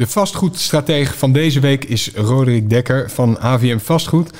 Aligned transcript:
De 0.00 0.06
vastgoedstratege 0.06 1.14
van 1.14 1.32
deze 1.32 1.60
week 1.60 1.84
is 1.84 2.10
Roderick 2.14 2.70
Dekker 2.70 3.10
van 3.10 3.38
AVM 3.38 3.78
Vastgoed. 3.78 4.30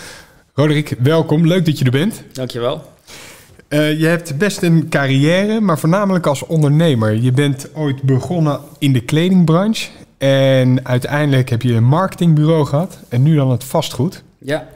Roderick, 0.54 0.96
welkom. 0.98 1.46
Leuk 1.46 1.64
dat 1.64 1.78
je 1.78 1.84
er 1.84 1.90
bent. 1.90 2.22
Dankjewel. 2.32 2.92
Uh, 3.68 4.00
je 4.00 4.06
hebt 4.06 4.38
best 4.38 4.62
een 4.62 4.88
carrière, 4.88 5.60
maar 5.60 5.78
voornamelijk 5.78 6.26
als 6.26 6.46
ondernemer. 6.46 7.14
Je 7.14 7.32
bent 7.32 7.74
ooit 7.74 8.02
begonnen 8.02 8.60
in 8.78 8.92
de 8.92 9.00
kledingbranche 9.00 9.88
en 10.18 10.86
uiteindelijk 10.86 11.48
heb 11.48 11.62
je 11.62 11.72
een 11.72 11.84
marketingbureau 11.84 12.66
gehad 12.66 12.98
en 13.08 13.22
nu 13.22 13.34
dan 13.34 13.50
het 13.50 13.64
vastgoed. 13.64 14.22
Ja. 14.38 14.68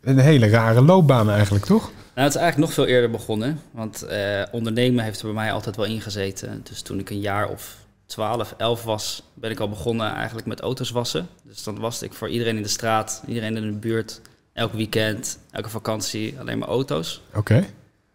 Een 0.00 0.18
hele 0.18 0.48
rare 0.48 0.82
loopbaan 0.82 1.30
eigenlijk, 1.30 1.64
toch? 1.64 1.82
Nou, 2.14 2.26
het 2.26 2.34
is 2.34 2.40
eigenlijk 2.40 2.58
nog 2.58 2.72
veel 2.72 2.94
eerder 2.94 3.10
begonnen, 3.10 3.60
want 3.70 4.06
uh, 4.10 4.42
ondernemen 4.50 5.04
heeft 5.04 5.18
er 5.20 5.24
bij 5.24 5.34
mij 5.34 5.52
altijd 5.52 5.76
wel 5.76 5.84
ingezeten. 5.84 6.60
Dus 6.68 6.82
toen 6.82 6.98
ik 6.98 7.10
een 7.10 7.20
jaar 7.20 7.48
of 7.48 7.81
12, 8.12 8.54
11 8.56 8.84
was, 8.84 9.22
ben 9.34 9.50
ik 9.50 9.60
al 9.60 9.68
begonnen 9.68 10.12
eigenlijk 10.12 10.46
met 10.46 10.60
auto's 10.60 10.90
wassen. 10.90 11.28
Dus 11.42 11.62
dan 11.62 11.78
was 11.78 12.02
ik 12.02 12.12
voor 12.12 12.28
iedereen 12.28 12.56
in 12.56 12.62
de 12.62 12.68
straat, 12.68 13.22
iedereen 13.26 13.56
in 13.56 13.62
de 13.62 13.78
buurt, 13.78 14.20
elk 14.52 14.72
weekend, 14.72 15.38
elke 15.50 15.68
vakantie, 15.68 16.38
alleen 16.38 16.58
maar 16.58 16.68
auto's. 16.68 17.22
Oké. 17.34 17.54
Dat 17.54 17.64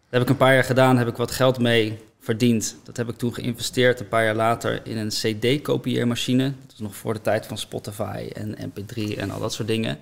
heb 0.08 0.22
ik 0.22 0.28
een 0.28 0.36
paar 0.36 0.54
jaar 0.54 0.64
gedaan, 0.64 0.98
heb 0.98 1.08
ik 1.08 1.16
wat 1.16 1.30
geld 1.30 1.58
mee 1.58 1.98
verdiend. 2.20 2.76
Dat 2.84 2.96
heb 2.96 3.08
ik 3.08 3.16
toen 3.16 3.34
geïnvesteerd 3.34 4.00
een 4.00 4.08
paar 4.08 4.24
jaar 4.24 4.34
later 4.34 4.80
in 4.86 4.96
een 4.96 5.08
CD-kopieermachine. 5.08 6.44
Dat 6.44 6.70
was 6.70 6.80
nog 6.80 6.96
voor 6.96 7.14
de 7.14 7.20
tijd 7.20 7.46
van 7.46 7.58
Spotify 7.58 8.28
en 8.32 8.56
MP3 8.70 9.16
en 9.16 9.30
al 9.30 9.40
dat 9.40 9.52
soort 9.52 9.68
dingen. 9.68 9.98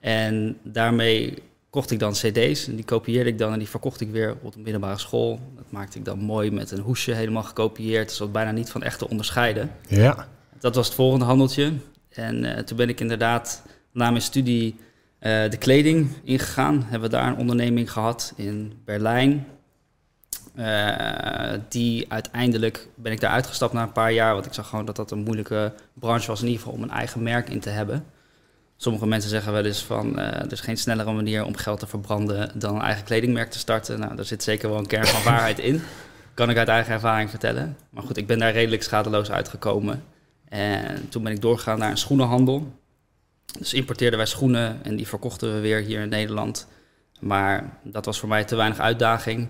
En 0.00 0.58
daarmee 0.62 1.42
kocht 1.72 1.90
ik 1.90 1.98
dan 1.98 2.12
CD's 2.12 2.66
en 2.66 2.74
die 2.74 2.84
kopieerde 2.84 3.30
ik 3.30 3.38
dan 3.38 3.52
en 3.52 3.58
die 3.58 3.68
verkocht 3.68 4.00
ik 4.00 4.10
weer 4.10 4.36
op 4.42 4.52
de 4.52 4.60
middelbare 4.60 4.98
school. 4.98 5.40
Dat 5.56 5.64
maakte 5.70 5.98
ik 5.98 6.04
dan 6.04 6.18
mooi 6.18 6.50
met 6.50 6.70
een 6.70 6.80
hoesje 6.80 7.12
helemaal 7.12 7.42
gekopieerd, 7.42 8.12
zodat 8.12 8.32
bijna 8.32 8.50
niet 8.50 8.70
van 8.70 8.82
echt 8.82 8.98
te 8.98 9.08
onderscheiden. 9.08 9.70
Ja. 9.88 10.28
Dat 10.58 10.74
was 10.74 10.86
het 10.86 10.94
volgende 10.94 11.24
handeltje. 11.24 11.72
En 12.08 12.44
uh, 12.44 12.58
toen 12.58 12.76
ben 12.76 12.88
ik 12.88 13.00
inderdaad 13.00 13.62
na 13.92 14.10
mijn 14.10 14.22
studie 14.22 14.74
uh, 14.74 15.50
de 15.50 15.56
kleding 15.58 16.08
ingegaan. 16.24 16.82
Hebben 16.82 17.10
we 17.10 17.16
daar 17.16 17.28
een 17.28 17.36
onderneming 17.36 17.92
gehad 17.92 18.32
in 18.36 18.72
Berlijn. 18.84 19.46
Uh, 20.56 21.52
die 21.68 22.12
uiteindelijk 22.12 22.88
ben 22.94 23.12
ik 23.12 23.20
daar 23.20 23.30
uitgestapt 23.30 23.72
na 23.72 23.82
een 23.82 23.92
paar 23.92 24.12
jaar, 24.12 24.34
want 24.34 24.46
ik 24.46 24.52
zag 24.52 24.68
gewoon 24.68 24.84
dat 24.84 24.96
dat 24.96 25.10
een 25.10 25.22
moeilijke 25.22 25.72
branche 25.94 26.26
was, 26.26 26.40
in 26.40 26.46
ieder 26.46 26.62
geval 26.62 26.76
om 26.76 26.82
een 26.82 26.90
eigen 26.90 27.22
merk 27.22 27.48
in 27.48 27.60
te 27.60 27.70
hebben. 27.70 28.04
Sommige 28.82 29.06
mensen 29.06 29.30
zeggen 29.30 29.52
wel 29.52 29.64
eens 29.64 29.82
van 29.82 30.18
uh, 30.18 30.26
er 30.26 30.52
is 30.52 30.60
geen 30.60 30.76
snellere 30.76 31.12
manier 31.12 31.44
om 31.44 31.56
geld 31.56 31.78
te 31.78 31.86
verbranden 31.86 32.50
dan 32.54 32.74
een 32.74 32.82
eigen 32.82 33.04
kledingmerk 33.04 33.50
te 33.50 33.58
starten. 33.58 34.00
Nou, 34.00 34.16
daar 34.16 34.24
zit 34.24 34.42
zeker 34.42 34.68
wel 34.68 34.78
een 34.78 34.86
kern 34.86 35.06
van 35.06 35.22
waarheid 35.32 35.58
in. 35.58 35.82
Kan 36.34 36.50
ik 36.50 36.56
uit 36.56 36.68
eigen 36.68 36.92
ervaring 36.92 37.30
vertellen. 37.30 37.76
Maar 37.90 38.02
goed, 38.02 38.16
ik 38.16 38.26
ben 38.26 38.38
daar 38.38 38.52
redelijk 38.52 38.82
schadeloos 38.82 39.30
uitgekomen. 39.30 40.04
En 40.48 41.08
toen 41.08 41.22
ben 41.22 41.32
ik 41.32 41.40
doorgegaan 41.40 41.78
naar 41.78 41.90
een 41.90 41.96
schoenenhandel. 41.96 42.72
Dus 43.58 43.74
importeerden 43.74 44.18
wij 44.18 44.26
schoenen 44.28 44.78
en 44.82 44.96
die 44.96 45.08
verkochten 45.08 45.54
we 45.54 45.60
weer 45.60 45.80
hier 45.80 46.00
in 46.00 46.08
Nederland. 46.08 46.66
Maar 47.20 47.78
dat 47.82 48.04
was 48.04 48.18
voor 48.18 48.28
mij 48.28 48.44
te 48.44 48.56
weinig 48.56 48.78
uitdaging. 48.78 49.48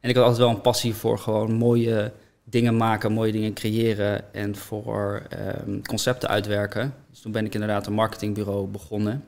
En 0.00 0.08
ik 0.08 0.16
had 0.16 0.24
altijd 0.24 0.42
wel 0.42 0.54
een 0.54 0.60
passie 0.60 0.94
voor 0.94 1.18
gewoon 1.18 1.52
mooie 1.52 2.12
dingen 2.44 2.76
maken, 2.76 3.12
mooie 3.12 3.32
dingen 3.32 3.54
creëren 3.54 4.34
en 4.34 4.56
voor 4.56 5.22
um, 5.66 5.86
concepten 5.86 6.28
uitwerken. 6.28 6.94
Dus 7.10 7.20
toen 7.20 7.32
ben 7.32 7.44
ik 7.44 7.54
inderdaad 7.54 7.86
een 7.86 7.92
marketingbureau 7.92 8.66
begonnen. 8.66 9.24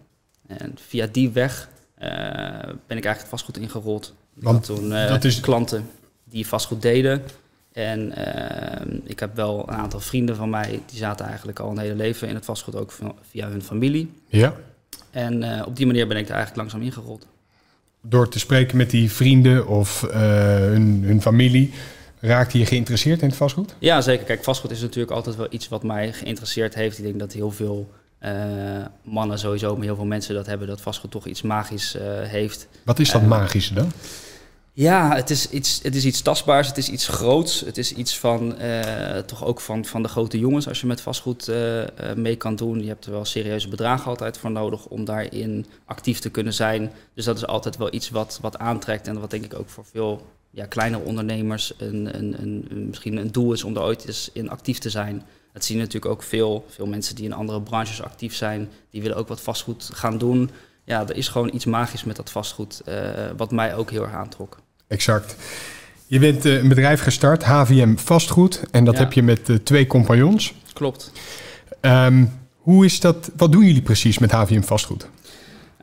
En 0.47 0.75
via 0.75 1.06
die 1.12 1.30
weg 1.30 1.69
uh, 2.02 2.08
ben 2.86 2.97
ik 2.97 3.05
eigenlijk 3.05 3.27
vastgoed 3.27 3.58
ingerold. 3.58 4.14
Want 4.34 4.64
toen 4.64 4.84
uh, 4.84 5.08
dat 5.08 5.24
is... 5.24 5.41
klanten 5.41 5.89
die 6.24 6.47
vastgoed 6.47 6.83
deden. 6.83 7.22
En 7.72 8.12
uh, 8.19 9.00
ik 9.05 9.20
heb 9.20 9.36
wel 9.36 9.69
een 9.69 9.74
aantal 9.74 10.00
vrienden 10.00 10.36
van 10.36 10.50
mij, 10.50 10.80
die 10.86 10.98
zaten 10.98 11.27
eigenlijk 11.27 11.58
al 11.58 11.70
een 11.70 11.78
hele 11.78 11.94
leven 11.94 12.28
in 12.28 12.34
het 12.34 12.44
vastgoed, 12.44 12.77
ook 12.77 12.92
via 13.30 13.48
hun 13.48 13.62
familie. 13.62 14.12
Ja. 14.27 14.55
En 15.11 15.64
op 15.64 15.77
die 15.77 15.86
manier 15.86 16.07
ben 16.07 16.17
ik 16.17 16.28
er 16.28 16.34
eigenlijk 16.34 16.61
langzaam 16.61 16.83
ingerold. 16.83 17.27
Door 18.01 18.28
te 18.28 18.39
spreken 18.39 18.77
met 18.77 18.90
die 18.90 19.12
vrienden 19.12 19.67
of 19.67 20.01
hun, 20.11 21.02
hun 21.05 21.23
familie, 21.23 21.73
Raakte 22.24 22.58
je 22.58 22.66
geïnteresseerd 22.66 23.22
in 23.22 23.28
het 23.28 23.36
vastgoed? 23.36 23.74
Ja, 23.78 24.00
zeker. 24.00 24.24
Kijk, 24.24 24.44
vastgoed 24.44 24.70
is 24.70 24.80
natuurlijk 24.80 25.12
altijd 25.12 25.36
wel 25.36 25.46
iets 25.50 25.68
wat 25.68 25.83
mij 25.83 26.12
geïnteresseerd 26.12 26.74
heeft. 26.74 26.98
Ik 26.98 27.05
denk 27.05 27.18
dat 27.18 27.33
heel 27.33 27.50
veel 27.50 27.90
uh, 28.20 28.30
mannen 29.02 29.38
sowieso, 29.38 29.74
maar 29.74 29.84
heel 29.84 29.94
veel 29.96 30.05
mensen 30.05 30.34
dat 30.34 30.46
hebben, 30.46 30.66
dat 30.68 30.80
vastgoed 30.80 31.10
toch 31.10 31.27
iets 31.27 31.42
magisch 31.42 31.96
uh, 31.96 32.02
heeft. 32.22 32.68
Wat 32.84 32.98
is 32.98 33.10
dat 33.10 33.22
uh, 33.22 33.28
magische 33.28 33.74
dan? 33.74 33.92
Ja, 34.72 35.14
het 35.14 35.30
is, 35.30 35.50
iets, 35.50 35.80
het 35.83 35.94
is 35.94 36.05
iets 36.05 36.22
tastbaars, 36.22 36.68
het 36.68 36.77
is 36.77 36.88
iets 36.88 37.08
groots. 37.08 37.60
Het 37.60 37.78
is 37.78 37.92
iets 37.92 38.18
van, 38.18 38.54
toch 39.27 39.44
ook 39.44 39.60
van, 39.60 39.84
van 39.84 40.02
de 40.02 40.08
grote 40.08 40.39
jongens 40.39 40.68
als 40.68 40.80
je 40.80 40.86
met 40.86 41.00
vastgoed 41.00 41.50
mee 42.16 42.36
kan 42.36 42.56
doen. 42.56 42.80
Je 42.80 42.89
hebt 42.89 43.04
er 43.04 43.10
wel 43.10 43.24
serieuze 43.24 43.68
bedragen 43.68 44.06
altijd 44.06 44.39
voor 44.39 44.50
nodig 44.50 44.86
om 44.86 45.04
daarin 45.04 45.66
actief 45.84 46.18
te 46.18 46.30
kunnen 46.30 46.54
zijn. 46.54 46.90
Dus 47.14 47.24
dat 47.24 47.36
is 47.36 47.46
altijd 47.46 47.77
wel 47.77 47.94
iets 47.94 48.10
wat, 48.10 48.39
wat 48.42 48.58
aantrekt 48.58 49.06
en 49.06 49.20
wat 49.20 49.30
denk 49.30 49.44
ik 49.44 49.54
ook 49.54 49.68
voor 49.68 49.84
veel 49.84 50.27
ja, 50.55 50.67
kleine 50.67 50.98
ondernemers 50.98 51.73
een, 51.79 52.18
een, 52.18 52.42
een, 52.42 52.86
misschien 52.86 53.17
een 53.17 53.33
doel 53.33 53.52
is 53.52 53.64
om 53.64 53.77
er 53.77 53.83
ooit 53.83 54.07
eens 54.07 54.30
in 54.33 54.51
actief 54.51 54.79
te 54.79 54.90
zijn. 54.90 55.23
Dat 55.52 55.64
zien 55.64 55.79
natuurlijk 55.79 56.13
ook 56.13 56.23
veel, 56.23 56.67
veel 56.68 56.86
mensen 56.86 57.14
die 57.14 57.24
in 57.24 57.33
andere 57.33 57.63
branches 57.63 58.02
actief 58.02 58.35
zijn. 58.35 58.68
Die 58.90 59.02
willen 59.02 59.17
ook 59.17 59.29
wat 59.29 59.40
vastgoed 59.40 59.90
gaan 59.92 60.18
doen. 60.18 60.51
Ja, 60.85 61.08
er 61.08 61.17
is 61.17 61.29
gewoon 61.29 61.51
iets 61.55 61.64
magisch 61.64 62.05
met 62.05 62.17
dat 62.17 62.30
vastgoed, 62.30 62.83
uh, 62.89 62.95
wat 63.36 63.51
mij 63.51 63.74
ook 63.74 63.90
heel 63.90 64.02
erg 64.02 64.13
aantrok. 64.13 64.58
Exact. 64.89 65.36
Je 66.07 66.18
bent 66.18 66.46
uh, 66.46 66.63
een 66.63 66.69
bedrijf 66.69 67.01
gestart, 67.01 67.45
HVM 67.45 67.96
Vastgoed. 67.96 68.63
En 68.70 68.84
dat 68.84 68.95
ja. 68.95 69.01
heb 69.01 69.13
je 69.13 69.23
met 69.23 69.48
uh, 69.48 69.57
twee 69.57 69.86
compagnons. 69.86 70.55
Klopt. 70.73 71.13
Um, 71.80 72.33
hoe 72.57 72.84
is 72.84 73.01
dat, 73.01 73.30
wat 73.36 73.52
doen 73.52 73.64
jullie 73.64 73.83
precies 73.83 74.19
met 74.19 74.30
HVM 74.30 74.63
Vastgoed? 74.63 75.08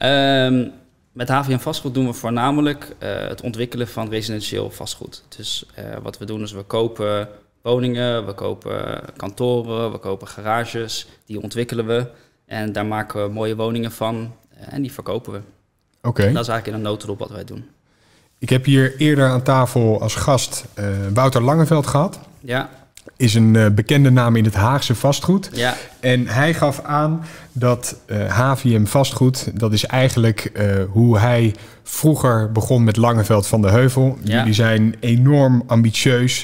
Um, 0.01 0.71
met 1.11 1.29
HVM 1.29 1.57
Vastgoed 1.57 1.93
doen 1.93 2.05
we 2.05 2.13
voornamelijk 2.13 2.95
uh, 3.03 3.27
het 3.27 3.41
ontwikkelen 3.41 3.87
van 3.87 4.09
residentieel 4.09 4.71
vastgoed. 4.71 5.23
Dus 5.37 5.65
uh, 5.79 5.85
wat 6.01 6.17
we 6.17 6.25
doen 6.25 6.41
is 6.41 6.51
we 6.51 6.63
kopen 6.63 7.29
woningen, 7.61 8.25
we 8.25 8.33
kopen 8.33 9.01
kantoren, 9.15 9.91
we 9.91 9.97
kopen 9.97 10.27
garages. 10.27 11.07
Die 11.25 11.41
ontwikkelen 11.41 11.85
we 11.85 12.07
en 12.45 12.71
daar 12.71 12.85
maken 12.85 13.23
we 13.23 13.33
mooie 13.33 13.55
woningen 13.55 13.91
van 13.91 14.15
uh, 14.53 14.73
en 14.73 14.81
die 14.81 14.93
verkopen 14.93 15.31
we. 15.33 15.39
Oké. 15.97 16.07
Okay. 16.07 16.33
Dat 16.33 16.41
is 16.41 16.47
eigenlijk 16.47 16.67
in 16.67 16.73
een 16.73 16.91
notendop 16.91 17.19
wat 17.19 17.29
wij 17.29 17.43
doen. 17.43 17.69
Ik 18.37 18.49
heb 18.49 18.65
hier 18.65 18.97
eerder 18.97 19.27
aan 19.27 19.43
tafel 19.43 20.01
als 20.01 20.15
gast 20.15 20.65
Wouter 21.13 21.41
Langeveld 21.41 21.87
gehad. 21.87 22.19
Ja 22.39 22.78
is 23.19 23.33
een 23.33 23.53
uh, 23.53 23.65
bekende 23.75 24.09
naam 24.09 24.35
in 24.35 24.43
het 24.43 24.53
Haagse 24.53 24.95
vastgoed. 24.95 25.49
Ja. 25.53 25.75
En 25.99 26.27
hij 26.27 26.53
gaf 26.53 26.81
aan 26.83 27.21
dat 27.51 27.95
uh, 28.07 28.17
HVM 28.39 28.85
vastgoed, 28.85 29.51
dat 29.53 29.73
is 29.73 29.85
eigenlijk 29.85 30.51
uh, 30.53 30.71
hoe 30.89 31.17
hij 31.19 31.55
vroeger 31.83 32.51
begon 32.51 32.83
met 32.83 32.97
Langeveld 32.97 33.47
van 33.47 33.61
de 33.61 33.69
Heuvel. 33.69 34.17
Ja. 34.23 34.37
Jullie 34.37 34.53
zijn 34.53 34.95
enorm 34.99 35.63
ambitieus. 35.67 36.41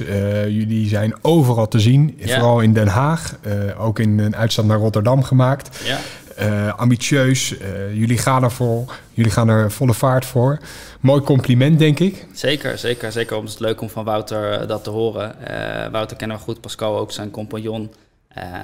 jullie 0.48 0.88
zijn 0.88 1.14
overal 1.22 1.68
te 1.68 1.80
zien, 1.80 2.16
Ja. 2.18 2.34
vooral 2.34 2.60
in 2.60 2.74
Den 2.74 2.88
Haag. 2.88 3.36
ook 3.78 4.00
in 4.00 4.20
een 4.20 4.36
uitstand 4.36 4.68
naar 4.68 4.78
Rotterdam 4.78 5.24
gemaakt. 5.24 5.78
Uh, 6.40 6.74
ambitieus. 6.74 7.52
Uh, 7.52 7.94
jullie 7.94 8.18
gaan 8.18 8.44
ervoor. 8.44 8.94
Jullie 9.12 9.32
gaan 9.32 9.50
er 9.50 9.72
volle 9.72 9.94
vaart 9.94 10.26
voor. 10.26 10.60
Mooi 11.00 11.22
compliment, 11.22 11.80
denk 11.80 12.00
ik. 12.00 12.28
Zeker, 12.34 12.78
zeker. 12.78 13.12
Zeker. 13.12 13.38
Het 13.38 13.50
is 13.50 13.58
leuk 13.58 13.82
om 13.82 13.90
van 13.90 14.04
Wouter 14.04 14.62
uh, 14.62 14.68
dat 14.68 14.84
te 14.84 14.90
horen. 14.90 15.36
Wouter 15.92 16.18
kennen 16.18 16.38
we 16.38 16.44
goed. 16.44 16.62
Pascal 16.62 16.98
ook 16.98 17.12
zijn 17.12 17.32
compagnon. 17.32 17.92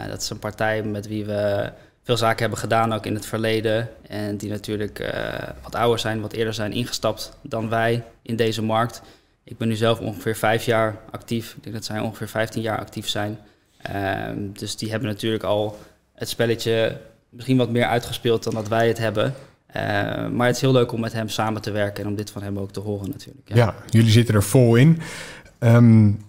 dat 0.10 0.22
is 0.22 0.30
een 0.30 0.40
partij 0.40 0.84
met 0.84 1.08
wie 1.08 1.26
we 1.26 1.72
veel 2.04 2.18
zaken 2.18 2.40
hebben 2.40 2.60
gedaan, 2.60 2.94
ook 2.94 3.06
in 3.06 3.14
het 3.16 3.26
verleden. 3.26 3.90
En 4.08 4.38
die 4.38 4.50
natuurlijk 4.50 5.14
wat 5.64 5.76
ouder 5.76 6.00
zijn, 6.00 6.22
wat 6.22 6.34
eerder 6.34 6.54
zijn 6.54 6.72
ingestapt 6.72 7.38
dan 7.42 7.70
wij 7.70 8.04
in 8.22 8.36
deze 8.36 8.62
markt. 8.62 9.02
Ik 9.44 9.58
ben 9.58 9.68
nu 9.68 9.76
zelf 9.76 10.00
ongeveer 10.00 10.36
vijf 10.36 10.66
jaar 10.66 10.98
actief. 11.12 11.54
Ik 11.56 11.64
denk 11.64 11.76
dat 11.76 11.86
zij 11.86 12.00
ongeveer 12.00 12.28
15 12.28 12.62
jaar 12.62 12.80
actief 12.80 13.10
zijn. 13.10 13.40
Ehm, 13.82 14.38
dus 14.54 14.76
die 14.76 14.90
hebben 14.90 15.10
natuurlijk 15.10 15.44
al 15.44 15.80
het 16.14 16.30
spelletje 16.30 16.98
misschien 17.32 17.58
wat 17.58 17.70
meer 17.70 17.86
uitgespeeld 17.86 18.44
dan 18.44 18.54
dat 18.54 18.68
wij 18.68 18.88
het 18.88 18.98
hebben. 18.98 19.34
Uh, 19.76 19.84
maar 20.30 20.48
het 20.48 20.56
is 20.56 20.62
heel 20.62 20.72
leuk 20.72 20.92
om 20.92 21.00
met 21.00 21.14
hem 21.14 21.30
samen 21.30 21.62
te 21.62 21.72
werken 21.72 22.04
en 22.04 22.10
om 22.10 22.16
dit 22.16 22.32
van 22.32 22.44
hem 22.44 22.60
ook 22.60 22.72
te 22.72 22.80
horen 22.80 23.10
natuurlijk. 23.10 23.50
Ja, 23.50 23.56
ja 23.56 23.76
jullie 23.90 24.12
zitten 24.12 24.36
er 24.36 24.44
vol 24.44 24.76
in. 24.76 25.00
Um, 25.60 26.20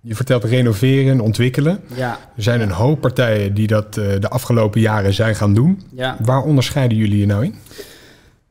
je 0.00 0.14
vertelt 0.14 0.44
renoveren, 0.44 1.20
ontwikkelen. 1.20 1.80
Ja. 1.94 2.18
Er 2.36 2.42
zijn 2.42 2.60
een 2.60 2.70
hoop 2.70 3.00
partijen 3.00 3.54
die 3.54 3.66
dat 3.66 3.96
uh, 3.96 4.20
de 4.20 4.28
afgelopen 4.28 4.80
jaren 4.80 5.12
zijn 5.12 5.34
gaan 5.34 5.54
doen. 5.54 5.82
Ja. 5.92 6.16
Waar 6.20 6.42
onderscheiden 6.42 6.98
jullie 6.98 7.18
je 7.18 7.26
nou 7.26 7.44
in? 7.44 7.54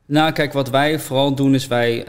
Nou, 0.06 0.32
kijk, 0.32 0.52
wat 0.52 0.70
wij 0.70 0.98
vooral 0.98 1.34
doen 1.34 1.54
is 1.54 1.66
wij 1.66 2.06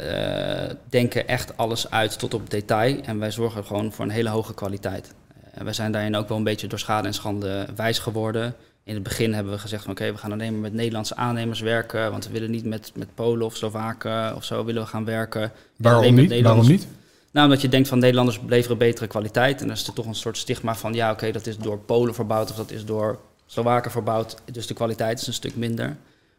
uh, 0.68 0.76
denken 0.90 1.28
echt 1.28 1.58
alles 1.58 1.90
uit 1.90 2.20
tot 2.20 2.34
op 2.34 2.50
detail. 2.50 3.02
En 3.02 3.20
wij 3.20 3.32
zorgen 3.32 3.66
gewoon 3.66 3.92
voor 3.92 4.06
een 4.06 4.12
hele 4.12 4.30
hoge 4.30 4.54
kwaliteit. 4.54 5.14
En 5.52 5.64
wij 5.64 5.74
zijn 5.74 5.92
daarin 5.92 6.16
ook 6.16 6.28
wel 6.28 6.38
een 6.38 6.44
beetje 6.44 6.68
door 6.68 6.80
schade 6.80 7.08
en 7.08 7.14
schande 7.14 7.66
wijs 7.76 8.00
geworden. 8.00 8.56
In 8.84 8.94
het 8.94 9.04
begin 9.04 9.34
hebben 9.34 9.54
we 9.54 9.60
gezegd 9.60 9.84
van 9.84 9.92
oké, 9.92 10.02
okay, 10.02 10.14
we 10.14 10.20
gaan 10.20 10.32
alleen 10.32 10.52
maar 10.52 10.62
met 10.62 10.74
Nederlandse 10.74 11.16
aannemers 11.16 11.60
werken. 11.60 12.12
Want 12.12 12.26
we 12.28 12.34
willen 12.34 12.52
niet 12.52 12.66
met, 12.66 12.92
met 12.96 13.16
Polen 13.16 13.46
of 13.46 13.56
Slowaken 13.56 14.36
of 14.36 14.44
zo 14.44 14.66
willen 14.66 14.82
we 14.82 14.88
gaan 14.88 15.06
werken. 15.06 15.52
Waarom 15.78 16.16
niet? 16.16 16.42
Waarom 16.42 16.68
niet? 16.68 16.88
Nou, 17.32 17.46
omdat 17.46 17.62
je 17.62 17.70
denkt 17.70 17.88
van 17.88 18.00
Nederlanders 18.00 18.40
leveren 18.48 18.78
betere 18.78 19.08
kwaliteit. 19.08 19.62
En 19.62 19.68
dan 19.68 19.76
is 19.76 19.88
er 19.88 19.94
toch 19.94 20.06
een 20.06 20.16
soort 20.16 20.38
stigma 20.38 20.76
van 20.76 20.94
ja, 20.94 21.06
oké, 21.06 21.14
okay, 21.14 21.32
dat 21.32 21.48
is 21.48 21.58
door 21.58 21.80
Polen 21.80 22.14
verbouwd 22.14 22.50
of 22.50 22.56
dat 22.56 22.72
is 22.72 22.86
door 22.86 23.20
Slowaken 23.46 23.92
verbouwd, 23.92 24.38
dus 24.52 24.68
de 24.68 24.74
kwaliteit 24.74 25.22
is 25.22 25.28
een 25.28 25.34
stuk 25.34 25.56
minder. 25.56 25.98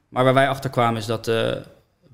Maar 0.09 0.25
waar 0.25 0.35
wij 0.35 0.49
achter 0.49 0.71
kwamen 0.71 1.01
is 1.01 1.07
dat 1.07 1.25
de 1.25 1.63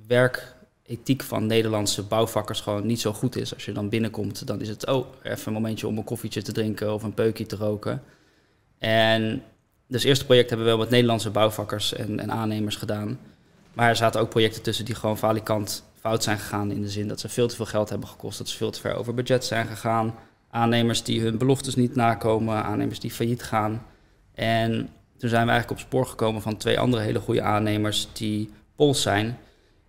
werkethiek 0.07 1.23
van 1.23 1.47
Nederlandse 1.47 2.03
bouwvakkers 2.03 2.61
gewoon 2.61 2.87
niet 2.87 3.01
zo 3.01 3.13
goed 3.13 3.37
is. 3.37 3.55
Als 3.55 3.65
je 3.65 3.73
dan 3.73 3.89
binnenkomt, 3.89 4.47
dan 4.47 4.61
is 4.61 4.69
het, 4.69 4.87
oh, 4.87 5.07
even 5.23 5.47
een 5.47 5.53
momentje 5.53 5.87
om 5.87 5.99
een 5.99 6.05
koffietje 6.05 6.43
te 6.43 6.53
drinken 6.53 6.95
of 6.95 7.03
een 7.03 7.15
peukje 7.15 7.47
te 7.47 7.57
roken. 7.57 8.03
En 8.79 9.43
dus 9.91 10.01
het 10.01 10.09
eerste 10.09 10.25
project 10.25 10.49
hebben 10.49 10.67
we 10.67 10.73
wel 10.73 10.83
met 10.83 10.91
Nederlandse 10.91 11.31
bouwvakkers 11.31 11.93
en, 11.93 12.21
en 12.21 12.31
aannemers 12.31 12.77
gedaan. 12.77 13.19
Maar 13.73 13.89
er 13.89 13.97
zaten 13.97 14.21
ook 14.21 14.29
projecten 14.29 14.63
tussen 14.63 14.85
die 14.85 14.95
gewoon 14.95 15.19
valikant 15.19 15.85
fout 16.01 16.23
zijn 16.23 16.39
gegaan. 16.39 16.71
In 16.71 16.83
de 16.83 16.89
zin 16.89 17.09
dat 17.09 17.21
ze 17.21 17.29
veel 17.29 17.49
te 17.49 17.57
veel 17.57 17.67
geld 17.67 17.89
hebben 17.89 18.09
gekost, 18.09 18.39
dat 18.39 18.49
ze 18.49 18.57
veel 18.57 18.71
te 18.71 18.81
ver 18.81 18.95
over 18.95 19.15
budget 19.15 19.45
zijn 19.45 19.67
gegaan. 19.67 20.15
Aannemers 20.51 21.03
die 21.03 21.21
hun 21.21 21.39
beloftes 21.39 21.75
niet 21.75 21.95
nakomen, 21.95 22.65
aannemers 22.65 23.01
die 23.01 23.11
failliet 23.11 23.43
gaan. 23.43 23.87
En 24.35 24.71
toen 25.17 25.29
zijn 25.29 25.45
we 25.45 25.51
eigenlijk 25.51 25.81
op 25.81 25.87
spoor 25.87 26.07
gekomen 26.07 26.43
van 26.43 26.57
twee 26.57 26.79
andere 26.79 27.03
hele 27.03 27.21
goede 27.21 27.43
aannemers 27.43 28.09
die 28.13 28.51
Pols 28.77 29.03
zijn. 29.03 29.39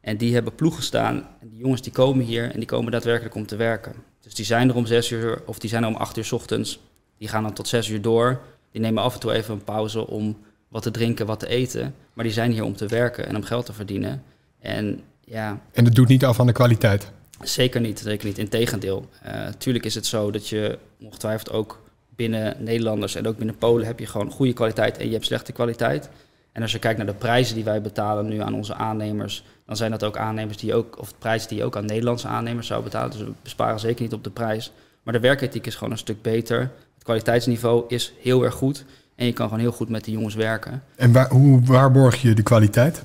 En 0.01 0.18
die 0.18 0.33
hebben 0.33 0.56
ploegen 0.56 0.83
staan. 0.83 1.27
En 1.39 1.50
die 1.50 1.59
jongens 1.59 1.81
die 1.81 1.92
komen 1.92 2.25
hier 2.25 2.51
en 2.51 2.57
die 2.57 2.68
komen 2.68 2.92
daadwerkelijk 2.92 3.36
om 3.36 3.45
te 3.45 3.56
werken. 3.56 3.94
Dus 4.21 4.33
die 4.33 4.45
zijn 4.45 4.69
er 4.69 4.75
om 4.75 4.86
zes 4.86 5.12
uur 5.12 5.42
of 5.45 5.59
die 5.59 5.69
zijn 5.69 5.83
er 5.83 5.89
om 5.89 5.95
acht 5.95 6.18
uur 6.18 6.30
ochtends. 6.31 6.80
Die 7.18 7.27
gaan 7.27 7.44
dan 7.44 7.53
tot 7.53 7.68
zes 7.68 7.89
uur 7.89 8.01
door. 8.01 8.42
Die 8.71 8.81
nemen 8.81 9.03
af 9.03 9.13
en 9.13 9.19
toe 9.19 9.31
even 9.31 9.53
een 9.53 9.63
pauze 9.63 10.07
om 10.07 10.38
wat 10.68 10.83
te 10.83 10.91
drinken, 10.91 11.25
wat 11.25 11.39
te 11.39 11.47
eten. 11.47 11.95
Maar 12.13 12.23
die 12.23 12.33
zijn 12.33 12.51
hier 12.51 12.63
om 12.63 12.75
te 12.75 12.88
werken 12.88 13.27
en 13.27 13.35
om 13.35 13.44
geld 13.44 13.65
te 13.65 13.73
verdienen. 13.73 14.23
En 14.59 15.01
ja. 15.19 15.59
En 15.71 15.83
dat 15.83 15.95
doet 15.95 16.07
niet 16.07 16.25
af 16.25 16.39
aan 16.39 16.45
de 16.45 16.51
kwaliteit? 16.51 17.12
Zeker 17.41 17.81
niet, 17.81 18.00
zeker 18.00 18.27
niet. 18.27 18.38
Integendeel. 18.38 19.06
Uh, 19.25 19.47
tuurlijk 19.57 19.85
is 19.85 19.95
het 19.95 20.06
zo 20.06 20.31
dat 20.31 20.47
je 20.47 20.79
ongetwijfeld 21.00 21.51
ook 21.51 21.81
binnen 22.15 22.56
Nederlanders 22.59 23.15
en 23.15 23.27
ook 23.27 23.38
binnen 23.38 23.57
Polen 23.57 23.85
heb 23.85 24.00
je 24.00 24.06
gewoon 24.06 24.31
goede 24.31 24.53
kwaliteit 24.53 24.97
en 24.97 25.06
je 25.06 25.13
hebt 25.13 25.25
slechte 25.25 25.51
kwaliteit. 25.51 26.09
En 26.51 26.62
als 26.62 26.71
je 26.71 26.79
kijkt 26.79 26.97
naar 26.97 27.07
de 27.07 27.13
prijzen 27.13 27.56
die 27.56 27.63
wij 27.63 27.81
betalen 27.81 28.27
nu 28.27 28.41
aan 28.41 28.53
onze 28.53 28.74
aannemers, 28.74 29.44
dan 29.65 29.75
zijn 29.75 29.91
dat 29.91 30.03
ook 30.03 30.17
aannemers 30.17 30.57
die 30.57 30.74
ook, 30.74 31.00
of 31.00 31.13
prijzen 31.17 31.50
die 31.50 31.57
je 31.57 31.63
ook 31.63 31.75
aan 31.75 31.85
Nederlandse 31.85 32.27
aannemers 32.27 32.67
zou 32.67 32.83
betalen. 32.83 33.12
Dus 33.12 33.21
we 33.21 33.31
besparen 33.41 33.79
zeker 33.79 34.01
niet 34.01 34.13
op 34.13 34.24
de 34.24 34.29
prijs. 34.29 34.71
Maar 35.03 35.13
de 35.13 35.19
werkethiek 35.19 35.67
is 35.67 35.75
gewoon 35.75 35.91
een 35.91 35.97
stuk 35.97 36.21
beter. 36.21 36.71
Het 37.01 37.09
kwaliteitsniveau 37.09 37.83
is 37.88 38.13
heel 38.21 38.44
erg 38.44 38.53
goed. 38.53 38.86
En 39.15 39.25
je 39.25 39.33
kan 39.33 39.48
gewoon 39.48 39.62
heel 39.62 39.71
goed 39.71 39.89
met 39.89 40.03
de 40.03 40.12
jongens 40.12 40.36
werken. 40.36 40.83
En 40.95 41.12
waar, 41.12 41.30
hoe 41.30 41.62
waarborg 41.62 42.21
je 42.21 42.33
de 42.33 42.44
kwaliteit? 42.44 43.03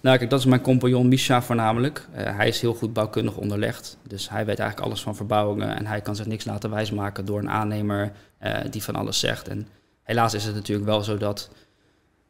Nou, 0.00 0.18
kijk, 0.18 0.30
dat 0.30 0.38
is 0.38 0.44
mijn 0.44 0.60
compagnon 0.60 1.08
Misha 1.08 1.42
voornamelijk. 1.42 2.06
Uh, 2.16 2.36
hij 2.36 2.48
is 2.48 2.60
heel 2.60 2.74
goed 2.74 2.92
bouwkundig 2.92 3.36
onderlegd. 3.36 3.96
Dus 4.02 4.30
hij 4.30 4.44
weet 4.44 4.58
eigenlijk 4.58 4.88
alles 4.88 5.02
van 5.02 5.16
verbouwingen. 5.16 5.76
En 5.76 5.86
hij 5.86 6.00
kan 6.00 6.16
zich 6.16 6.26
niks 6.26 6.44
laten 6.44 6.70
wijsmaken 6.70 7.24
door 7.24 7.38
een 7.38 7.50
aannemer 7.50 8.12
uh, 8.42 8.56
die 8.70 8.82
van 8.82 8.94
alles 8.94 9.18
zegt. 9.18 9.48
En 9.48 9.66
helaas 10.02 10.34
is 10.34 10.44
het 10.44 10.54
natuurlijk 10.54 10.86
wel 10.86 11.02
zo 11.02 11.16
dat 11.16 11.50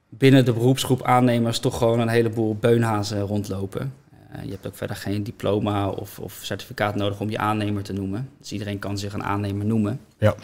binnen 0.09 0.45
de 0.45 0.53
beroepsgroep 0.53 1.03
aannemers 1.03 1.59
toch 1.59 1.79
gewoon 1.79 2.01
een 2.01 2.09
heleboel 2.09 2.57
beunhazen 2.57 3.21
rondlopen. 3.21 3.95
Uh, 4.13 4.45
je 4.45 4.51
hebt 4.51 4.67
ook 4.67 4.77
verder 4.77 4.97
geen 4.97 5.23
diploma 5.23 5.89
of, 5.89 6.19
of, 6.19 6.39
certificaat 6.43 6.95
nodig 6.95 7.21
om 7.21 7.31
je 7.31 7.39
aannemer 7.39 7.83
te 7.83 7.93
noemen. 7.93 8.31
Dus 8.39 8.53
iedereen 8.53 8.79
kan 8.79 8.99
zich 8.99 9.13
een 9.13 9.25
aannemer 9.25 9.67
noemen. 9.67 10.01
Ja. 10.19 10.35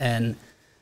En 0.00 0.36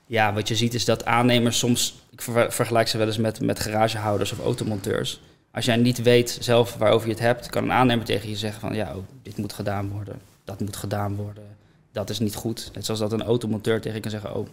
ja, 0.06 0.32
wat 0.32 0.49
je 0.49 0.56
ziet 0.56 0.75
is 0.75 0.85
dat 0.85 1.05
aannemers 1.05 1.59
soms, 1.59 1.94
ik 2.11 2.20
vergelijk 2.49 2.88
ze 2.88 2.99
wel 2.99 3.06
eens 3.06 3.19
met, 3.19 3.41
met 3.41 3.61
garagehouders 3.61 4.32
of 4.32 4.38
automonteurs. 4.38 5.20
Als 5.53 5.65
jij 5.65 5.76
niet 5.76 6.03
weet 6.03 6.38
zelf 6.41 6.75
waarover 6.75 7.06
je 7.09 7.15
het 7.15 7.23
hebt, 7.23 7.50
kan 7.50 7.62
een 7.65 7.73
aannemer 7.73 8.05
tegen 8.05 8.29
je 8.29 8.37
zeggen 8.37 8.61
van 8.61 8.75
ja, 8.75 8.94
oh, 8.97 9.03
dit 9.23 9.37
moet 9.37 9.53
gedaan 9.53 9.91
worden, 9.91 10.20
dat 10.44 10.61
moet 10.61 10.76
gedaan 10.76 11.17
worden, 11.17 11.44
dat 11.93 12.11
is 12.11 12.19
niet 12.19 12.35
goed. 12.35 12.70
Net 12.75 12.85
zoals 12.85 13.00
dat 13.00 13.12
een 13.12 13.23
automonteur 13.23 13.81
tegen 13.81 13.94
je 13.94 14.00
kan 14.00 14.11
zeggen, 14.11 14.37
oh, 14.37 14.47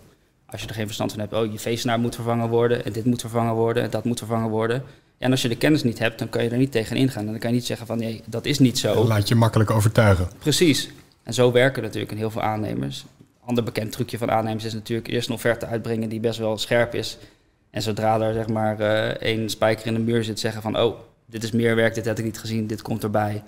als 0.45 0.61
je 0.61 0.67
er 0.67 0.73
geen 0.73 0.85
verstand 0.85 1.11
van 1.11 1.19
hebt, 1.19 1.33
oh, 1.33 1.51
je 1.51 1.59
veesnaar 1.59 1.99
moet 1.99 2.15
vervangen 2.15 2.49
worden 2.49 2.85
en 2.85 2.91
dit 2.91 3.05
moet 3.05 3.21
vervangen 3.21 3.53
worden 3.53 3.83
en 3.83 3.89
dat 3.89 4.03
moet 4.03 4.17
vervangen 4.17 4.49
worden. 4.49 4.83
En 5.17 5.31
als 5.31 5.41
je 5.41 5.47
de 5.47 5.57
kennis 5.57 5.83
niet 5.83 5.99
hebt, 5.99 6.19
dan 6.19 6.29
kan 6.29 6.43
je 6.43 6.49
er 6.49 6.57
niet 6.57 6.71
tegen 6.71 6.95
ingaan. 6.95 7.25
En 7.25 7.31
dan 7.31 7.39
kan 7.39 7.49
je 7.49 7.55
niet 7.55 7.65
zeggen 7.65 7.87
van 7.87 7.97
nee, 7.97 8.23
dat 8.25 8.45
is 8.45 8.59
niet 8.59 8.77
zo. 8.77 9.07
laat 9.07 9.27
je 9.27 9.35
makkelijk 9.35 9.71
overtuigen. 9.71 10.27
Precies. 10.39 10.89
En 11.23 11.33
zo 11.33 11.51
werken 11.51 11.83
natuurlijk 11.83 12.11
in 12.11 12.17
heel 12.17 12.31
veel 12.31 12.41
aannemers 12.41 13.05
ander 13.45 13.63
bekend 13.63 13.91
trucje 13.91 14.17
van 14.17 14.31
aannemers 14.31 14.63
is 14.63 14.73
natuurlijk 14.73 15.07
eerst 15.07 15.27
een 15.27 15.33
offerte 15.33 15.65
uitbrengen 15.65 16.09
die 16.09 16.19
best 16.19 16.39
wel 16.39 16.57
scherp 16.57 16.93
is. 16.93 17.17
En 17.69 17.81
zodra 17.81 18.19
er 18.19 18.33
zeg 18.33 18.47
maar 18.47 18.79
uh, 18.79 19.07
één 19.07 19.49
spijker 19.49 19.87
in 19.87 19.93
de 19.93 19.99
muur 19.99 20.23
zit, 20.23 20.39
zeggen 20.39 20.61
van 20.61 20.79
oh, 20.79 20.99
dit 21.25 21.43
is 21.43 21.51
meer 21.51 21.75
werk, 21.75 21.93
dit 21.95 22.05
had 22.05 22.17
ik 22.17 22.25
niet 22.25 22.39
gezien, 22.39 22.67
dit 22.67 22.81
komt 22.81 23.03
erbij. 23.03 23.43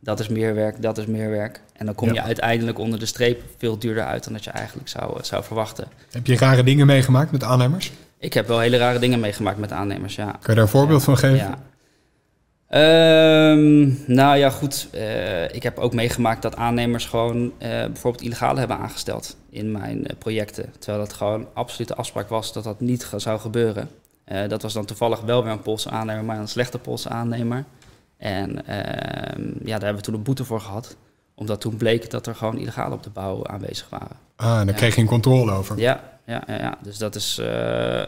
Dat 0.00 0.20
is 0.20 0.28
meer 0.28 0.54
werk, 0.54 0.82
dat 0.82 0.98
is 0.98 1.06
meer 1.06 1.30
werk. 1.30 1.60
En 1.72 1.86
dan 1.86 1.94
kom 1.94 2.12
je 2.12 2.22
uiteindelijk 2.22 2.78
onder 2.78 2.98
de 2.98 3.06
streep 3.06 3.42
veel 3.58 3.78
duurder 3.78 4.04
uit 4.04 4.24
dan 4.24 4.32
dat 4.32 4.44
je 4.44 4.50
eigenlijk 4.50 4.88
zou, 4.88 5.18
eh, 5.18 5.22
zou 5.22 5.44
verwachten. 5.44 5.86
Heb 6.10 6.26
je 6.26 6.36
rare 6.36 6.62
dingen 6.62 6.86
meegemaakt 6.86 7.32
met 7.32 7.42
aannemers? 7.42 7.92
Ik 8.18 8.32
heb 8.32 8.46
wel 8.46 8.58
hele 8.58 8.76
rare 8.76 8.98
dingen 8.98 9.20
meegemaakt 9.20 9.58
met 9.58 9.72
aannemers, 9.72 10.14
ja. 10.14 10.24
Kan 10.24 10.40
je 10.40 10.54
daar 10.54 10.62
een 10.62 10.68
voorbeeld 10.68 11.02
van 11.02 11.18
geven? 11.18 11.36
Ja. 11.36 11.58
Um, 13.50 13.98
nou 14.06 14.36
ja, 14.36 14.50
goed. 14.50 14.88
Uh, 14.94 15.54
ik 15.54 15.62
heb 15.62 15.78
ook 15.78 15.94
meegemaakt 15.94 16.42
dat 16.42 16.56
aannemers 16.56 17.06
gewoon 17.06 17.42
uh, 17.42 17.50
bijvoorbeeld 17.60 18.24
illegale 18.24 18.58
hebben 18.58 18.78
aangesteld 18.78 19.36
in 19.52 19.72
mijn 19.72 19.98
uh, 19.98 20.06
projecten. 20.18 20.72
Terwijl 20.78 21.04
dat 21.04 21.12
gewoon 21.12 21.46
absolute 21.52 21.94
afspraak 21.94 22.28
was 22.28 22.52
dat 22.52 22.64
dat 22.64 22.80
niet 22.80 23.10
zou 23.16 23.40
gebeuren. 23.40 23.88
dat 24.48 24.62
was 24.62 24.72
dan 24.72 24.84
toevallig 24.84 25.20
wel 25.20 25.42
weer 25.42 25.52
een 25.52 25.62
Poolse 25.62 25.90
aannemer, 25.90 26.24
maar 26.24 26.38
een 26.38 26.48
slechte 26.48 26.78
Poolse 26.78 27.08
aannemer. 27.08 27.64
En 28.16 28.66
ehm, 28.66 29.42
ja, 29.42 29.78
daar 29.78 29.80
hebben 29.80 29.96
we 29.96 30.00
toen 30.02 30.14
een 30.14 30.22
boete 30.22 30.44
voor 30.44 30.60
gehad. 30.60 30.96
Omdat 31.34 31.60
toen 31.60 31.76
bleek 31.76 32.10
dat 32.10 32.26
er 32.26 32.34
gewoon 32.34 32.58
illegaal 32.58 32.92
op 32.92 33.02
de 33.02 33.10
bouw 33.10 33.46
aanwezig 33.46 33.86
waren. 33.88 34.16
Ah, 34.36 34.60
en 34.60 34.66
daar 34.66 34.74
kreeg 34.74 34.94
je 34.94 35.00
een 35.00 35.06
controle 35.06 35.52
over. 35.52 35.78
Ja, 35.78 36.00
ja, 36.26 36.42
ja, 36.46 36.54
ja. 36.54 36.78
dus 36.82 36.98
dat 36.98 37.14
is, 37.14 37.38
uh, 37.38 37.46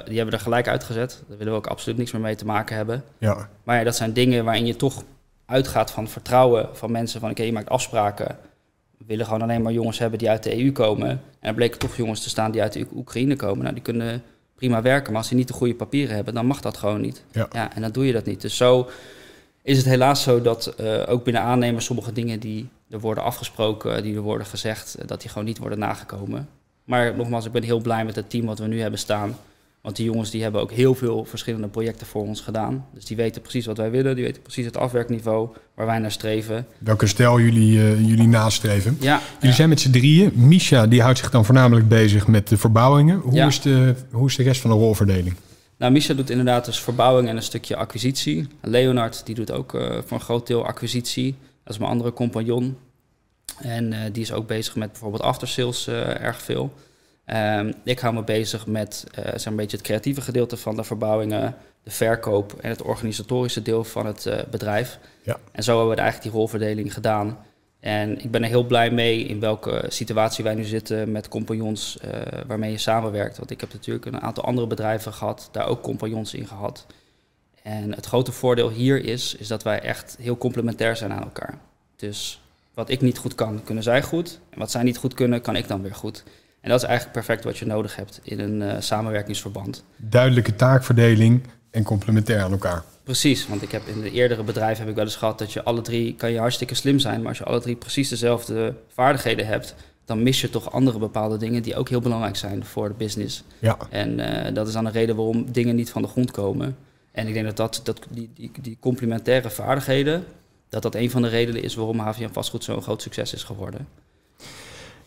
die 0.04 0.16
hebben 0.16 0.34
er 0.34 0.40
gelijk 0.40 0.68
uitgezet. 0.68 1.22
Daar 1.28 1.38
willen 1.38 1.52
we 1.52 1.58
ook 1.58 1.66
absoluut 1.66 1.98
niks 1.98 2.12
meer 2.12 2.20
mee 2.20 2.34
te 2.34 2.44
maken 2.44 2.76
hebben. 2.76 3.04
Ja. 3.18 3.48
Maar 3.62 3.78
ja, 3.78 3.84
dat 3.84 3.96
zijn 3.96 4.12
dingen 4.12 4.44
waarin 4.44 4.66
je 4.66 4.76
toch 4.76 5.02
uitgaat 5.46 5.90
van 5.90 6.08
vertrouwen 6.08 6.68
van 6.72 6.90
mensen. 6.90 7.20
Van 7.20 7.30
oké, 7.30 7.42
je 7.42 7.52
maakt 7.52 7.68
afspraken. 7.68 8.38
We 9.04 9.10
willen 9.10 9.26
gewoon 9.26 9.42
alleen 9.42 9.62
maar 9.62 9.72
jongens 9.72 9.98
hebben 9.98 10.18
die 10.18 10.30
uit 10.30 10.42
de 10.42 10.62
EU 10.62 10.72
komen. 10.72 11.08
En 11.08 11.20
er 11.48 11.54
bleken 11.54 11.78
toch 11.78 11.96
jongens 11.96 12.22
te 12.22 12.28
staan 12.28 12.50
die 12.50 12.62
uit 12.62 12.72
de 12.72 12.86
Oekraïne 12.94 13.36
komen. 13.36 13.62
Nou, 13.62 13.74
die 13.74 13.82
kunnen 13.82 14.22
prima 14.54 14.82
werken. 14.82 15.12
Maar 15.12 15.20
als 15.20 15.28
ze 15.28 15.34
niet 15.34 15.48
de 15.48 15.54
goede 15.54 15.74
papieren 15.74 16.14
hebben, 16.14 16.34
dan 16.34 16.46
mag 16.46 16.60
dat 16.60 16.76
gewoon 16.76 17.00
niet. 17.00 17.24
Ja. 17.32 17.48
ja 17.52 17.74
en 17.74 17.80
dan 17.80 17.92
doe 17.92 18.06
je 18.06 18.12
dat 18.12 18.24
niet. 18.24 18.40
Dus 18.40 18.56
zo 18.56 18.88
is 19.62 19.76
het 19.76 19.86
helaas 19.86 20.22
zo 20.22 20.40
dat 20.40 20.74
uh, 20.80 21.02
ook 21.06 21.24
binnen 21.24 21.42
aannemers 21.42 21.84
sommige 21.84 22.12
dingen 22.12 22.40
die 22.40 22.68
er 22.90 23.00
worden 23.00 23.24
afgesproken, 23.24 24.02
die 24.02 24.14
er 24.14 24.20
worden 24.20 24.46
gezegd, 24.46 24.96
dat 25.06 25.20
die 25.20 25.30
gewoon 25.30 25.44
niet 25.44 25.58
worden 25.58 25.78
nagekomen. 25.78 26.48
Maar 26.84 27.16
nogmaals, 27.16 27.46
ik 27.46 27.52
ben 27.52 27.62
heel 27.62 27.80
blij 27.80 28.04
met 28.04 28.16
het 28.16 28.30
team 28.30 28.46
wat 28.46 28.58
we 28.58 28.66
nu 28.66 28.80
hebben 28.80 28.98
staan. 28.98 29.36
Want 29.84 29.96
die 29.96 30.04
jongens 30.04 30.30
die 30.30 30.42
hebben 30.42 30.60
ook 30.60 30.72
heel 30.72 30.94
veel 30.94 31.24
verschillende 31.24 31.68
projecten 31.68 32.06
voor 32.06 32.22
ons 32.22 32.40
gedaan. 32.40 32.86
Dus 32.94 33.04
die 33.04 33.16
weten 33.16 33.42
precies 33.42 33.66
wat 33.66 33.76
wij 33.76 33.90
willen. 33.90 34.14
Die 34.14 34.24
weten 34.24 34.42
precies 34.42 34.64
het 34.64 34.76
afwerkniveau 34.76 35.48
waar 35.74 35.86
wij 35.86 35.98
naar 35.98 36.10
streven. 36.10 36.66
Welke 36.78 37.06
stijl 37.06 37.40
jullie, 37.40 37.78
uh, 37.78 38.08
jullie 38.08 38.28
nastreven. 38.28 38.96
Ja, 39.00 39.20
jullie 39.40 39.54
zijn 39.54 39.68
met 39.68 39.80
z'n 39.80 39.90
drieën. 39.90 40.32
Misha 40.34 40.86
die 40.86 41.02
houdt 41.02 41.18
zich 41.18 41.30
dan 41.30 41.44
voornamelijk 41.44 41.88
bezig 41.88 42.26
met 42.26 42.48
de 42.48 42.56
verbouwingen. 42.56 43.18
Hoe, 43.18 43.40
is, 43.40 43.60
de, 43.60 43.94
hoe 44.10 44.28
is 44.28 44.36
de 44.36 44.42
rest 44.42 44.60
van 44.60 44.70
de 44.70 44.76
rolverdeling? 44.76 45.34
Nou, 45.76 45.92
Misha 45.92 46.14
doet 46.14 46.30
inderdaad 46.30 46.64
dus 46.64 46.80
verbouwing 46.80 47.28
en 47.28 47.36
een 47.36 47.42
stukje 47.42 47.76
acquisitie. 47.76 48.48
Leonard 48.60 49.26
die 49.26 49.34
doet 49.34 49.52
ook 49.52 49.74
uh, 49.74 49.82
voor 50.04 50.16
een 50.16 50.20
groot 50.20 50.46
deel 50.46 50.66
acquisitie. 50.66 51.34
Dat 51.64 51.72
is 51.72 51.78
mijn 51.78 51.90
andere 51.90 52.12
compagnon. 52.12 52.76
En 53.58 53.92
uh, 53.92 53.98
die 54.12 54.22
is 54.22 54.32
ook 54.32 54.46
bezig 54.46 54.76
met 54.76 54.90
bijvoorbeeld 54.90 55.22
aftersales 55.22 55.88
uh, 55.88 56.20
erg 56.20 56.42
veel. 56.42 56.72
Um, 57.26 57.74
ik 57.84 57.98
hou 57.98 58.14
me 58.14 58.22
bezig 58.22 58.66
met 58.66 59.04
uh, 59.18 59.24
zeg 59.24 59.44
een 59.44 59.56
beetje 59.56 59.76
het 59.76 59.86
creatieve 59.86 60.20
gedeelte 60.20 60.56
van 60.56 60.76
de 60.76 60.84
verbouwingen, 60.84 61.56
de 61.82 61.90
verkoop 61.90 62.54
en 62.60 62.68
het 62.68 62.82
organisatorische 62.82 63.62
deel 63.62 63.84
van 63.84 64.06
het 64.06 64.44
bedrijf. 64.50 64.98
Ja. 65.22 65.38
En 65.52 65.62
zo 65.62 65.76
hebben 65.76 65.94
we 65.94 66.00
eigenlijk 66.00 66.30
die 66.30 66.40
rolverdeling 66.40 66.94
gedaan. 66.94 67.38
En 67.80 68.18
ik 68.24 68.30
ben 68.30 68.42
er 68.42 68.48
heel 68.48 68.64
blij 68.66 68.90
mee 68.90 69.24
in 69.24 69.40
welke 69.40 69.84
situatie 69.88 70.44
wij 70.44 70.54
nu 70.54 70.64
zitten 70.64 71.12
met 71.12 71.28
compagnons 71.28 71.98
waarmee 72.46 72.70
je 72.70 72.78
samenwerkt. 72.78 73.38
Want 73.38 73.50
ik 73.50 73.60
heb 73.60 73.72
natuurlijk 73.72 74.06
een 74.06 74.20
aantal 74.20 74.44
andere 74.44 74.66
bedrijven 74.66 75.12
gehad, 75.12 75.48
daar 75.52 75.66
ook 75.66 75.82
compagnons 75.82 76.34
in 76.34 76.46
gehad. 76.46 76.86
En 77.62 77.94
het 77.94 78.06
grote 78.06 78.32
voordeel 78.32 78.70
hier 78.70 79.04
is, 79.04 79.34
is 79.34 79.48
dat 79.48 79.62
wij 79.62 79.80
echt 79.80 80.16
heel 80.20 80.38
complementair 80.38 80.96
zijn 80.96 81.12
aan 81.12 81.22
elkaar. 81.22 81.58
Dus 81.96 82.42
wat 82.74 82.88
ik 82.88 83.00
niet 83.00 83.18
goed 83.18 83.34
kan, 83.34 83.62
kunnen 83.64 83.84
zij 83.84 84.02
goed. 84.02 84.40
En 84.50 84.58
wat 84.58 84.70
zij 84.70 84.82
niet 84.82 84.96
goed 84.96 85.14
kunnen, 85.14 85.40
kan 85.40 85.56
ik 85.56 85.68
dan 85.68 85.82
weer 85.82 85.94
goed. 85.94 86.24
En 86.64 86.70
dat 86.70 86.82
is 86.82 86.88
eigenlijk 86.88 87.16
perfect 87.16 87.44
wat 87.44 87.58
je 87.58 87.66
nodig 87.66 87.96
hebt 87.96 88.20
in 88.22 88.40
een 88.40 88.60
uh, 88.60 88.74
samenwerkingsverband. 88.78 89.84
Duidelijke 89.96 90.56
taakverdeling 90.56 91.42
en 91.70 91.82
complementair 91.82 92.42
aan 92.42 92.52
elkaar. 92.52 92.82
Precies, 93.02 93.48
want 93.48 93.62
ik 93.62 93.70
heb 93.70 93.86
in 93.86 94.00
de 94.00 94.10
eerdere 94.10 94.42
bedrijven 94.42 94.78
heb 94.78 94.88
ik 94.88 94.94
wel 94.94 95.04
eens 95.04 95.16
gehad 95.16 95.38
dat 95.38 95.52
je 95.52 95.62
alle 95.62 95.80
drie 95.80 96.14
kan 96.14 96.30
je 96.30 96.38
hartstikke 96.38 96.74
slim 96.74 96.98
zijn, 96.98 97.18
maar 97.18 97.28
als 97.28 97.38
je 97.38 97.44
alle 97.44 97.60
drie 97.60 97.76
precies 97.76 98.08
dezelfde 98.08 98.74
vaardigheden 98.88 99.46
hebt, 99.46 99.74
dan 100.04 100.22
mis 100.22 100.40
je 100.40 100.50
toch 100.50 100.72
andere 100.72 100.98
bepaalde 100.98 101.36
dingen 101.36 101.62
die 101.62 101.76
ook 101.76 101.88
heel 101.88 102.00
belangrijk 102.00 102.36
zijn 102.36 102.64
voor 102.64 102.88
de 102.88 102.94
business. 102.94 103.44
Ja. 103.58 103.76
En 103.90 104.18
uh, 104.18 104.54
dat 104.54 104.66
is 104.66 104.72
dan 104.72 104.86
een 104.86 104.92
reden 104.92 105.16
waarom 105.16 105.52
dingen 105.52 105.76
niet 105.76 105.90
van 105.90 106.02
de 106.02 106.08
grond 106.08 106.30
komen. 106.30 106.76
En 107.12 107.26
ik 107.26 107.34
denk 107.34 107.46
dat, 107.46 107.56
dat, 107.56 107.80
dat 107.82 108.06
die, 108.10 108.30
die, 108.34 108.50
die 108.60 108.76
complementaire 108.80 109.50
vaardigheden, 109.50 110.24
dat 110.68 110.82
dat 110.82 110.94
een 110.94 111.10
van 111.10 111.22
de 111.22 111.28
redenen 111.28 111.62
is 111.62 111.74
waarom 111.74 111.98
HVM 111.98 112.32
Vastgoed 112.32 112.64
zo'n 112.64 112.82
groot 112.82 113.02
succes 113.02 113.34
is 113.34 113.42
geworden. 113.42 113.88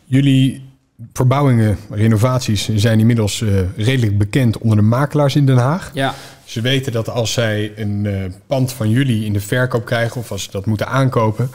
Jullie 0.04 0.76
verbouwingen, 1.12 1.78
renovaties 1.90 2.68
zijn 2.74 3.00
inmiddels 3.00 3.40
uh, 3.40 3.60
redelijk 3.76 4.18
bekend 4.18 4.58
onder 4.58 4.76
de 4.76 4.82
makelaars 4.82 5.36
in 5.36 5.46
Den 5.46 5.56
Haag. 5.56 5.90
Ja. 5.94 6.14
Ze 6.44 6.60
weten 6.60 6.92
dat 6.92 7.08
als 7.08 7.32
zij 7.32 7.72
een 7.76 8.04
uh, 8.04 8.24
pand 8.46 8.72
van 8.72 8.90
jullie 8.90 9.24
in 9.24 9.32
de 9.32 9.40
verkoop 9.40 9.84
krijgen 9.84 10.20
of 10.20 10.30
als 10.30 10.42
ze 10.42 10.50
dat 10.50 10.66
moeten 10.66 10.88
aankopen, 10.88 11.50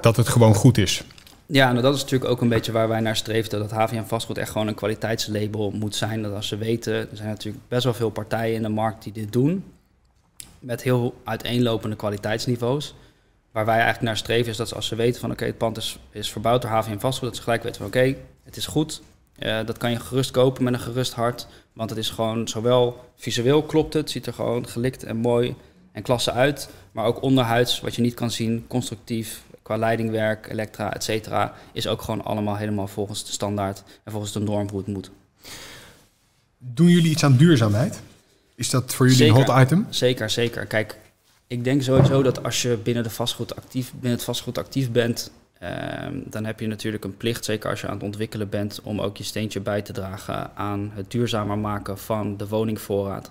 dat 0.00 0.16
het 0.16 0.28
gewoon 0.28 0.54
goed 0.54 0.78
is. 0.78 1.04
Ja, 1.46 1.70
nou 1.70 1.82
dat 1.82 1.94
is 1.94 2.02
natuurlijk 2.02 2.30
ook 2.30 2.40
een 2.40 2.48
beetje 2.48 2.72
waar 2.72 2.88
wij 2.88 3.00
naar 3.00 3.16
streefden. 3.16 3.58
Dat 3.58 3.70
HVM 3.70 4.04
vastgoed 4.04 4.38
echt 4.38 4.50
gewoon 4.50 4.66
een 4.66 4.74
kwaliteitslabel 4.74 5.70
moet 5.70 5.96
zijn. 5.96 6.22
Dat 6.22 6.34
als 6.34 6.48
ze 6.48 6.56
weten, 6.56 6.94
er 6.94 7.16
zijn 7.16 7.28
natuurlijk 7.28 7.64
best 7.68 7.84
wel 7.84 7.94
veel 7.94 8.10
partijen 8.10 8.54
in 8.54 8.62
de 8.62 8.68
markt 8.68 9.02
die 9.02 9.12
dit 9.12 9.32
doen. 9.32 9.64
Met 10.58 10.82
heel 10.82 11.14
uiteenlopende 11.24 11.96
kwaliteitsniveaus. 11.96 12.94
Waar 13.52 13.64
wij 13.64 13.74
eigenlijk 13.74 14.04
naar 14.04 14.16
streven 14.16 14.50
is 14.50 14.56
dat 14.56 14.74
als 14.74 14.86
ze 14.86 14.94
weten 14.94 15.20
van 15.20 15.30
oké, 15.30 15.44
het 15.44 15.58
pand 15.58 15.76
is, 15.76 15.98
is 16.10 16.30
verbouwd 16.30 16.62
door 16.62 16.70
HVM 16.70 16.98
vastgoed. 16.98 17.28
Dat 17.28 17.36
ze 17.36 17.42
gelijk 17.42 17.62
weten 17.62 17.78
van 17.78 17.86
oké, 17.86 18.14
het 18.44 18.56
is 18.56 18.66
goed. 18.66 19.02
Uh, 19.38 19.66
dat 19.66 19.78
kan 19.78 19.90
je 19.90 20.00
gerust 20.00 20.30
kopen 20.30 20.64
met 20.64 20.72
een 20.72 20.80
gerust 20.80 21.12
hart. 21.12 21.46
Want 21.72 21.90
het 21.90 21.98
is 21.98 22.10
gewoon 22.10 22.48
zowel 22.48 23.10
visueel 23.16 23.62
klopt 23.62 23.94
het, 23.94 24.10
ziet 24.10 24.26
er 24.26 24.32
gewoon 24.32 24.68
gelikt 24.68 25.02
en 25.02 25.16
mooi 25.16 25.54
en 25.92 26.02
klasse 26.02 26.32
uit. 26.32 26.68
Maar 26.92 27.04
ook 27.04 27.22
onderhuids, 27.22 27.80
wat 27.80 27.94
je 27.94 28.02
niet 28.02 28.14
kan 28.14 28.30
zien, 28.30 28.64
constructief, 28.68 29.42
qua 29.62 29.76
leidingwerk, 29.76 30.48
elektra, 30.50 30.94
et 30.94 31.04
cetera, 31.04 31.54
is 31.72 31.86
ook 31.86 32.02
gewoon 32.02 32.24
allemaal 32.24 32.56
helemaal 32.56 32.86
volgens 32.86 33.24
de 33.24 33.32
standaard 33.32 33.82
en 34.04 34.12
volgens 34.12 34.32
de 34.32 34.40
norm 34.40 34.68
hoe 34.68 34.78
het 34.78 34.88
moet. 34.88 35.10
Doen 36.58 36.88
jullie 36.88 37.10
iets 37.10 37.24
aan 37.24 37.36
duurzaamheid? 37.36 38.00
Is 38.54 38.70
dat 38.70 38.94
voor 38.94 39.08
jullie 39.08 39.26
een 39.26 39.44
hot 39.44 39.60
item? 39.62 39.86
Zeker, 39.90 40.30
zeker. 40.30 40.66
Kijk, 40.66 40.98
ik 41.46 41.64
denk 41.64 41.82
sowieso 41.82 42.22
dat 42.22 42.44
als 42.44 42.62
je 42.62 42.78
binnen, 42.82 43.02
de 43.02 43.10
vastgoed 43.10 43.56
actief, 43.56 43.92
binnen 43.92 44.12
het 44.12 44.24
vastgoed 44.24 44.58
actief 44.58 44.90
bent, 44.90 45.30
ehm, 45.64 46.20
dan 46.24 46.44
heb 46.44 46.60
je 46.60 46.66
natuurlijk 46.66 47.04
een 47.04 47.16
plicht, 47.16 47.44
zeker 47.44 47.70
als 47.70 47.80
je 47.80 47.86
aan 47.86 47.94
het 47.94 48.02
ontwikkelen 48.02 48.48
bent, 48.48 48.80
om 48.82 49.00
ook 49.00 49.16
je 49.16 49.24
steentje 49.24 49.60
bij 49.60 49.82
te 49.82 49.92
dragen 49.92 50.56
aan 50.56 50.90
het 50.94 51.10
duurzamer 51.10 51.58
maken 51.58 51.98
van 51.98 52.36
de 52.36 52.48
woningvoorraad. 52.48 53.30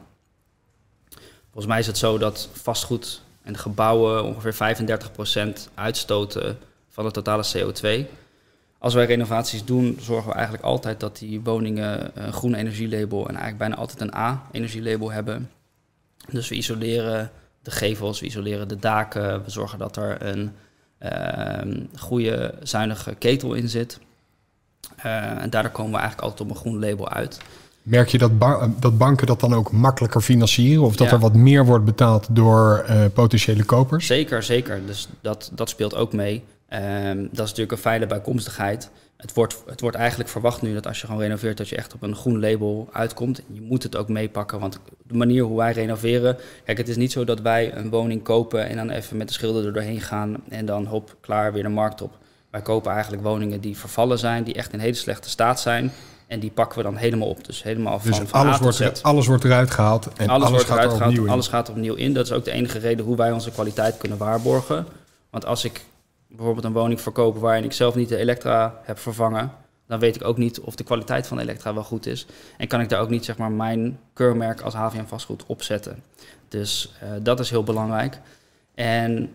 Volgens 1.43 1.65
mij 1.65 1.79
is 1.79 1.87
het 1.87 1.97
zo 1.97 2.17
dat 2.17 2.49
vastgoed 2.53 3.21
en 3.41 3.57
gebouwen 3.57 4.23
ongeveer 4.23 4.53
35% 4.53 5.69
uitstoten 5.73 6.57
van 6.89 7.05
de 7.05 7.11
totale 7.11 7.45
CO2. 7.57 8.07
Als 8.77 8.93
wij 8.93 9.05
renovaties 9.05 9.65
doen, 9.65 9.97
zorgen 9.99 10.27
we 10.27 10.33
eigenlijk 10.33 10.63
altijd 10.63 10.99
dat 10.99 11.17
die 11.17 11.41
woningen 11.41 12.11
een 12.25 12.33
groen 12.33 12.53
energielabel 12.53 13.21
en 13.21 13.35
eigenlijk 13.35 13.57
bijna 13.57 13.75
altijd 13.75 14.01
een 14.01 14.15
A-energielabel 14.15 15.11
hebben. 15.11 15.51
Dus 16.31 16.49
we 16.49 16.55
isoleren 16.55 17.31
de 17.61 17.71
gevels, 17.71 18.19
we 18.19 18.25
isoleren 18.25 18.67
de 18.67 18.79
daken, 18.79 19.43
we 19.43 19.49
zorgen 19.49 19.79
dat 19.79 19.97
er 19.97 20.21
een 20.21 20.51
goede 21.95 22.55
zuinige 22.63 23.15
ketel 23.15 23.53
in 23.53 23.69
zit. 23.69 23.99
Uh, 25.05 25.41
en 25.41 25.49
daardoor 25.49 25.71
komen 25.71 25.91
we 25.91 25.97
eigenlijk 25.97 26.27
altijd 26.27 26.49
op 26.49 26.55
een 26.55 26.61
groen 26.61 26.79
label 26.79 27.09
uit. 27.09 27.39
Merk 27.81 28.09
je 28.09 28.17
dat, 28.17 28.31
dat 28.79 28.97
banken 28.97 29.27
dat 29.27 29.39
dan 29.39 29.53
ook 29.53 29.71
makkelijker 29.71 30.21
financieren? 30.21 30.83
Of 30.83 30.95
dat 30.95 31.11
er 31.11 31.19
wat 31.19 31.33
meer 31.33 31.65
wordt 31.65 31.85
betaald 31.85 32.27
door 32.29 32.85
uh, 32.89 33.05
potentiële 33.13 33.63
kopers? 33.63 34.05
Zeker, 34.05 34.43
zeker. 34.43 34.85
Dus 34.85 35.07
dat, 35.21 35.51
dat 35.53 35.69
speelt 35.69 35.95
ook 35.95 36.13
mee. 36.13 36.43
Um, 36.69 37.21
dat 37.21 37.45
is 37.45 37.49
natuurlijk 37.49 37.71
een 37.71 37.77
fijne 37.77 38.07
bijkomstigheid. 38.07 38.89
Het 39.23 39.33
wordt, 39.33 39.63
het 39.65 39.81
wordt 39.81 39.97
eigenlijk 39.97 40.29
verwacht 40.29 40.61
nu 40.61 40.73
dat 40.73 40.87
als 40.87 41.01
je 41.01 41.07
gewoon 41.07 41.21
renoveert, 41.21 41.57
dat 41.57 41.69
je 41.69 41.75
echt 41.75 41.93
op 41.93 42.01
een 42.01 42.15
groen 42.15 42.39
label 42.39 42.89
uitkomt. 42.91 43.41
Je 43.51 43.61
moet 43.61 43.83
het 43.83 43.95
ook 43.95 44.07
meepakken, 44.09 44.59
want 44.59 44.79
de 45.07 45.13
manier 45.13 45.43
hoe 45.43 45.57
wij 45.57 45.71
renoveren. 45.71 46.37
Kijk, 46.65 46.77
het 46.77 46.89
is 46.89 46.95
niet 46.95 47.11
zo 47.11 47.23
dat 47.23 47.41
wij 47.41 47.75
een 47.75 47.89
woning 47.89 48.23
kopen 48.23 48.69
en 48.69 48.75
dan 48.75 48.89
even 48.89 49.17
met 49.17 49.27
de 49.27 49.33
schilder 49.33 49.65
er 49.65 49.73
doorheen 49.73 50.01
gaan 50.01 50.35
en 50.49 50.65
dan 50.65 50.85
hop, 50.85 51.15
klaar 51.21 51.53
weer 51.53 51.63
de 51.63 51.69
markt 51.69 52.01
op. 52.01 52.17
Wij 52.49 52.61
kopen 52.61 52.91
eigenlijk 52.91 53.23
woningen 53.23 53.61
die 53.61 53.77
vervallen 53.77 54.19
zijn, 54.19 54.43
die 54.43 54.53
echt 54.53 54.73
in 54.73 54.79
hele 54.79 54.93
slechte 54.93 55.29
staat 55.29 55.59
zijn. 55.59 55.91
En 56.27 56.39
die 56.39 56.51
pakken 56.51 56.77
we 56.77 56.83
dan 56.83 56.95
helemaal 56.95 57.27
op. 57.27 57.45
Dus 57.45 57.63
helemaal 57.63 57.99
dus 58.03 58.17
van, 58.17 58.27
van 58.27 58.47
alles, 58.47 58.59
wordt 58.59 58.79
er, 58.79 58.99
alles 59.01 59.27
wordt 59.27 59.43
eruit 59.43 59.71
gehaald 59.71 60.07
en 60.13 60.29
alles, 60.29 60.47
alles 60.47 60.63
gaat 60.63 60.93
gehaald. 60.93 61.27
Alles 61.27 61.47
gaat 61.47 61.69
opnieuw 61.69 61.95
in. 61.95 62.13
Dat 62.13 62.25
is 62.25 62.31
ook 62.31 62.45
de 62.45 62.51
enige 62.51 62.79
reden 62.79 63.05
hoe 63.05 63.15
wij 63.15 63.31
onze 63.31 63.51
kwaliteit 63.51 63.97
kunnen 63.97 64.17
waarborgen. 64.17 64.85
Want 65.29 65.45
als 65.45 65.63
ik 65.63 65.81
bijvoorbeeld 66.35 66.65
een 66.65 66.73
woning 66.73 67.01
verkoop 67.01 67.37
waarin 67.37 67.63
ik 67.63 67.71
zelf 67.71 67.95
niet 67.95 68.09
de 68.09 68.17
elektra 68.17 68.79
heb 68.83 68.99
vervangen, 68.99 69.51
dan 69.87 69.99
weet 69.99 70.15
ik 70.15 70.23
ook 70.23 70.37
niet 70.37 70.59
of 70.59 70.75
de 70.75 70.83
kwaliteit 70.83 71.27
van 71.27 71.37
de 71.37 71.43
elektra 71.43 71.73
wel 71.73 71.83
goed 71.83 72.05
is. 72.05 72.25
En 72.57 72.67
kan 72.67 72.81
ik 72.81 72.89
daar 72.89 73.01
ook 73.01 73.09
niet 73.09 73.25
zeg 73.25 73.37
maar, 73.37 73.51
mijn 73.51 73.99
keurmerk 74.13 74.61
als 74.61 74.73
HVM 74.73 75.05
vastgoed 75.05 75.45
opzetten. 75.45 76.03
Dus 76.47 76.93
uh, 77.03 77.09
dat 77.21 77.39
is 77.39 77.49
heel 77.49 77.63
belangrijk. 77.63 78.19
En 78.75 79.29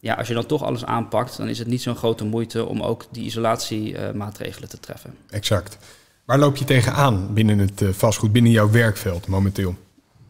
ja, 0.00 0.14
als 0.14 0.28
je 0.28 0.34
dan 0.34 0.46
toch 0.46 0.62
alles 0.62 0.84
aanpakt, 0.84 1.36
dan 1.36 1.48
is 1.48 1.58
het 1.58 1.68
niet 1.68 1.82
zo'n 1.82 1.96
grote 1.96 2.24
moeite 2.24 2.66
om 2.66 2.82
ook 2.82 3.04
die 3.10 3.24
isolatiemaatregelen 3.24 4.68
te 4.68 4.80
treffen. 4.80 5.14
Exact. 5.30 5.78
Waar 6.24 6.38
loop 6.38 6.56
je 6.56 6.64
tegenaan 6.64 7.34
binnen 7.34 7.58
het 7.58 7.80
uh, 7.80 7.88
vastgoed, 7.88 8.32
binnen 8.32 8.52
jouw 8.52 8.70
werkveld 8.70 9.26
momenteel? 9.26 9.74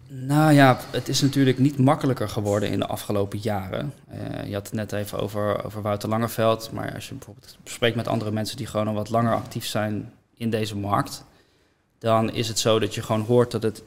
Nou 0.08 0.52
ja, 0.52 0.78
het 0.90 1.08
is 1.08 1.20
natuurlijk 1.20 1.58
niet 1.58 1.78
makkelijker 1.78 2.28
geworden 2.28 2.70
in 2.70 2.78
de 2.78 2.86
afgelopen 2.86 3.38
jaren. 3.38 3.92
Uh, 4.12 4.46
je 4.46 4.54
had 4.54 4.64
het 4.66 4.72
net 4.72 4.92
even 4.92 5.18
over, 5.18 5.64
over 5.64 5.82
Wouter 5.82 6.08
Langerveld. 6.08 6.70
Maar 6.72 6.94
als 6.94 7.08
je 7.08 7.14
bijvoorbeeld 7.14 7.58
spreekt 7.64 7.96
met 7.96 8.08
andere 8.08 8.30
mensen 8.30 8.56
die 8.56 8.66
gewoon 8.66 8.88
al 8.88 8.94
wat 8.94 9.10
langer 9.10 9.34
actief 9.34 9.66
zijn 9.66 10.12
in 10.34 10.50
deze 10.50 10.76
markt, 10.76 11.24
dan 11.98 12.32
is 12.32 12.48
het 12.48 12.58
zo 12.58 12.78
dat 12.78 12.94
je 12.94 13.02
gewoon 13.02 13.20
hoort 13.20 13.50
dat 13.50 13.62
het 13.62 13.82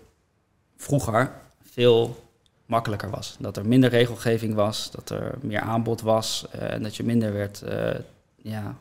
vroeger 0.77 1.31
veel 1.63 2.27
makkelijker 2.65 3.09
was. 3.09 3.35
Dat 3.39 3.57
er 3.57 3.65
minder 3.65 3.89
regelgeving 3.89 4.53
was, 4.53 4.91
dat 4.91 5.09
er 5.09 5.37
meer 5.41 5.59
aanbod 5.59 6.01
was 6.01 6.45
uh, 6.55 6.73
en 6.73 6.83
dat 6.83 6.95
je 6.95 7.03
minder 7.03 7.33
werd, 7.33 7.63
uh, 7.69 7.89
ja, 8.35 8.75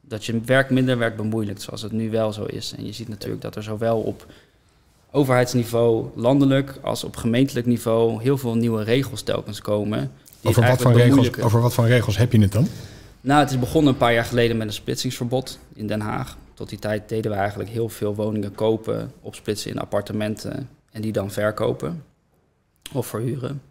dat 0.00 0.24
je 0.24 0.40
werk 0.40 0.70
minder 0.70 0.98
werd 0.98 1.16
bemoeilijkt, 1.16 1.62
zoals 1.62 1.82
het 1.82 1.92
nu 1.92 2.10
wel 2.10 2.32
zo 2.32 2.44
is. 2.44 2.74
En 2.76 2.86
je 2.86 2.92
ziet 2.92 3.08
natuurlijk 3.08 3.42
dat 3.42 3.56
er 3.56 3.62
zowel 3.62 4.00
op 4.00 4.26
overheidsniveau, 5.10 6.06
landelijk 6.14 6.78
als 6.82 7.04
op 7.04 7.16
gemeentelijk 7.16 7.66
niveau 7.66 8.22
heel 8.22 8.38
veel 8.38 8.54
nieuwe 8.54 8.82
regels 8.82 9.22
telkens 9.22 9.60
komen. 9.60 10.10
Over 10.42 10.66
wat, 10.66 10.82
van 10.82 10.92
regels, 10.92 11.40
over 11.40 11.60
wat 11.60 11.74
voor 11.74 11.86
regels 11.86 12.16
heb 12.16 12.32
je 12.32 12.40
het 12.40 12.52
dan? 12.52 12.66
Nou, 13.20 13.40
het 13.40 13.50
is 13.50 13.58
begonnen 13.58 13.92
een 13.92 13.98
paar 13.98 14.12
jaar 14.12 14.24
geleden 14.24 14.56
met 14.56 14.66
een 14.66 14.72
splitsingsverbod 14.72 15.58
in 15.74 15.86
Den 15.86 16.00
Haag. 16.00 16.36
Tot 16.54 16.68
die 16.68 16.78
tijd 16.78 17.08
deden 17.08 17.30
we 17.30 17.36
eigenlijk 17.36 17.70
heel 17.70 17.88
veel 17.88 18.14
woningen 18.14 18.54
kopen, 18.54 19.12
opsplitsen 19.20 19.70
in 19.70 19.78
appartementen 19.78 20.68
en 20.90 21.02
die 21.02 21.12
dan 21.12 21.30
verkopen 21.30 22.04
of 22.92 23.06
verhuren. 23.06 23.62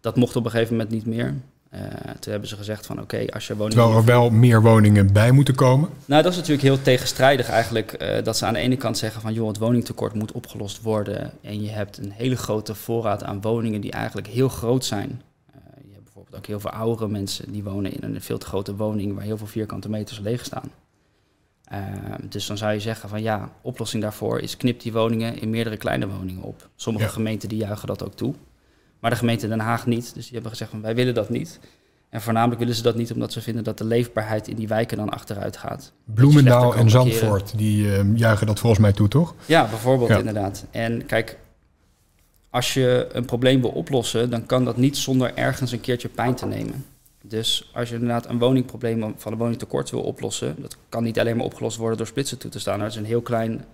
Dat 0.00 0.16
mocht 0.16 0.36
op 0.36 0.44
een 0.44 0.50
gegeven 0.50 0.76
moment 0.76 0.92
niet 0.92 1.06
meer. 1.06 1.34
Uh, 1.74 1.80
toen 2.20 2.32
hebben 2.32 2.48
ze 2.48 2.56
gezegd 2.56 2.86
van 2.86 3.00
oké, 3.00 3.26
als 3.32 3.46
je 3.46 3.56
woningen... 3.56 3.82
Terwijl 3.82 3.98
er 3.98 4.04
wel 4.04 4.30
meer 4.30 4.62
woningen 4.62 5.12
bij 5.12 5.30
moeten 5.30 5.54
komen? 5.54 5.88
Nou, 6.04 6.22
dat 6.22 6.32
is 6.32 6.38
natuurlijk 6.38 6.64
heel 6.64 6.82
tegenstrijdig 6.82 7.48
eigenlijk. 7.48 8.02
Uh, 8.02 8.22
dat 8.22 8.36
ze 8.36 8.46
aan 8.46 8.52
de 8.52 8.58
ene 8.58 8.76
kant 8.76 8.98
zeggen 8.98 9.20
van 9.20 9.32
joh, 9.32 9.48
het 9.48 9.58
woningtekort 9.58 10.14
moet 10.14 10.32
opgelost 10.32 10.82
worden. 10.82 11.32
En 11.40 11.62
je 11.62 11.70
hebt 11.70 11.98
een 11.98 12.10
hele 12.10 12.36
grote 12.36 12.74
voorraad 12.74 13.24
aan 13.24 13.40
woningen 13.40 13.80
die 13.80 13.90
eigenlijk 13.90 14.26
heel 14.26 14.48
groot 14.48 14.84
zijn. 14.84 15.08
Uh, 15.08 15.56
je 15.86 15.92
hebt 15.92 16.04
bijvoorbeeld 16.04 16.36
ook 16.36 16.46
heel 16.46 16.60
veel 16.60 16.70
oudere 16.70 17.08
mensen 17.08 17.52
die 17.52 17.62
wonen 17.62 17.92
in 17.92 18.14
een 18.14 18.20
veel 18.20 18.38
te 18.38 18.46
grote 18.46 18.76
woning 18.76 19.14
waar 19.14 19.24
heel 19.24 19.38
veel 19.38 19.46
vierkante 19.46 19.88
meters 19.88 20.18
leeg 20.18 20.44
staan. 20.44 20.70
dus 22.28 22.46
dan 22.46 22.56
zou 22.56 22.72
je 22.72 22.80
zeggen 22.80 23.08
van 23.08 23.22
ja, 23.22 23.50
oplossing 23.60 24.02
daarvoor 24.02 24.40
is 24.40 24.56
knip 24.56 24.80
die 24.80 24.92
woningen 24.92 25.40
in 25.40 25.50
meerdere 25.50 25.76
kleine 25.76 26.08
woningen 26.08 26.42
op. 26.42 26.68
Sommige 26.76 27.06
ja. 27.06 27.12
gemeenten 27.12 27.48
die 27.48 27.58
juichen 27.58 27.86
dat 27.86 28.04
ook 28.04 28.14
toe. 28.14 28.34
Maar 29.04 29.12
de 29.12 29.18
gemeente 29.18 29.48
Den 29.48 29.60
Haag 29.60 29.86
niet. 29.86 30.14
Dus 30.14 30.24
die 30.24 30.32
hebben 30.32 30.50
gezegd 30.50 30.70
van 30.70 30.80
wij 30.80 30.94
willen 30.94 31.14
dat 31.14 31.28
niet. 31.28 31.60
En 32.08 32.20
voornamelijk 32.20 32.60
willen 32.60 32.74
ze 32.74 32.82
dat 32.82 32.96
niet 32.96 33.12
omdat 33.12 33.32
ze 33.32 33.40
vinden 33.40 33.64
dat 33.64 33.78
de 33.78 33.84
leefbaarheid 33.84 34.48
in 34.48 34.56
die 34.56 34.68
wijken 34.68 34.96
dan 34.96 35.08
achteruit 35.08 35.56
gaat. 35.56 35.92
Bloemendaal 36.04 36.74
en 36.74 36.90
Zandvoort, 36.90 37.58
die 37.58 37.86
uh, 37.86 38.16
juichen 38.16 38.46
dat 38.46 38.58
volgens 38.58 38.80
mij 38.80 38.92
toe, 38.92 39.08
toch? 39.08 39.34
Ja, 39.46 39.66
bijvoorbeeld 39.68 40.08
ja. 40.08 40.18
inderdaad. 40.18 40.64
En 40.70 41.06
kijk, 41.06 41.38
als 42.50 42.74
je 42.74 43.08
een 43.12 43.24
probleem 43.24 43.60
wil 43.60 43.70
oplossen, 43.70 44.30
dan 44.30 44.46
kan 44.46 44.64
dat 44.64 44.76
niet 44.76 44.96
zonder 44.96 45.34
ergens 45.34 45.72
een 45.72 45.80
keertje 45.80 46.08
pijn 46.08 46.34
te 46.34 46.46
nemen. 46.46 46.84
Dus 47.22 47.70
als 47.74 47.88
je 47.88 47.94
inderdaad 47.94 48.28
een 48.28 48.38
woningprobleem 48.38 49.14
van 49.16 49.32
een 49.32 49.38
woningtekort 49.38 49.90
wil 49.90 50.02
oplossen, 50.02 50.54
dat 50.58 50.76
kan 50.88 51.02
niet 51.02 51.18
alleen 51.18 51.36
maar 51.36 51.46
opgelost 51.46 51.76
worden 51.76 51.98
door 51.98 52.06
splitsen 52.06 52.38
toe 52.38 52.50
te 52.50 52.58
staan. 52.58 52.78
Dat 52.78 52.90
is 52.90 52.96
een 52.96 53.04
heel 53.04 53.22
klein 53.22 53.64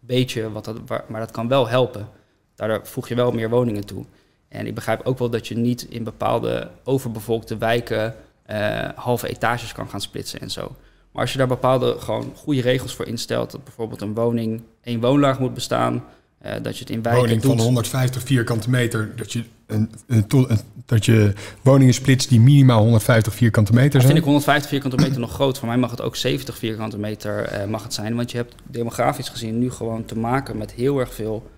beetje, 0.00 0.52
wat 0.52 0.64
dat, 0.64 1.08
maar 1.08 1.20
dat 1.20 1.30
kan 1.30 1.48
wel 1.48 1.68
helpen. 1.68 2.08
Daardoor 2.54 2.80
voeg 2.86 3.08
je 3.08 3.14
wel 3.14 3.32
meer 3.32 3.50
woningen 3.50 3.86
toe. 3.86 4.04
En 4.48 4.66
ik 4.66 4.74
begrijp 4.74 5.00
ook 5.04 5.18
wel 5.18 5.30
dat 5.30 5.48
je 5.48 5.56
niet 5.56 5.82
in 5.82 6.04
bepaalde 6.04 6.70
overbevolkte 6.84 7.56
wijken 7.56 8.14
uh, 8.50 8.88
halve 8.94 9.28
etages 9.28 9.72
kan 9.72 9.88
gaan 9.88 10.00
splitsen 10.00 10.40
en 10.40 10.50
zo. 10.50 10.76
Maar 11.12 11.22
als 11.22 11.32
je 11.32 11.38
daar 11.38 11.46
bepaalde 11.46 11.96
gewoon 11.98 12.32
goede 12.34 12.60
regels 12.60 12.94
voor 12.94 13.06
instelt, 13.06 13.50
dat 13.50 13.64
bijvoorbeeld 13.64 14.00
een 14.00 14.14
woning 14.14 14.62
één 14.82 15.00
woonlaag 15.00 15.38
moet 15.38 15.54
bestaan, 15.54 16.04
uh, 16.46 16.52
dat 16.62 16.74
je 16.74 16.80
het 16.80 16.90
in 16.90 17.02
wijken 17.02 17.20
woning 17.20 17.42
doet. 17.42 17.50
van 17.50 17.60
150 17.60 18.22
vierkante 18.22 18.70
meter, 18.70 19.12
dat 19.16 19.32
je, 19.32 19.44
een, 19.66 19.90
een, 20.06 20.24
een, 20.28 20.60
dat 20.86 21.04
je 21.04 21.32
woningen 21.62 21.94
splitst 21.94 22.28
die 22.28 22.40
minimaal 22.40 22.80
150 22.80 23.34
vierkante 23.34 23.72
meter 23.72 23.90
zijn. 23.90 24.02
Dat 24.02 24.10
vind 24.10 24.18
ik 24.18 24.24
150 24.24 24.70
vierkante 24.70 24.96
meter 24.96 25.20
nog 25.20 25.32
groot. 25.32 25.58
Voor 25.58 25.68
mij 25.68 25.76
mag 25.76 25.90
het 25.90 26.00
ook 26.00 26.16
70 26.16 26.58
vierkante 26.58 26.98
meter 26.98 27.52
uh, 27.52 27.64
mag 27.64 27.82
het 27.82 27.94
zijn, 27.94 28.16
want 28.16 28.30
je 28.30 28.36
hebt 28.36 28.54
demografisch 28.64 29.28
gezien 29.28 29.58
nu 29.58 29.70
gewoon 29.70 30.04
te 30.04 30.18
maken 30.18 30.56
met 30.56 30.72
heel 30.72 30.98
erg 30.98 31.14
veel 31.14 31.50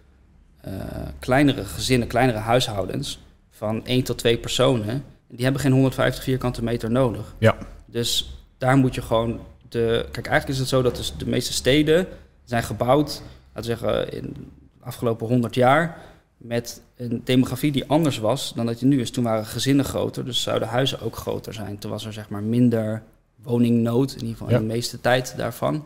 kleinere 1.19 1.65
gezinnen, 1.65 2.09
kleinere 2.09 2.38
huishoudens 2.38 3.21
van 3.50 3.87
1 3.87 4.03
tot 4.03 4.19
2 4.19 4.38
personen, 4.38 5.05
die 5.29 5.45
hebben 5.45 5.62
geen 5.62 5.73
150 5.73 6.25
vierkante 6.25 6.65
meter 6.65 6.91
nodig. 6.91 7.35
Ja. 7.38 7.57
Dus 7.87 8.38
daar 8.59 8.77
moet 8.77 8.95
je 8.95 9.03
gewoon 9.03 9.41
de, 9.69 10.07
kijk, 10.11 10.27
eigenlijk 10.27 10.49
is 10.49 10.59
het 10.59 10.69
zo 10.69 10.83
dat 10.83 10.97
dus 10.97 11.15
de 11.17 11.29
meeste 11.29 11.53
steden 11.53 12.07
zijn 12.45 12.62
gebouwd, 12.62 13.23
laten 13.55 13.71
we 13.71 13.77
zeggen, 13.79 14.12
in 14.12 14.33
de 14.79 14.85
afgelopen 14.85 15.27
100 15.27 15.55
jaar 15.55 15.97
met 16.37 16.83
een 16.97 17.21
demografie 17.25 17.73
die 17.73 17.88
anders 17.88 18.19
was 18.19 18.53
dan 18.55 18.67
dat 18.67 18.81
je 18.81 18.87
nu 18.87 19.00
is. 19.00 19.11
Toen 19.11 19.25
waren 19.25 19.47
gezinnen 19.47 19.85
groter, 19.85 20.25
dus 20.25 20.43
zouden 20.43 20.69
huizen 20.69 21.00
ook 21.00 21.17
groter 21.17 21.55
zijn. 21.55 21.79
Toen 21.79 21.91
was 21.91 22.05
er 22.05 22.12
zeg 22.12 22.29
maar 22.29 22.43
minder 22.43 23.03
woningnood, 23.43 24.12
in 24.12 24.21
ieder 24.21 24.37
geval 24.37 24.49
in 24.49 24.59
de 24.59 24.75
meeste 24.75 25.00
tijd 25.00 25.35
daarvan. 25.37 25.85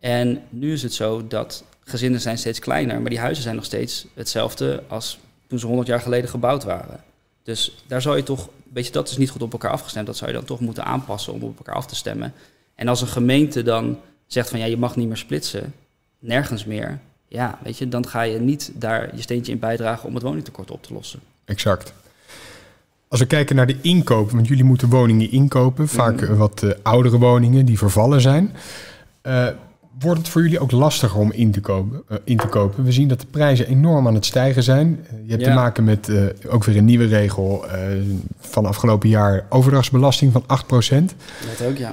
En 0.00 0.42
nu 0.48 0.72
is 0.72 0.82
het 0.82 0.92
zo 0.92 1.26
dat 1.26 1.64
gezinnen 1.88 2.20
zijn 2.20 2.38
steeds 2.38 2.58
kleiner, 2.58 3.00
maar 3.00 3.10
die 3.10 3.18
huizen 3.18 3.42
zijn 3.42 3.54
nog 3.56 3.64
steeds 3.64 4.06
hetzelfde 4.14 4.82
als 4.88 5.18
toen 5.46 5.58
ze 5.58 5.66
100 5.66 5.88
jaar 5.88 6.00
geleden 6.00 6.30
gebouwd 6.30 6.64
waren. 6.64 7.00
Dus 7.42 7.84
daar 7.86 8.02
zou 8.02 8.16
je 8.16 8.22
toch, 8.22 8.48
weet 8.72 8.86
je, 8.86 8.92
dat 8.92 9.08
is 9.08 9.16
niet 9.16 9.30
goed 9.30 9.42
op 9.42 9.52
elkaar 9.52 9.70
afgestemd. 9.70 10.06
Dat 10.06 10.16
zou 10.16 10.30
je 10.30 10.36
dan 10.36 10.46
toch 10.46 10.60
moeten 10.60 10.84
aanpassen 10.84 11.32
om 11.32 11.42
op 11.42 11.58
elkaar 11.58 11.74
af 11.74 11.86
te 11.86 11.94
stemmen. 11.94 12.32
En 12.74 12.88
als 12.88 13.00
een 13.00 13.06
gemeente 13.08 13.62
dan 13.62 13.98
zegt 14.26 14.50
van 14.50 14.58
ja, 14.58 14.64
je 14.64 14.76
mag 14.76 14.96
niet 14.96 15.06
meer 15.06 15.16
splitsen, 15.16 15.74
nergens 16.18 16.64
meer. 16.64 16.98
Ja, 17.28 17.58
weet 17.62 17.78
je, 17.78 17.88
dan 17.88 18.06
ga 18.08 18.22
je 18.22 18.38
niet 18.40 18.70
daar 18.74 19.16
je 19.16 19.22
steentje 19.22 19.52
in 19.52 19.58
bijdragen 19.58 20.08
om 20.08 20.14
het 20.14 20.22
woningtekort 20.22 20.70
op 20.70 20.82
te 20.82 20.92
lossen. 20.92 21.20
Exact. 21.44 21.92
Als 23.08 23.20
we 23.20 23.26
kijken 23.26 23.56
naar 23.56 23.66
de 23.66 23.76
inkoop, 23.80 24.30
want 24.30 24.48
jullie 24.48 24.64
moeten 24.64 24.88
woningen 24.88 25.30
inkopen, 25.30 25.88
vaak 25.88 26.20
Mhm. 26.20 26.36
wat 26.36 26.62
eh, 26.62 26.70
oudere 26.82 27.18
woningen 27.18 27.64
die 27.64 27.78
vervallen 27.78 28.20
zijn. 28.20 28.54
Eh, 29.20 29.48
wordt 29.98 30.18
het 30.18 30.28
voor 30.28 30.42
jullie 30.42 30.60
ook 30.60 30.70
lastiger 30.70 31.18
om 31.18 31.32
in 31.32 31.50
te, 31.50 31.60
kopen, 31.60 32.02
eh, 32.08 32.16
in 32.24 32.36
te 32.36 32.46
kopen? 32.46 32.84
We 32.84 32.92
zien 32.92 33.08
dat 33.08 33.20
de 33.20 33.26
prijzen 33.26 33.66
enorm 33.66 34.06
aan 34.06 34.14
het 34.14 34.26
stijgen 34.26 34.62
zijn. 34.62 35.06
Eh, 35.06 35.12
je 35.24 35.30
hebt 35.30 35.42
Ja. 35.42 35.48
te 35.48 35.54
maken 35.54 35.84
met 35.84 36.08
eh, 36.08 36.52
ook 36.52 36.64
weer 36.64 36.76
een 36.76 36.84
nieuwe 36.84 37.06
regel 37.06 37.64
van 38.38 38.66
afgelopen 38.66 39.08
jaar, 39.08 39.46
overdrachtsbelasting 39.48 40.32
van 40.32 40.44
8%. 40.46 41.14
Dat 41.58 41.66
ook, 41.66 41.76
ja. 41.76 41.92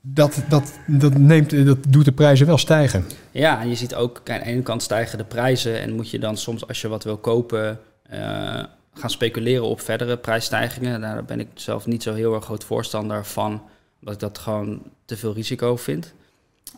Dat, 0.00 0.42
dat, 0.48 0.72
dat, 0.86 1.18
neemt, 1.18 1.66
dat 1.66 1.78
doet 1.88 2.04
de 2.04 2.12
prijzen 2.12 2.46
wel 2.46 2.58
stijgen. 2.58 3.04
Ja, 3.30 3.60
en 3.60 3.68
je 3.68 3.74
ziet 3.74 3.94
ook, 3.94 4.20
aan 4.24 4.38
de 4.38 4.44
ene 4.44 4.62
kant 4.62 4.82
stijgen 4.82 5.18
de 5.18 5.24
prijzen 5.24 5.80
en 5.80 5.94
moet 5.94 6.10
je 6.10 6.18
dan 6.18 6.36
soms 6.36 6.68
als 6.68 6.80
je 6.80 6.88
wat 6.88 7.04
wil 7.04 7.16
kopen 7.16 7.78
gaan 8.94 9.10
speculeren 9.10 9.64
op 9.64 9.80
verdere 9.80 10.16
prijsstijgingen. 10.16 11.00
Daar 11.00 11.24
ben 11.24 11.40
ik 11.40 11.48
zelf 11.54 11.86
niet 11.86 12.02
zo 12.02 12.14
heel 12.14 12.34
erg 12.34 12.44
groot 12.44 12.64
voorstander 12.64 13.24
van, 13.24 13.62
omdat 14.00 14.14
ik 14.14 14.20
dat 14.20 14.38
gewoon 14.38 14.82
te 15.04 15.16
veel 15.16 15.34
risico 15.34 15.76
vind. 15.76 16.14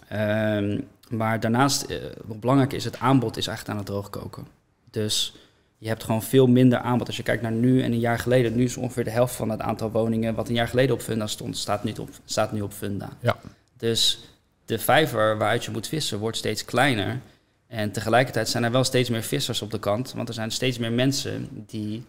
Ehm, 0.09 0.81
maar 1.09 1.41
daarnaast, 1.41 1.83
eh, 1.83 1.97
wat 2.25 2.41
belangrijk 2.41 2.73
is, 2.73 2.85
het 2.85 2.99
aanbod 2.99 3.37
is 3.37 3.47
eigenlijk 3.47 3.79
aan 3.79 3.85
het 3.85 3.93
droogkoken. 3.93 4.47
Dus 4.91 5.35
je 5.79 5.89
hebt 5.89 6.05
gewoon 6.05 6.23
veel 6.23 6.47
minder 6.47 6.79
aanbod. 6.79 7.07
Als 7.07 7.17
je 7.17 7.23
kijkt 7.23 7.43
naar 7.43 7.53
nu 7.53 7.83
en 7.83 7.93
een 7.93 7.99
jaar 7.99 8.19
geleden, 8.19 8.57
nu 8.57 8.65
is 8.65 8.77
ongeveer 8.77 9.05
de 9.05 9.11
helft 9.11 9.35
van 9.35 9.51
het 9.51 9.61
aantal 9.61 9.91
woningen 9.91 10.35
wat 10.35 10.49
een 10.49 10.55
jaar 10.55 10.69
geleden 10.69 10.95
op 10.95 11.01
Funda 11.01 11.27
stond, 11.27 11.57
staat 11.57 11.85
nu 11.85 11.93
op, 11.99 12.09
staat 12.25 12.53
nu 12.53 12.61
op 12.61 12.73
Funda. 12.73 13.09
Ja. 13.21 13.37
Dus 13.77 14.21
de 14.65 14.79
vijver 14.79 15.39
waaruit 15.39 15.65
je 15.65 15.71
moet 15.71 15.89
vissen 15.89 16.19
wordt 16.19 16.37
steeds 16.37 16.65
kleiner. 16.65 17.21
En 17.67 17.93
tegelijkertijd 17.93 18.49
zijn 18.49 18.65
er 18.65 18.71
wel 18.71 18.85
steeds 18.85 19.09
meer 19.09 19.23
vissers 19.23 19.63
op 19.63 19.71
de 19.71 19.79
kant. 19.79 20.13
Want 20.13 20.29
er 20.29 20.35
zijn 20.35 20.51
steeds 20.51 20.79
meer 20.79 20.93
mensen 20.93 21.49
die, 21.67 22.05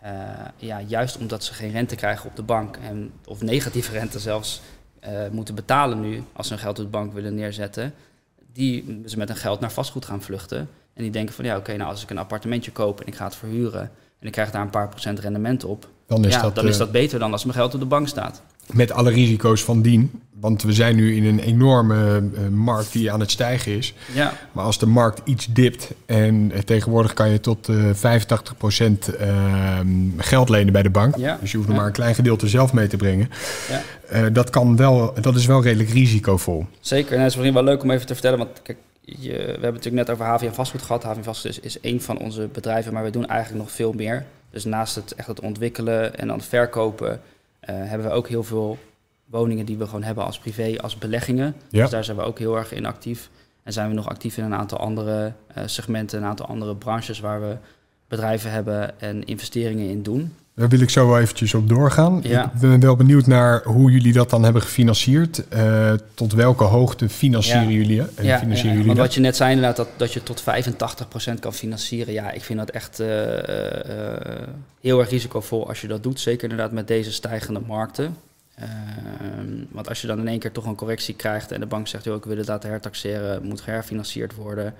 eh, 0.00 0.10
ja, 0.56 0.80
juist 0.80 1.16
omdat 1.16 1.44
ze 1.44 1.54
geen 1.54 1.70
rente 1.70 1.94
krijgen 1.94 2.30
op 2.30 2.36
de 2.36 2.42
bank, 2.42 2.76
en, 2.76 3.12
of 3.24 3.42
negatieve 3.42 3.92
rente 3.92 4.18
zelfs, 4.18 4.60
eh, 5.04 5.30
moeten 5.30 5.54
betalen 5.54 6.00
nu 6.00 6.22
als 6.32 6.46
ze 6.46 6.52
hun 6.52 6.62
geld 6.62 6.78
op 6.78 6.84
de 6.84 6.90
bank 6.90 7.12
willen 7.12 7.34
neerzetten, 7.34 7.94
die 8.52 9.02
ze 9.06 9.18
met 9.18 9.28
hun 9.28 9.36
geld 9.36 9.60
naar 9.60 9.72
vastgoed 9.72 10.04
gaan 10.04 10.22
vluchten. 10.22 10.58
En 10.94 11.02
die 11.02 11.10
denken 11.10 11.34
van 11.34 11.44
ja, 11.44 11.56
oké, 11.56 11.76
nou 11.76 11.90
als 11.90 12.02
ik 12.02 12.10
een 12.10 12.18
appartementje 12.18 12.72
koop 12.72 13.00
en 13.00 13.06
ik 13.06 13.14
ga 13.14 13.24
het 13.24 13.34
verhuren 13.34 13.90
en 14.18 14.26
ik 14.26 14.32
krijg 14.32 14.50
daar 14.50 14.62
een 14.62 14.70
paar 14.70 14.88
procent 14.88 15.18
rendement 15.18 15.64
op, 15.64 15.88
Dan 16.06 16.24
is, 16.24 16.32
ja, 16.32 16.42
dat, 16.42 16.54
dan 16.54 16.66
is 16.66 16.72
eh, 16.72 16.78
dat 16.78 16.92
beter 16.92 17.18
dan 17.18 17.32
als 17.32 17.44
mijn 17.44 17.56
geld 17.56 17.74
op 17.74 17.80
de 17.80 17.86
bank 17.86 18.08
staat. 18.08 18.42
Met 18.72 18.92
alle 18.92 19.10
risico's 19.10 19.64
van 19.64 19.82
dien. 19.82 20.10
Want 20.40 20.62
we 20.62 20.72
zijn 20.72 20.96
nu 20.96 21.16
in 21.16 21.24
een 21.24 21.38
enorme 21.38 22.22
eh, 22.34 22.48
markt 22.48 22.92
die 22.92 23.12
aan 23.12 23.20
het 23.20 23.30
stijgen 23.30 23.76
is. 23.76 23.94
Ja, 24.12 24.32
Maar 24.52 24.64
als 24.64 24.78
de 24.78 24.86
markt 24.86 25.20
iets 25.24 25.46
dipt 25.52 25.90
en 26.06 26.50
eh, 26.52 26.58
tegenwoordig 26.60 27.12
kan 27.12 27.30
je 27.30 27.40
tot 27.40 27.68
eh 27.68 27.90
85% 27.94 29.14
ehm, 29.18 29.88
geld 30.16 30.48
lenen 30.48 30.72
bij 30.72 30.82
de 30.82 30.90
bank. 30.90 31.16
Ja. 31.16 31.38
Dus 31.40 31.50
je 31.50 31.56
hoeft 31.56 31.68
nog 31.68 31.76
Ja. 31.76 31.82
maar 31.82 31.90
een 31.92 31.96
klein 31.96 32.14
gedeelte 32.14 32.48
zelf 32.48 32.72
mee 32.72 32.86
te 32.86 32.96
brengen. 32.96 33.30
ja. 33.68 33.82
Eh, 34.08 34.24
dat, 34.32 34.50
kan 34.50 34.76
wel, 34.76 35.14
dat 35.20 35.34
is 35.36 35.46
wel 35.46 35.62
redelijk 35.62 35.90
risicovol. 35.90 36.66
Zeker, 36.80 37.12
en 37.12 37.18
het 37.18 37.30
is 37.30 37.34
misschien 37.36 37.54
wel 37.54 37.64
leuk 37.64 37.82
om 37.82 37.90
even 37.90 38.06
te 38.06 38.12
vertellen, 38.12 38.38
want 38.38 38.62
kijk, 38.62 38.78
je, 39.00 39.30
we 39.32 39.36
hebben 39.36 39.52
het 39.64 39.72
natuurlijk 39.74 40.06
net 40.06 40.10
over 40.10 40.24
HVM 40.26 40.52
Vastgoed 40.52 40.82
gehad. 40.82 41.02
HVM 41.02 41.22
Vastgoed 41.22 41.50
is, 41.50 41.60
is 41.60 41.80
één 41.80 42.00
van 42.00 42.18
onze 42.18 42.48
bedrijven, 42.52 42.92
maar 42.92 43.04
we 43.04 43.10
doen 43.10 43.26
eigenlijk 43.26 43.64
nog 43.64 43.72
veel 43.72 43.92
meer. 43.92 44.24
Dus 44.50 44.64
naast 44.64 44.94
het 44.94 45.14
echt 45.14 45.26
het 45.28 45.40
ontwikkelen 45.40 46.18
en 46.18 46.28
dan 46.28 46.40
verkopen, 46.40 47.10
eh, 47.12 47.16
hebben 47.72 48.06
we 48.06 48.12
ook 48.12 48.28
heel 48.28 48.42
veel 48.42 48.78
woningen 49.24 49.66
die 49.66 49.76
we 49.76 49.86
gewoon 49.86 50.02
hebben 50.02 50.24
als 50.24 50.38
privé, 50.38 50.76
als 50.80 50.98
beleggingen. 50.98 51.54
Ja. 51.68 51.80
Dus 51.80 51.90
daar 51.90 52.04
zijn 52.04 52.16
we 52.16 52.22
ook 52.22 52.38
heel 52.38 52.56
erg 52.56 52.72
in 52.72 52.86
actief. 52.86 53.30
En 53.62 53.72
zijn 53.72 53.88
we 53.88 53.94
nog 53.94 54.08
actief 54.08 54.36
in 54.36 54.44
een 54.44 54.54
aantal 54.54 54.78
andere 54.78 55.32
eh, 55.46 55.62
segmenten, 55.66 56.18
een 56.18 56.28
aantal 56.28 56.46
andere 56.46 56.76
branches 56.76 57.20
waar 57.20 57.40
we 57.40 57.56
bedrijven 58.08 58.50
hebben 58.50 59.00
en 59.00 59.24
investeringen 59.24 59.88
in 59.88 60.02
doen. 60.02 60.34
Daar 60.56 60.68
wil 60.68 60.80
ik 60.80 60.90
zo 60.90 61.08
wel 61.08 61.18
eventjes 61.20 61.54
op 61.54 61.68
doorgaan. 61.68 62.20
Ja. 62.22 62.44
Ik 62.54 62.60
ben 62.60 62.80
wel 62.80 62.96
benieuwd 62.96 63.26
naar 63.26 63.62
hoe 63.64 63.90
jullie 63.90 64.12
dat 64.12 64.30
dan 64.30 64.42
hebben 64.42 64.62
gefinancierd. 64.62 65.48
Eh, 65.48 65.92
tot 66.14 66.32
welke 66.32 66.64
hoogte 66.64 67.08
financieren 67.08 67.68
Ja. 67.70 67.76
jullie, 67.76 68.00
eh, 68.00 68.24
Ja, 68.24 68.38
financieren 68.38 68.56
ja, 68.56 68.62
jullie 68.62 68.84
want 68.84 68.96
dat? 68.96 69.06
wat 69.06 69.14
je 69.14 69.20
net 69.20 69.36
zei 69.36 69.50
inderdaad, 69.50 69.76
dat, 69.76 69.88
dat 69.96 70.12
je 70.12 70.22
tot 70.22 70.40
85% 70.42 71.40
kan 71.40 71.52
financieren. 71.52 72.12
Ja, 72.12 72.30
ik 72.30 72.42
vind 72.42 72.58
dat 72.58 72.70
echt 72.70 73.00
eh, 73.00 74.38
eh, 74.38 74.48
heel 74.80 75.00
erg 75.00 75.10
risicovol 75.10 75.68
als 75.68 75.80
je 75.80 75.86
dat 75.86 76.02
doet. 76.02 76.20
Zeker 76.20 76.42
inderdaad 76.50 76.72
met 76.72 76.88
deze 76.88 77.12
stijgende 77.12 77.60
markten. 77.66 78.16
Ehm, 78.54 78.68
want 79.70 79.88
als 79.88 80.00
je 80.00 80.06
dan 80.06 80.18
in 80.18 80.28
één 80.28 80.38
keer 80.38 80.52
toch 80.52 80.66
een 80.66 80.74
correctie 80.74 81.14
krijgt 81.14 81.52
en 81.52 81.60
de 81.60 81.66
bank 81.66 81.86
zegt, 81.88 82.04
joh, 82.04 82.16
ik 82.16 82.24
wil 82.24 82.36
het 82.36 82.48
laten 82.48 82.70
hertaxeren, 82.70 83.42
moet 83.46 83.64
herfinancierd 83.64 84.34
worden, 84.34 84.74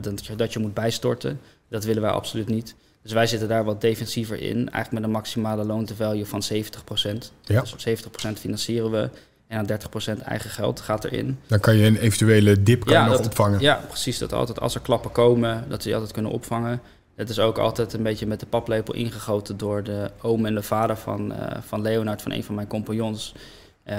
dat, 0.00 0.26
je, 0.26 0.36
dat 0.36 0.52
je 0.52 0.58
moet 0.58 0.74
bijstorten, 0.74 1.40
dat 1.68 1.84
willen 1.84 2.02
wij 2.02 2.10
absoluut 2.10 2.48
niet. 2.48 2.74
Dus 3.02 3.12
wij 3.12 3.26
zitten 3.26 3.48
daar 3.48 3.64
wat 3.64 3.80
defensiever 3.80 4.40
in, 4.42 4.56
eigenlijk 4.56 4.90
met 4.92 5.02
een 5.02 5.10
maximale 5.10 5.64
loan 5.64 5.84
to 5.84 5.94
value 5.94 6.26
van 6.26 6.42
70%. 6.52 7.32
Ja. 7.42 7.60
Dus 7.60 7.72
op 7.72 7.78
70% 7.78 8.38
financieren 8.38 8.90
we 8.90 9.10
en 9.46 9.58
aan 9.58 9.66
30% 9.66 10.22
eigen 10.24 10.50
geld 10.50 10.80
gaat 10.80 11.04
erin. 11.04 11.38
Dan 11.46 11.60
kan 11.60 11.76
je 11.76 11.86
een 11.86 11.96
eventuele 11.96 12.62
dip 12.62 12.84
kan 12.84 13.04
nog 13.06 13.16
dat- 13.16 13.26
opvangen. 13.26 13.60
Ja, 13.60 13.80
precies. 13.88 14.18
Dat 14.18 14.32
altijd 14.32 14.60
als 14.60 14.74
er 14.74 14.80
klappen 14.80 15.12
komen, 15.12 15.64
dat 15.68 15.78
ze 15.78 15.84
die 15.86 15.94
altijd 15.94 16.12
kunnen 16.12 16.32
opvangen. 16.32 16.80
Het 17.14 17.28
is 17.28 17.38
ook 17.38 17.58
altijd 17.58 17.92
een 17.92 18.02
beetje 18.02 18.26
met 18.26 18.40
de 18.40 18.46
paplepel 18.46 18.94
ingegoten 18.94 19.56
door 19.56 19.82
de 19.82 20.10
oom 20.20 20.46
en 20.46 20.54
de 20.54 20.62
vader 20.62 20.96
van, 20.96 21.32
eh, 21.32 21.56
van 21.66 21.82
Leonard, 21.82 22.22
van 22.22 22.32
een 22.32 22.44
van 22.44 22.54
mijn 22.54 22.66
compagnons. 22.66 23.34
Eh, 23.82 23.98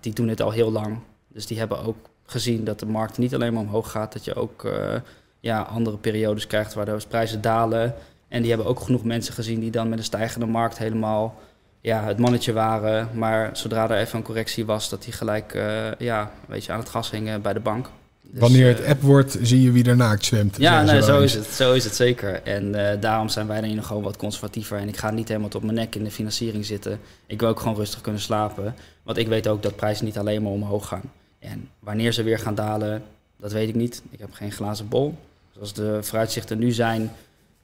die 0.00 0.12
doen 0.12 0.26
dit 0.26 0.40
al 0.42 0.50
heel 0.50 0.72
lang. 0.72 0.98
Dus 1.28 1.46
die 1.46 1.58
hebben 1.58 1.84
ook 1.84 1.96
gezien 2.26 2.64
dat 2.64 2.78
de 2.78 2.86
markt 2.86 3.18
niet 3.18 3.34
alleen 3.34 3.52
maar 3.52 3.62
omhoog 3.62 3.90
gaat, 3.90 4.12
dat 4.12 4.24
je 4.24 4.34
ook 4.34 4.64
eh, 4.64 4.94
ja, 5.40 5.60
andere 5.60 5.96
periodes 5.96 6.46
krijgt 6.46 6.74
waar 6.74 6.84
de 6.84 6.98
prijzen 7.08 7.40
dalen. 7.40 7.94
En 8.28 8.40
die 8.40 8.50
hebben 8.50 8.68
ook 8.68 8.80
genoeg 8.80 9.04
mensen 9.04 9.34
gezien 9.34 9.60
die 9.60 9.70
dan 9.70 9.88
met 9.88 9.98
een 9.98 10.04
stijgende 10.04 10.46
markt 10.46 10.78
helemaal 10.78 11.38
ja, 11.80 12.04
het 12.04 12.18
mannetje 12.18 12.52
waren. 12.52 13.08
Maar 13.14 13.50
zodra 13.52 13.90
er 13.90 13.98
even 13.98 14.18
een 14.18 14.24
correctie 14.24 14.66
was, 14.66 14.88
dat 14.88 15.02
die 15.02 15.12
gelijk 15.12 15.54
eh, 15.54 15.92
ja, 15.98 16.30
weet 16.46 16.64
je, 16.64 16.72
aan 16.72 16.78
het 16.78 16.88
gas 16.88 17.10
hingen 17.10 17.42
bij 17.42 17.52
de 17.52 17.60
bank. 17.60 17.88
Dus, 18.30 18.40
Wanneer 18.40 18.68
het 18.68 18.80
eh, 18.80 18.90
app 18.90 19.02
wordt, 19.02 19.38
zie 19.42 19.62
je 19.62 19.72
wie 19.72 19.84
er 19.84 19.96
naakt 19.96 20.24
zwemt. 20.24 20.56
ja, 20.56 20.82
nee, 20.82 21.02
zo 21.02 21.20
eens. 21.20 21.34
is 21.36 21.46
het. 21.46 21.54
Zo 21.54 21.72
is 21.72 21.84
het 21.84 21.94
zeker. 21.94 22.42
En 22.42 22.90
eh, 22.90 23.00
daarom 23.00 23.28
zijn 23.28 23.46
wij 23.46 23.60
dan 23.60 23.74
nog 23.74 23.86
gewoon 23.86 24.02
wat 24.02 24.16
conservatiever. 24.16 24.78
En 24.78 24.88
ik 24.88 24.96
ga 24.96 25.10
niet 25.10 25.28
helemaal 25.28 25.50
op 25.54 25.62
mijn 25.62 25.74
nek 25.74 25.94
in 25.94 26.04
de 26.04 26.10
financiering 26.10 26.66
zitten. 26.66 27.00
Ik 27.26 27.40
wil 27.40 27.48
ook 27.48 27.60
gewoon 27.60 27.76
rustig 27.76 28.00
kunnen 28.00 28.20
slapen. 28.20 28.74
Want 29.02 29.18
ik 29.18 29.28
weet 29.28 29.48
ook 29.48 29.62
dat 29.62 29.76
prijzen 29.76 30.04
niet 30.04 30.18
alleen 30.18 30.42
maar 30.42 30.52
omhoog 30.52 30.88
gaan. 30.88 31.12
En 31.38 31.68
wanneer 31.78 32.12
ze 32.12 32.22
weer 32.22 32.38
gaan 32.38 32.54
dalen, 32.54 33.02
dat 33.36 33.52
weet 33.52 33.68
ik 33.68 33.74
niet. 33.74 34.02
Ik 34.10 34.18
heb 34.18 34.32
geen 34.32 34.52
glazen 34.52 34.88
bol. 34.88 35.14
Zoals 35.58 35.72
de 35.74 35.98
vooruitzichten 36.02 36.58
nu 36.58 36.70
zijn 36.72 37.12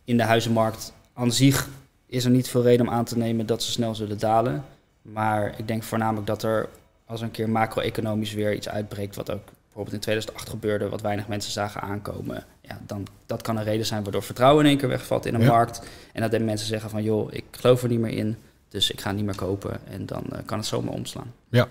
in 0.05 0.17
de 0.17 0.23
huizenmarkt 0.23 0.93
aan 1.13 1.33
zich 1.33 1.69
is 2.07 2.25
er 2.25 2.31
niet 2.31 2.49
veel 2.49 2.63
reden 2.63 2.87
om 2.89 2.93
aan 2.93 3.05
te 3.05 3.19
nemen 3.19 3.47
dat 3.47 3.63
ze 3.63 3.71
snel 3.71 3.95
zullen 3.95 4.19
dalen. 4.19 4.65
Maar 5.03 5.55
ik 5.59 5.69
denk 5.69 5.83
voornamelijk 5.83 6.27
dat 6.27 6.43
er 6.43 6.69
als 7.07 7.21
een 7.21 7.31
keer 7.31 7.49
macro-economisch 7.49 8.33
weer 8.33 8.55
iets 8.55 8.69
uitbreekt, 8.69 9.17
wat 9.17 9.31
ook 9.31 9.45
bijvoorbeeld 9.65 9.95
in 9.95 10.01
2008 10.01 10.49
gebeurde, 10.49 10.89
wat 10.89 11.01
weinig 11.01 11.29
mensen 11.29 11.53
zagen 11.53 11.81
aankomen. 11.81 12.45
Ja, 12.61 12.81
dan, 12.87 13.07
dat 13.27 13.43
kan 13.43 13.57
een 13.57 13.65
reden 13.65 13.87
zijn 13.87 14.03
waardoor 14.03 14.23
vertrouwen 14.23 14.65
in 14.65 14.71
één 14.71 14.79
keer 14.79 14.89
wegvalt 14.89 15.27
in 15.27 15.35
een 15.35 15.41
Ja. 15.41 15.47
markt. 15.49 15.83
En 16.13 16.21
dat 16.21 16.31
de 16.31 16.39
mensen 16.39 16.67
zeggen 16.69 16.91
van, 16.91 17.03
joh, 17.03 17.33
ik 17.33 17.45
geloof 17.51 17.83
er 17.83 17.89
niet 17.89 17.99
meer 18.01 18.13
in, 18.17 18.37
dus 18.69 18.91
ik 18.91 19.01
ga 19.01 19.13
niet 19.13 19.25
meer 19.25 19.35
kopen. 19.37 19.79
En 19.91 20.07
dan 20.07 20.25
eh, 20.33 20.39
kan 20.45 20.59
het 20.59 20.67
zomaar 20.67 20.93
omslaan. 20.95 21.33
Ja, 21.49 21.69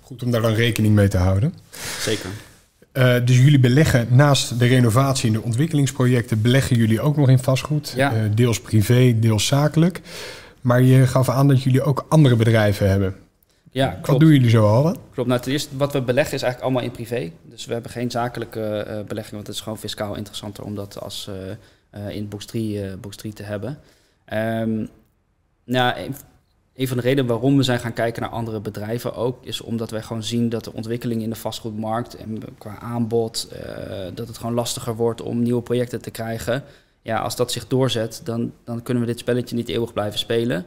goed 0.00 0.22
om 0.22 0.30
daar 0.30 0.42
dan 0.42 0.54
rekening 0.54 0.94
mee 0.94 1.08
te 1.08 1.18
houden. 1.18 1.54
Zeker. 2.00 2.30
Eh, 2.92 3.14
dus 3.24 3.36
jullie 3.36 3.58
beleggen 3.58 4.06
naast 4.10 4.58
de 4.58 4.66
renovatie 4.66 5.26
en 5.26 5.32
de 5.32 5.42
ontwikkelingsprojecten, 5.42 6.42
beleggen 6.42 6.76
jullie 6.76 7.00
ook 7.00 7.16
nog 7.16 7.28
in 7.28 7.38
vastgoed. 7.38 7.92
Ja. 7.96 8.14
Eh, 8.14 8.22
deels 8.34 8.60
privé, 8.60 9.18
deels 9.18 9.46
zakelijk. 9.46 10.00
Maar 10.60 10.82
je 10.82 11.06
gaf 11.06 11.28
aan 11.28 11.48
dat 11.48 11.62
jullie 11.62 11.82
ook 11.82 12.06
andere 12.08 12.36
bedrijven 12.36 12.88
hebben. 12.88 13.16
Ja, 13.70 13.90
Wat 13.90 14.00
klopt. 14.00 14.20
doen 14.20 14.32
jullie 14.32 14.50
zo 14.50 14.66
al? 14.66 14.96
Klopt. 15.14 15.28
Nou, 15.28 15.40
ten 15.40 15.52
eerste, 15.52 15.76
wat 15.76 15.92
we 15.92 16.02
beleggen 16.02 16.34
is 16.34 16.42
eigenlijk 16.42 16.62
allemaal 16.72 16.90
in 16.90 16.96
privé. 16.96 17.32
Dus 17.48 17.64
we 17.66 17.72
hebben 17.72 17.90
geen 17.90 18.10
zakelijke 18.10 18.60
eh, 18.60 19.04
belegging, 19.04 19.34
want 19.34 19.46
het 19.46 19.56
is 19.56 19.62
gewoon 19.62 19.78
fiscaal 19.78 20.14
interessanter 20.14 20.64
om 20.64 20.74
dat 20.74 21.00
als 21.00 21.30
in 22.08 22.28
box 22.28 22.46
3, 22.46 22.82
eh, 22.82 22.94
box 23.00 23.16
3 23.16 23.32
te 23.32 23.42
hebben. 23.42 23.78
Ehm, 24.24 24.86
nou, 25.64 25.94
een- 26.76 26.88
van 26.88 26.96
de 26.96 27.02
redenen 27.02 27.26
waarom 27.26 27.56
we 27.56 27.62
zijn 27.62 27.78
gaan 27.80 27.92
kijken 27.92 28.22
naar 28.22 28.30
andere 28.30 28.60
bedrijven 28.60 29.14
ook, 29.14 29.44
is 29.44 29.60
omdat 29.60 29.90
wij 29.90 30.02
gewoon 30.02 30.22
zien 30.22 30.48
dat 30.48 30.64
de 30.64 30.72
ontwikkeling 30.72 31.22
in 31.22 31.30
de 31.30 31.36
vastgoedmarkt 31.36 32.16
en 32.16 32.42
qua 32.58 32.78
aanbod, 32.78 33.48
uh, 33.52 33.58
dat 34.14 34.28
het 34.28 34.38
gewoon 34.38 34.54
lastiger 34.54 34.96
wordt 34.96 35.22
om 35.22 35.42
nieuwe 35.42 35.62
projecten 35.62 36.02
te 36.02 36.10
krijgen. 36.10 36.64
Ja, 37.02 37.18
als 37.18 37.36
dat 37.36 37.52
zich 37.52 37.66
doorzet, 37.68 38.20
dan, 38.24 38.52
dan 38.64 38.82
kunnen 38.82 39.02
we 39.02 39.08
dit 39.08 39.18
spelletje 39.18 39.56
niet 39.56 39.68
eeuwig 39.68 39.92
blijven 39.92 40.18
spelen. 40.18 40.64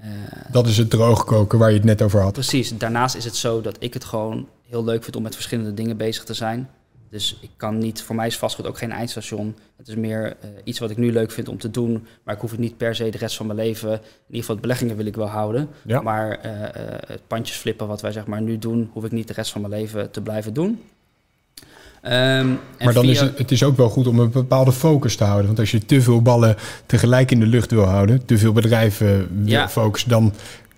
Uh, 0.00 0.06
dat 0.50 0.66
is 0.66 0.76
het 0.76 0.90
droogkoken 0.90 1.58
waar 1.58 1.68
je 1.70 1.76
het 1.76 1.84
net 1.84 2.02
over 2.02 2.20
had. 2.20 2.32
Precies. 2.32 2.78
Daarnaast 2.78 3.14
is 3.14 3.24
het 3.24 3.36
zo 3.36 3.60
dat 3.60 3.76
ik 3.78 3.94
het 3.94 4.04
gewoon 4.04 4.48
heel 4.68 4.84
leuk 4.84 5.02
vind 5.04 5.16
om 5.16 5.22
met 5.22 5.34
verschillende 5.34 5.74
dingen 5.74 5.96
bezig 5.96 6.24
te 6.24 6.34
zijn. 6.34 6.68
Dus 7.12 7.36
ik 7.40 7.50
kan 7.56 7.78
niet, 7.78 8.02
voor 8.02 8.14
mij 8.16 8.26
is 8.26 8.36
vastgoed 8.38 8.66
ook 8.66 8.78
geen 8.78 8.92
eindstation. 8.92 9.56
Het 9.76 9.88
is 9.88 9.94
meer 9.94 10.36
uh, 10.44 10.50
iets 10.64 10.78
wat 10.78 10.90
ik 10.90 10.96
nu 10.96 11.12
leuk 11.12 11.30
vind 11.30 11.48
om 11.48 11.58
te 11.58 11.70
doen. 11.70 12.06
Maar 12.22 12.34
ik 12.34 12.40
hoef 12.40 12.50
het 12.50 12.60
niet 12.60 12.76
per 12.76 12.94
se 12.94 13.10
de 13.10 13.18
rest 13.18 13.36
van 13.36 13.46
mijn 13.46 13.58
leven. 13.58 13.90
In 13.90 13.98
ieder 14.26 14.40
geval, 14.40 14.54
het 14.54 14.60
beleggingen 14.64 14.96
wil 14.96 15.06
ik 15.06 15.16
wel 15.16 15.26
houden. 15.26 15.68
Ja. 15.86 16.00
Maar 16.00 16.40
uh, 16.46 16.52
uh, 16.52 16.66
het 17.06 17.20
pandjes 17.26 17.56
flippen, 17.56 17.86
wat 17.86 18.00
wij 18.00 18.12
zeg 18.12 18.26
maar 18.26 18.40
nu 18.42 18.58
doen, 18.58 18.90
hoef 18.92 19.04
ik 19.04 19.10
niet 19.12 19.26
de 19.28 19.32
rest 19.32 19.52
van 19.52 19.60
mijn 19.60 19.72
leven 19.72 20.10
te 20.10 20.20
blijven 20.20 20.54
doen. 20.54 20.68
Um, 20.68 22.58
maar 22.78 22.92
dan 22.92 23.02
via... 23.02 23.12
is 23.12 23.20
het, 23.20 23.38
het 23.38 23.50
is 23.50 23.62
ook 23.64 23.76
wel 23.76 23.88
goed 23.88 24.06
om 24.06 24.18
een 24.18 24.30
bepaalde 24.30 24.72
focus 24.72 25.16
te 25.16 25.24
houden. 25.24 25.46
Want 25.46 25.58
als 25.58 25.70
je 25.70 25.86
te 25.86 26.02
veel 26.02 26.22
ballen 26.22 26.56
tegelijk 26.86 27.30
in 27.30 27.40
de 27.40 27.46
lucht 27.46 27.70
wil 27.70 27.84
houden, 27.84 28.24
te 28.24 28.38
veel 28.38 28.52
bedrijven 28.52 29.28
wil 29.44 29.48
Ja. 29.52 29.68
focussen, 29.68 30.10
dan 30.10 30.32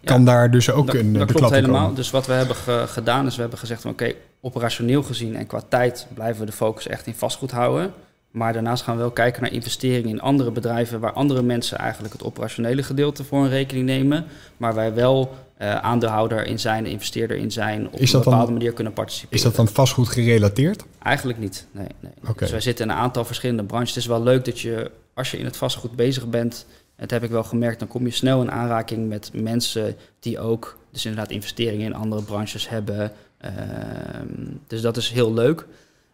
kan 0.05 0.25
daar 0.25 0.51
dus 0.51 0.71
ook 0.71 0.87
dat, 0.87 0.95
een 0.95 1.13
dat 1.13 1.33
klopt 1.33 1.53
helemaal. 1.55 1.81
komen. 1.81 1.97
Dus 1.97 2.11
wat 2.11 2.27
we 2.27 2.33
hebben 2.33 2.57
ge- 2.57 2.85
gedaan 2.87 3.27
is, 3.27 3.35
we 3.35 3.41
hebben 3.41 3.59
gezegd 3.59 3.83
van 3.83 3.91
oké, 3.91 4.13
operationeel 4.45 5.03
gezien 5.03 5.37
en 5.37 5.47
qua 5.47 5.61
tijd 5.69 6.07
blijven 6.15 6.41
we 6.41 6.47
de 6.47 6.53
focus 6.57 6.87
echt 6.87 7.07
in 7.07 7.15
vastgoed 7.15 7.51
houden. 7.51 7.93
Maar 8.31 8.53
daarnaast 8.53 8.83
gaan 8.83 8.95
we 8.95 9.01
wel 9.01 9.11
kijken 9.11 9.43
naar 9.43 9.53
investeringen 9.53 10.09
in 10.09 10.21
andere 10.21 10.51
bedrijven 10.51 11.01
waar 11.01 11.13
andere 11.13 11.43
mensen 11.43 11.79
eigenlijk 11.79 12.13
het 12.13 12.23
operationele 12.25 12.83
gedeelte 12.83 13.25
voor 13.25 13.43
een 13.45 13.49
rekening 13.49 13.87
nemen. 13.87 14.25
Maar 14.57 14.75
wij 14.75 14.95
wel 14.95 15.35
eh, 15.57 15.75
aandeelhouder 15.75 16.47
in 16.47 16.59
zijn, 16.59 16.87
investeerder 16.87 17.37
in 17.37 17.51
zijn, 17.51 17.87
op 17.87 18.01
een 18.01 18.07
dan- 18.11 18.23
bepaalde 18.23 18.53
manier 18.53 18.73
kunnen 18.73 18.93
participeren. 18.93 19.37
Is 19.37 19.43
dat 19.43 19.57
dan 19.57 19.69
vastgoed 19.69 20.09
gerelateerd? 20.09 20.85
Eigenlijk 21.03 21.39
niet. 21.39 21.67
Nee, 21.71 21.87
nee. 22.01 22.13
Dus 22.37 22.51
wij 22.51 22.61
zitten 22.61 22.85
in 22.85 22.91
een 22.91 22.97
aantal 22.97 23.25
verschillende 23.25 23.65
branches. 23.65 23.89
Het 23.89 23.99
is 23.99 24.07
wel 24.07 24.23
leuk 24.23 24.45
dat 24.45 24.61
je, 24.61 24.91
als 25.15 25.31
je 25.31 25.39
in 25.39 25.45
het 25.45 25.57
vastgoed 25.57 25.97
bezig 25.97 26.29
bent, 26.29 26.67
dat 26.97 27.11
heb 27.11 27.23
ik 27.23 27.31
wel 27.31 27.45
gemerkt, 27.45 27.79
dan 27.79 27.89
kom 27.89 28.05
je 28.05 28.11
snel 28.11 28.43
in 28.43 28.51
aanraking 28.51 29.09
met 29.09 29.31
mensen 29.33 29.97
die 30.21 30.39
ook, 30.39 30.79
dus 30.95 31.05
inderdaad, 31.05 31.31
investeringen 31.31 31.87
in 31.87 31.95
andere 31.95 32.23
branches 32.23 32.69
hebben. 32.69 33.13
Ehm, 33.39 34.55
dus 34.67 34.81
dat 34.81 34.97
is 34.97 35.11
heel 35.11 35.35
leuk. 35.35 35.67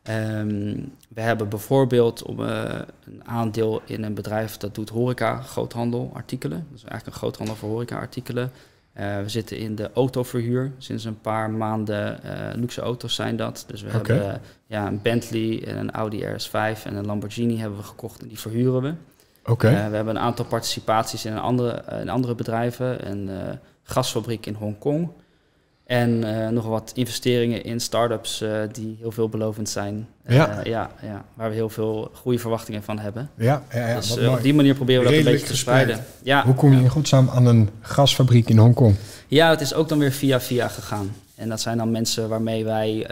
Ehm, 0.02 0.76
we 1.08 1.20
hebben 1.20 1.48
bijvoorbeeld 1.48 2.22
om, 2.22 2.44
eh, 2.44 2.78
een 3.04 3.22
aandeel 3.24 3.82
in 3.84 4.02
een 4.02 4.14
bedrijf 4.14 4.56
dat 4.56 4.74
doet 4.74 4.88
horeca, 4.88 5.40
groothandel, 5.40 6.10
artikelen. 6.14 6.66
Dat 6.68 6.78
is 6.78 6.84
eigenlijk 6.84 7.06
een 7.06 7.22
groothandel 7.22 7.56
voor 7.56 7.68
horeca 7.68 7.96
artikelen. 7.96 8.52
Eh, 8.92 9.20
we 9.20 9.28
zitten 9.28 9.58
in 9.58 9.74
de 9.74 9.90
autoverhuur. 9.94 10.72
Sinds 10.78 11.04
een 11.04 11.20
paar 11.20 11.50
maanden 11.50 12.22
eh, 12.22 12.54
luxe 12.54 12.80
auto's 12.80 13.14
zijn 13.14 13.36
dat. 13.36 13.64
Dus 13.66 13.82
we 13.82 13.90
hebben 13.90 14.40
ja, 14.66 14.86
een 14.86 15.02
Bentley 15.02 15.64
en 15.66 15.76
een 15.76 15.90
Audi 15.90 16.24
RS5 16.24 16.84
en 16.84 16.94
een 16.94 17.06
Lamborghini 17.06 17.58
hebben 17.58 17.78
we 17.78 17.84
gekocht 17.84 18.22
en 18.22 18.28
die 18.28 18.38
verhuren 18.38 18.82
we. 18.82 18.92
Oké. 19.44 19.68
We 19.68 19.96
hebben 19.96 20.16
een 20.16 20.22
aantal 20.22 20.44
participaties 20.44 21.24
in, 21.24 21.32
een 21.32 21.38
andere, 21.38 21.82
in 22.00 22.08
andere 22.08 22.34
bedrijven. 22.34 23.00
Eh, 23.28 23.56
gasfabriek 23.90 24.46
in 24.46 24.54
Hongkong. 24.54 25.08
En 25.86 26.24
eh, 26.44 26.48
nog 26.48 26.66
wat 26.66 26.92
investeringen 26.94 27.64
in 27.64 27.80
start-ups 27.80 28.40
eh, 28.40 28.50
die 28.72 28.96
heel 29.00 29.10
veelbelovend 29.10 29.68
zijn. 29.68 30.08
Eh, 30.24 30.36
Ja. 30.36 30.60
ja, 30.64 30.90
ja, 31.02 31.24
waar 31.34 31.48
we 31.48 31.54
heel 31.54 31.68
veel 31.68 32.10
goede 32.14 32.38
verwachtingen 32.38 32.82
van 32.82 32.98
hebben. 32.98 33.30
ja, 33.36 33.62
ja, 33.72 33.88
ja 33.88 33.94
dus 33.94 34.18
op 34.18 34.42
die 34.42 34.54
manier 34.54 34.74
proberen 34.74 35.02
we 35.02 35.08
dat 35.08 35.18
een 35.18 35.24
beetje 35.24 35.46
te 35.46 35.56
spreiden. 35.56 36.04
Ja, 36.22 36.44
Hoe 36.44 36.54
kom 36.54 36.72
je 36.72 36.78
in 36.82 36.88
godsnaam 36.88 37.30
aan 37.30 37.46
een 37.46 37.70
gasfabriek 37.80 38.48
in 38.48 38.58
Hongkong? 38.58 38.94
Ja, 39.28 39.50
het 39.50 39.60
is 39.60 39.74
ook 39.74 39.88
dan 39.88 39.98
weer 39.98 40.12
via 40.12 40.40
via 40.40 40.68
gegaan. 40.68 41.16
En 41.34 41.48
dat 41.48 41.60
zijn 41.60 41.78
dan 41.78 41.90
mensen 41.90 42.28
waarmee 42.28 42.64
wij 42.64 43.06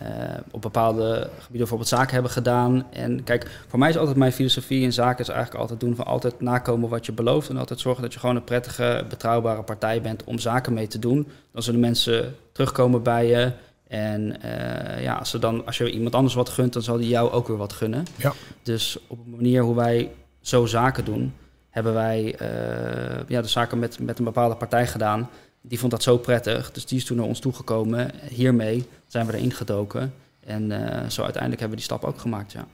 eh, 0.00 0.08
op 0.50 0.62
bepaalde 0.62 1.14
gebieden 1.14 1.58
bijvoorbeeld 1.58 1.88
zaken 1.88 2.12
hebben 2.12 2.30
gedaan. 2.30 2.86
En 2.90 3.24
kijk, 3.24 3.64
voor 3.68 3.78
mij 3.78 3.88
is 3.88 3.96
altijd 3.96 4.16
mijn 4.16 4.32
filosofie 4.32 4.82
in 4.82 4.92
zaken 4.92 5.20
is 5.20 5.28
eigenlijk 5.28 5.60
altijd 5.60 5.80
doen 5.80 5.94
van 5.94 6.06
altijd 6.06 6.40
nakomen 6.40 6.88
wat 6.88 7.06
je 7.06 7.12
belooft. 7.12 7.48
En 7.48 7.56
altijd 7.56 7.80
zorgen 7.80 8.02
dat 8.02 8.12
je 8.12 8.18
gewoon 8.18 8.36
een 8.36 8.44
prettige, 8.44 9.04
betrouwbare 9.08 9.62
partij 9.62 10.00
bent 10.00 10.24
om 10.24 10.38
zaken 10.38 10.72
mee 10.72 10.86
te 10.86 10.98
doen. 10.98 11.28
Dan 11.52 11.62
zullen 11.62 11.80
mensen 11.80 12.34
terugkomen 12.52 13.02
bij 13.02 13.26
je. 13.26 13.52
En 13.88 14.42
eh, 14.42 15.02
ja, 15.02 15.14
als, 15.14 15.30
ze 15.30 15.38
dan, 15.38 15.66
als 15.66 15.78
je 15.78 15.90
iemand 15.90 16.14
anders 16.14 16.34
wat 16.34 16.48
gunt, 16.48 16.72
dan 16.72 16.82
zal 16.82 16.96
die 16.96 17.08
jou 17.08 17.30
ook 17.30 17.48
weer 17.48 17.56
wat 17.56 17.72
gunnen. 17.72 18.04
Ja. 18.16 18.32
Dus 18.62 18.98
op 19.06 19.18
een 19.24 19.30
manier 19.30 19.62
hoe 19.62 19.74
wij 19.74 20.10
zo 20.40 20.66
zaken 20.66 21.04
doen, 21.04 21.34
hebben 21.70 21.94
wij 21.94 22.34
eh, 22.34 23.28
ja, 23.28 23.40
de 23.40 23.48
zaken 23.48 23.78
met, 23.78 23.98
met 23.98 24.18
een 24.18 24.24
bepaalde 24.24 24.56
partij 24.56 24.86
gedaan. 24.86 25.28
Die 25.62 25.78
vond 25.78 25.90
dat 25.90 26.02
zo 26.02 26.18
prettig, 26.18 26.72
dus 26.72 26.86
die 26.86 26.98
is 26.98 27.04
toen 27.04 27.16
naar 27.16 27.26
ons 27.26 27.38
toegekomen. 27.38 28.10
Hiermee 28.28 28.84
zijn 29.06 29.26
we 29.26 29.32
erin 29.36 29.52
gedoken. 29.52 30.12
En 30.46 30.72
eh, 30.72 31.08
zo 31.08 31.22
uiteindelijk 31.22 31.60
hebben 31.60 31.78
we 31.78 31.84
die 31.86 31.94
stap 31.96 32.04
ook 32.04 32.20
gemaakt, 32.20 32.52
ja. 32.52 32.66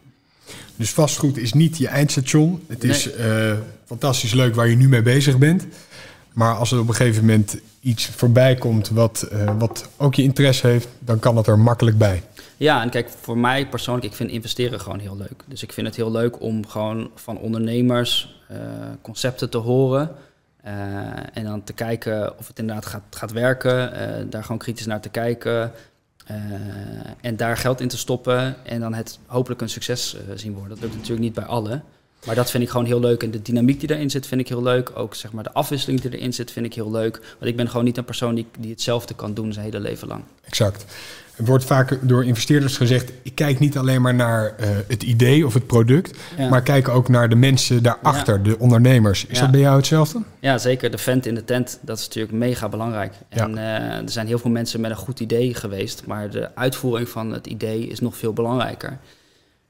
Dus 0.77 0.91
vastgoed 0.93 1.37
is 1.37 1.53
niet 1.53 1.79
je 1.79 1.89
eindstation. 1.89 2.63
Het 2.67 2.83
Nee. 2.83 2.91
is 2.91 3.13
eh, 3.13 3.53
fantastisch 3.85 4.33
leuk 4.33 4.55
waar 4.55 4.69
je 4.69 4.77
nu 4.77 4.89
mee 4.89 5.03
bezig 5.03 5.39
bent. 5.39 5.67
Maar 6.33 6.55
als 6.55 6.73
er 6.73 6.79
op 6.81 6.89
een 6.89 6.95
gegeven 6.95 7.25
moment 7.25 7.57
iets 7.81 8.07
voorbij 8.07 8.55
komt 8.55 8.89
wat, 8.89 9.23
eh, 9.23 9.59
wat 9.59 9.89
ook 9.97 10.15
je 10.15 10.23
interesse 10.23 10.67
heeft, 10.67 10.89
dan 10.99 11.19
kan 11.19 11.37
het 11.37 11.47
er 11.47 11.59
makkelijk 11.59 11.99
bij. 11.99 12.23
Ja, 12.57 12.83
en 12.83 12.91
kijk, 12.91 13.09
voor 13.21 13.39
mij 13.39 13.69
persoonlijk, 13.69 14.07
ik 14.07 14.15
vind 14.15 14.31
investeren 14.31 14.81
gewoon 14.81 14.99
heel 14.99 15.17
leuk. 15.17 15.43
Dus 15.47 15.63
ik 15.63 15.73
vind 15.73 15.87
het 15.87 15.97
heel 15.97 16.11
leuk 16.11 16.41
om 16.41 16.67
gewoon 16.67 17.11
van 17.15 17.39
ondernemers 17.39 18.41
concepten 19.03 19.51
te 19.51 19.59
horen. 19.59 20.11
Eh, 20.67 20.73
en 21.33 21.45
dan 21.45 21.65
te 21.65 21.73
kijken 21.73 22.39
of 22.39 22.49
het 22.49 22.59
inderdaad 22.59 22.87
gaat, 22.87 23.03
gaat 23.11 23.33
werken. 23.33 23.93
eh, 23.93 24.25
daar 24.31 24.43
gewoon 24.43 24.59
kritisch 24.59 24.87
naar 24.87 25.01
te 25.01 25.09
kijken. 25.09 25.73
eh, 26.27 26.37
en 27.21 27.37
daar 27.37 27.57
geld 27.57 27.81
in 27.81 27.89
te 27.89 27.99
stoppen. 27.99 28.57
En 28.65 28.81
dan 28.81 28.95
het 28.95 29.19
hopelijk 29.27 29.61
een 29.61 29.69
succes 29.69 30.17
zien 30.35 30.53
worden. 30.53 30.71
Dat 30.71 30.81
lukt 30.81 30.95
natuurlijk 30.95 31.23
niet 31.23 31.35
bij 31.35 31.45
allen. 31.45 31.85
Maar 32.27 32.35
dat 32.35 32.51
vind 32.51 32.63
ik 32.63 32.69
gewoon 32.71 32.87
heel 32.87 33.01
leuk. 33.01 33.23
En 33.23 33.31
de 33.31 33.43
dynamiek 33.43 33.79
die 33.79 33.89
daarin 33.89 34.11
zit, 34.11 34.27
vind 34.27 34.41
ik 34.41 34.49
heel 34.49 34.63
leuk. 34.63 34.91
Ook 34.95 35.15
zeg 35.15 35.33
maar 35.33 35.45
de 35.45 35.53
afwisseling 35.53 36.01
die 36.01 36.19
erin 36.19 36.33
zit, 36.33 36.51
vind 36.51 36.67
ik 36.67 36.75
heel 36.75 36.91
leuk. 36.91 37.21
Want 37.39 37.51
ik 37.51 37.57
ben 37.57 37.69
gewoon 37.69 37.85
niet 37.85 37.97
een 37.97 38.05
persoon 38.05 38.35
die, 38.35 38.47
die 38.59 38.71
hetzelfde 38.71 39.15
kan 39.15 39.35
doen 39.35 39.53
zijn 39.53 39.65
hele 39.65 39.81
leven 39.81 40.09
lang. 40.09 40.23
Exact. 40.45 40.85
Er 41.37 41.45
wordt 41.45 41.65
vaak 41.65 41.99
door 42.03 42.25
investeerders 42.25 42.77
gezegd: 42.77 43.13
ik 43.23 43.35
kijk 43.35 43.59
niet 43.59 43.77
alleen 43.79 44.03
maar 44.03 44.15
naar 44.15 44.55
eh, 44.57 44.69
het 44.89 45.03
idee 45.03 45.47
of 45.47 45.55
het 45.55 45.67
product, 45.67 46.19
Ja. 46.39 46.49
maar 46.49 46.63
kijk 46.63 46.89
ook 46.89 47.09
naar 47.09 47.29
de 47.29 47.35
mensen 47.37 47.83
daarachter, 47.83 48.43
de 48.43 48.59
ondernemers. 48.59 49.27
Is 49.27 49.37
Ja. 49.37 49.43
dat 49.43 49.51
bij 49.51 49.61
jou 49.61 49.77
hetzelfde? 49.77 50.23
Ja, 50.41 50.59
zeker. 50.59 50.91
De 50.91 50.99
vent 50.99 51.27
in 51.27 51.35
de 51.35 51.45
tent, 51.45 51.79
dat 51.83 51.99
is 51.99 52.05
natuurlijk 52.07 52.35
mega 52.35 52.69
belangrijk. 52.69 53.13
En 53.29 53.59
eh, 53.59 53.65
er 53.97 54.11
zijn 54.11 54.27
heel 54.27 54.39
veel 54.39 54.51
mensen 54.51 54.81
met 54.81 54.91
een 54.91 54.97
goed 54.97 55.21
idee 55.21 55.55
geweest, 55.55 56.03
maar 56.07 56.31
de 56.31 56.55
uitvoering 56.55 57.09
van 57.09 57.33
het 57.33 57.47
idee 57.47 57.87
is 57.87 58.01
nog 58.01 58.17
veel 58.17 58.33
belangrijker. 58.33 58.99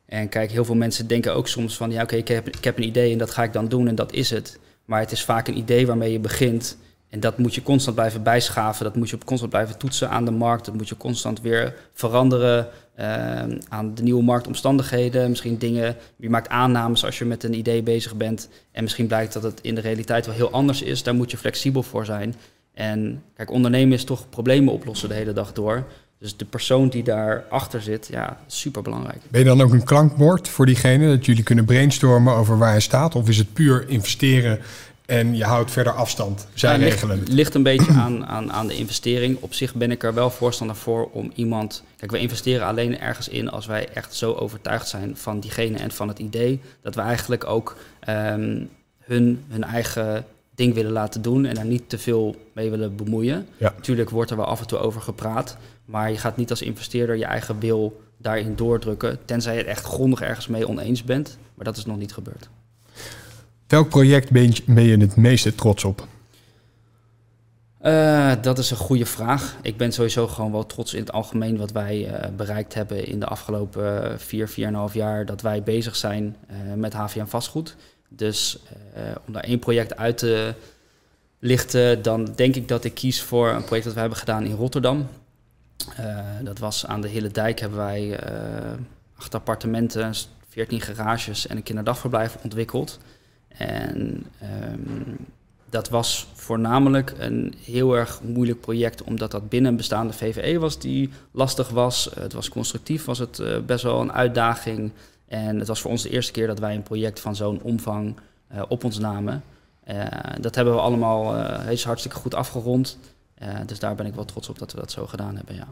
En 0.06 0.28
kijk, 0.28 0.50
heel 0.50 0.64
veel 0.64 0.74
mensen 0.74 1.06
denken 1.06 1.34
ook 1.34 1.48
soms 1.48 1.76
van, 1.76 1.90
ja 1.90 2.02
oké, 2.02 2.16
ik, 2.16 2.28
heb, 2.28 2.48
ik 2.48 2.64
heb 2.64 2.76
een 2.76 2.86
idee 2.86 3.12
en 3.12 3.18
dat 3.18 3.30
ga 3.30 3.42
ik 3.42 3.52
dan 3.52 3.68
doen 3.68 3.88
en 3.88 3.94
dat 3.94 4.12
is 4.12 4.30
het. 4.30 4.58
Maar 4.84 5.00
het 5.00 5.12
is 5.12 5.24
vaak 5.24 5.48
een 5.48 5.58
idee 5.58 5.86
waarmee 5.86 6.12
je 6.12 6.20
begint 6.20 6.76
en 7.08 7.20
dat 7.20 7.38
moet 7.38 7.54
je 7.54 7.62
constant 7.62 7.96
blijven 7.96 8.22
bijschaven, 8.22 8.84
dat 8.84 8.96
moet 8.96 9.10
je 9.10 9.18
constant 9.24 9.50
blijven 9.50 9.78
toetsen 9.78 10.10
aan 10.10 10.24
de 10.24 10.30
markt, 10.30 10.64
dat 10.64 10.74
moet 10.74 10.88
je 10.88 10.96
constant 10.96 11.40
weer 11.40 11.74
veranderen 11.92 12.68
eh, 12.94 13.06
aan 13.68 13.94
de 13.94 14.02
nieuwe 14.02 14.22
marktomstandigheden. 14.22 15.28
Misschien 15.28 15.58
dingen, 15.58 15.96
je 16.16 16.30
maakt 16.30 16.48
aannames 16.48 17.04
als 17.04 17.18
je 17.18 17.24
met 17.24 17.44
een 17.44 17.54
idee 17.54 17.82
bezig 17.82 18.16
bent 18.16 18.48
en 18.72 18.82
misschien 18.82 19.06
blijkt 19.06 19.32
dat 19.32 19.42
het 19.42 19.60
in 19.60 19.74
de 19.74 19.80
realiteit 19.80 20.26
wel 20.26 20.34
heel 20.34 20.50
anders 20.50 20.82
is. 20.82 21.02
Daar 21.02 21.14
moet 21.14 21.30
je 21.30 21.36
flexibel 21.36 21.82
voor 21.82 22.04
zijn. 22.04 22.34
En 22.74 23.22
kijk, 23.34 23.50
ondernemen 23.50 23.94
is 23.94 24.04
toch 24.04 24.28
problemen 24.28 24.72
oplossen 24.72 25.08
de 25.08 25.14
hele 25.14 25.32
dag 25.32 25.52
door. 25.52 25.86
Dus 26.18 26.36
de 26.36 26.44
persoon 26.44 26.88
die 26.88 27.02
daarachter 27.02 27.82
zit, 27.82 28.08
ja, 28.10 28.40
super 28.46 28.82
belangrijk. 28.82 29.18
Ben 29.28 29.40
je 29.40 29.46
dan 29.46 29.60
ook 29.60 29.72
een 29.72 29.84
klankbord 29.84 30.48
voor 30.48 30.66
diegene 30.66 31.08
dat 31.16 31.26
jullie 31.26 31.42
kunnen 31.42 31.64
brainstormen 31.64 32.34
over 32.34 32.58
waar 32.58 32.70
hij 32.70 32.80
staat? 32.80 33.14
Of 33.14 33.28
is 33.28 33.38
het 33.38 33.52
puur 33.52 33.88
investeren 33.88 34.58
en 35.06 35.36
je 35.36 35.44
houdt 35.44 35.70
verder 35.70 35.92
afstand? 35.92 36.46
Zij 36.54 36.72
Ja, 36.72 36.78
ligt, 36.78 36.92
regelen 36.92 37.18
het. 37.18 37.28
ligt 37.28 37.54
een 37.54 37.62
beetje 37.62 37.92
aan, 37.92 38.26
aan, 38.26 38.52
aan 38.52 38.66
de 38.66 38.76
investering. 38.76 39.38
Op 39.40 39.54
zich 39.54 39.74
ben 39.74 39.90
ik 39.90 40.02
er 40.02 40.14
wel 40.14 40.30
voorstander 40.30 40.76
voor 40.76 41.08
om 41.12 41.30
iemand. 41.34 41.82
Kijk, 41.96 42.10
we 42.10 42.18
investeren 42.18 42.66
alleen 42.66 42.98
ergens 43.00 43.28
in 43.28 43.50
als 43.50 43.66
wij 43.66 43.88
echt 43.88 44.14
zo 44.14 44.32
overtuigd 44.32 44.88
zijn 44.88 45.16
van 45.16 45.40
diegene 45.40 45.78
en 45.78 45.90
van 45.90 46.08
het 46.08 46.18
idee. 46.18 46.60
Dat 46.82 46.94
we 46.94 47.00
eigenlijk 47.00 47.44
ook 47.46 47.76
ehm, 48.00 48.62
hun, 49.00 49.44
hun 49.48 49.64
eigen 49.64 50.24
ding 50.54 50.74
willen 50.74 50.92
laten 50.92 51.22
doen 51.22 51.44
en 51.44 51.54
daar 51.54 51.64
niet 51.64 51.88
te 51.88 51.98
veel 51.98 52.36
mee 52.52 52.70
willen 52.70 52.96
bemoeien. 52.96 53.46
Ja. 53.56 53.72
Natuurlijk 53.76 54.10
wordt 54.10 54.30
er 54.30 54.36
wel 54.36 54.46
af 54.46 54.60
en 54.60 54.66
toe 54.66 54.78
over 54.78 55.00
gepraat. 55.00 55.56
Maar 55.86 56.10
je 56.10 56.18
gaat 56.18 56.36
niet 56.36 56.50
als 56.50 56.62
investeerder 56.62 57.16
je 57.16 57.24
eigen 57.24 57.58
wil 57.58 58.02
daarin 58.16 58.56
doordrukken. 58.56 59.18
Tenzij 59.24 59.52
je 59.52 59.58
het 59.58 59.68
echt 59.68 59.84
grondig 59.84 60.20
ergens 60.20 60.46
mee 60.46 60.68
oneens 60.68 61.04
bent. 61.04 61.38
Maar 61.54 61.64
dat 61.64 61.76
is 61.76 61.84
nog 61.84 61.96
niet 61.96 62.12
gebeurd. 62.12 62.48
Welk 63.66 63.88
project 63.88 64.30
ben 64.30 64.86
je, 64.86 64.96
het 64.96 65.16
meeste 65.16 65.54
trots 65.54 65.84
op? 65.84 66.06
Eh, 67.78 68.32
dat 68.40 68.58
is 68.58 68.70
een 68.70 68.76
goede 68.76 69.06
vraag. 69.06 69.56
Ik 69.62 69.76
ben 69.76 69.92
sowieso 69.92 70.26
gewoon 70.26 70.52
wel 70.52 70.66
trots 70.66 70.94
in 70.94 71.00
het 71.00 71.12
algemeen 71.12 71.56
wat 71.56 71.72
wij 71.72 72.06
eh, 72.06 72.30
bereikt 72.36 72.74
hebben 72.74 73.06
in 73.06 73.20
de 73.20 73.26
afgelopen 73.26 74.20
vier, 74.20 74.48
vier 74.48 74.66
en 74.66 74.74
half 74.74 74.94
jaar 74.94 75.26
dat 75.26 75.40
wij 75.40 75.62
bezig 75.62 75.96
zijn 75.96 76.36
met 76.74 76.92
HVM 76.92 77.26
vastgoed. 77.26 77.76
Dus 78.08 78.58
om 79.26 79.32
daar 79.32 79.42
één 79.42 79.58
project 79.58 79.96
uit 79.96 80.18
te 80.18 80.54
lichten, 81.38 82.02
dan 82.02 82.32
denk 82.34 82.54
ik 82.54 82.68
dat 82.68 82.84
ik 82.84 82.94
kies 82.94 83.22
voor 83.22 83.48
een 83.48 83.64
project 83.64 83.84
dat 83.84 83.94
we 83.94 84.00
hebben 84.00 84.18
gedaan 84.18 84.44
in 84.44 84.54
Rotterdam. 84.54 85.08
Uh, 86.00 86.18
dat 86.42 86.58
was 86.58 86.86
aan 86.86 87.00
de 87.00 87.08
Hele 87.08 87.28
Dijk 87.28 87.60
hebben 87.60 87.78
wij 87.78 88.30
uh, 88.30 88.72
acht 89.16 89.34
appartementen, 89.34 90.14
14 90.48 90.80
garages 90.80 91.46
en 91.46 91.56
een 91.56 91.62
kinderdagverblijf 91.62 92.36
ontwikkeld. 92.42 92.98
En 93.48 94.26
um, 94.70 95.16
dat 95.70 95.88
was 95.88 96.28
voornamelijk 96.34 97.14
een 97.18 97.54
heel 97.64 97.96
erg 97.96 98.20
moeilijk 98.22 98.60
project, 98.60 99.02
omdat 99.02 99.30
dat 99.30 99.48
binnen 99.48 99.70
een 99.70 99.76
bestaande 99.76 100.12
VVE 100.12 100.58
was 100.58 100.78
die 100.78 101.10
lastig 101.30 101.68
was. 101.68 102.10
Het 102.14 102.32
was 102.32 102.48
constructief, 102.48 103.04
was 103.04 103.18
het 103.18 103.38
uh, 103.38 103.58
best 103.58 103.82
wel 103.82 104.00
een 104.00 104.12
uitdaging. 104.12 104.92
En 105.28 105.58
het 105.58 105.68
was 105.68 105.80
voor 105.80 105.90
ons 105.90 106.02
de 106.02 106.10
eerste 106.10 106.32
keer 106.32 106.46
dat 106.46 106.58
wij 106.58 106.74
een 106.74 106.82
project 106.82 107.20
van 107.20 107.36
zo'n 107.36 107.62
omvang 107.62 108.16
op 108.68 108.84
ons 108.84 108.98
namen. 108.98 109.42
Dat 110.40 110.54
hebben 110.54 110.74
we 110.74 110.80
allemaal 110.80 111.36
uh, 111.36 111.80
hartstikke 111.82 112.16
goed 112.16 112.34
afgerond. 112.34 112.98
Dus 113.66 113.78
daar 113.78 113.94
ben 113.94 114.06
ik 114.06 114.14
wel 114.14 114.24
trots 114.24 114.48
op 114.48 114.58
dat 114.58 114.72
we 114.72 114.78
dat 114.78 114.90
zo 114.90 115.06
gedaan 115.06 115.36
hebben. 115.36 115.54
Ja. 115.54 115.66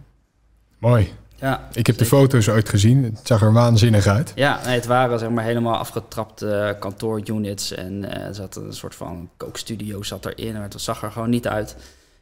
Mooi. 0.79 1.12
Ja, 1.37 1.68
ik 1.72 1.87
heb 1.87 1.98
de 1.98 2.05
foto's 2.05 2.48
ooit 2.48 2.68
gezien. 2.68 3.05
Het 3.05 3.20
zag 3.22 3.42
er 3.42 3.53
waanzinnig 3.53 4.07
uit. 4.07 4.33
Ja, 4.35 4.61
nee, 4.64 4.74
het 4.74 4.87
waren 4.87 5.18
zeg 5.18 5.31
maar 5.31 5.44
helemaal 5.44 5.77
afgetrapte 5.77 6.77
kantoorunits. 6.81 7.72
En 7.72 8.12
er 8.12 8.35
zat 8.35 8.57
een 8.57 8.72
soort 8.72 8.94
van 8.94 9.31
kookstudio 9.37 10.03
zat 10.03 10.27
erin. 10.27 10.53
Maar 10.53 10.62
het 10.62 10.81
zag 10.81 11.03
er 11.03 11.12
gewoon 11.12 11.31
niet 11.31 11.48
uit. 11.48 11.77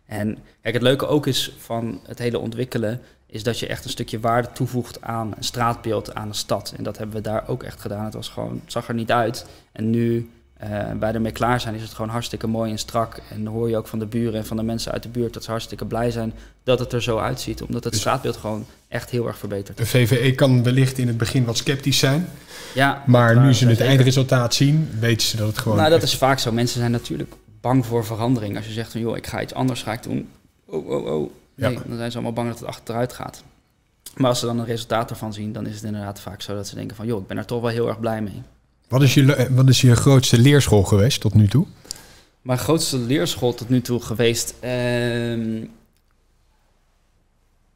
En 0.07 0.39
kijk, 0.61 0.75
het 0.75 0.83
leuke 0.83 1.07
ook 1.07 1.27
is 1.27 1.55
van 1.59 2.01
het 2.07 2.19
hele 2.19 2.39
ontwikkelen... 2.39 3.01
is 3.27 3.43
dat 3.43 3.59
je 3.59 3.67
echt 3.67 3.85
een 3.85 3.91
stukje 3.91 4.21
waarde 4.21 4.49
toevoegt 4.53 5.03
aan 5.03 5.33
een 5.37 5.45
straatbeeld, 5.45 6.15
aan 6.15 6.29
een 6.29 6.35
stad. 6.35 6.75
En 6.77 6.85
dat 6.85 6.99
hebben 6.99 7.17
we 7.17 7.23
daar 7.23 7.49
ook 7.49 7.63
echt 7.63 7.81
gedaan. 7.81 8.05
Het 8.05 8.15
was 8.15 8.29
gewoon, 8.29 8.61
het 8.63 8.73
zag 8.73 8.89
er 8.89 8.95
niet 8.95 9.13
uit. 9.13 9.47
En 9.73 9.91
nu 9.91 10.31
uh, 10.65 10.69
wij 10.99 11.13
ermee 11.13 11.33
klaar 11.33 11.61
zijn, 11.61 11.75
is 11.75 11.83
het 11.83 11.95
gewoon 11.95 12.11
hartstikke 12.11 12.47
mooi 12.47 12.71
en 12.71 12.79
strak. 12.79 13.21
En 13.31 13.45
dan 13.45 13.53
hoor 13.53 13.69
je 13.69 13.77
ook 13.77 13.87
van 13.87 13.99
de 13.99 14.07
buren 14.07 14.35
en 14.35 14.47
van 14.47 14.57
de 14.57 14.63
mensen 14.63 14.93
uit 14.93 15.03
de 15.03 15.09
buurt 15.09 15.35
dat 15.35 15.45
ze 15.45 15.51
hartstikke 15.51 15.85
blij 15.85 16.11
zijn 16.11 16.33
dat 16.63 16.79
het 16.79 16.93
er 16.93 17.03
zo 17.03 17.19
uitziet. 17.19 17.63
Omdat 17.63 17.85
het 17.85 17.93
dus 17.93 18.01
straatbeeld 18.01 18.37
gewoon 18.37 18.67
echt 18.89 19.11
heel 19.11 19.27
erg 19.27 19.39
verbetert. 19.39 19.79
De 19.79 19.87
VVE 19.87 20.35
kan 20.35 20.63
wellicht 20.63 20.99
in 20.99 21.07
het 21.07 21.17
begin 21.17 21.45
wat 21.45 21.57
sceptisch 21.57 21.99
zijn. 21.99 22.29
Ja, 22.75 23.03
maar 23.07 23.41
nu 23.41 23.55
ze 23.55 23.67
het 23.67 23.81
eindresultaat 23.81 24.55
zien, 24.55 24.91
weten 24.99 25.27
ze 25.27 25.37
dat 25.37 25.47
het 25.47 25.59
gewoon. 25.59 25.77
Nou, 25.77 25.91
dat 25.91 26.03
is 26.03 26.17
vaak 26.17 26.39
zo. 26.39 26.53
Mensen 26.53 26.79
zijn 26.79 26.91
natuurlijk 26.91 27.35
bang 27.61 27.87
voor 27.87 28.05
verandering. 28.05 28.57
Als 28.57 28.67
je 28.67 28.73
zegt 28.73 28.93
van 28.93 29.01
joh, 29.01 29.17
ik 29.17 29.27
ga 29.27 29.43
iets 29.43 29.55
anders 29.55 29.83
ga 29.83 29.93
ik 29.93 30.03
doen. 30.03 30.29
Oh, 30.67 30.89
oh, 30.89 31.07
oh. 31.07 31.31
Nee, 31.55 31.79
dan 31.87 31.97
zijn 31.97 32.11
ze 32.11 32.17
allemaal 32.17 32.33
bang 32.33 32.49
dat 32.49 32.59
het 32.59 32.69
achteruit 32.69 33.13
gaat. 33.13 33.43
Maar 34.17 34.29
als 34.29 34.39
ze 34.39 34.47
dan 34.47 34.59
een 34.59 34.65
resultaat 34.65 35.11
ervan 35.11 35.33
zien, 35.33 35.53
dan 35.53 35.67
is 35.67 35.75
het 35.75 35.85
inderdaad 35.85 36.21
vaak 36.21 36.43
zo 36.43 36.55
dat 36.55 36.69
ze 36.69 36.75
denken 36.75 36.97
van 36.97 37.07
joh, 37.07 37.21
ik 37.21 37.27
ben 37.27 37.39
er 37.39 37.45
toch 37.45 37.61
wel 37.61 37.71
heel 37.71 37.89
erg 37.89 38.01
blij 38.01 38.23
mee. 38.23 38.43
Wat 38.93 39.03
is, 39.03 39.15
je, 39.15 39.49
wat 39.51 39.69
is 39.69 39.81
je 39.81 39.97
grootste 39.97 40.39
leerschool 40.39 40.83
geweest 40.83 41.21
tot 41.21 41.35
nu 41.35 41.49
toe? 41.49 41.67
Mijn 42.43 42.59
grootste 42.59 42.99
leerschool 42.99 43.55
tot 43.55 43.69
nu 43.69 43.81
toe 43.81 44.01
geweest. 44.01 44.55
Uh, 44.65 45.63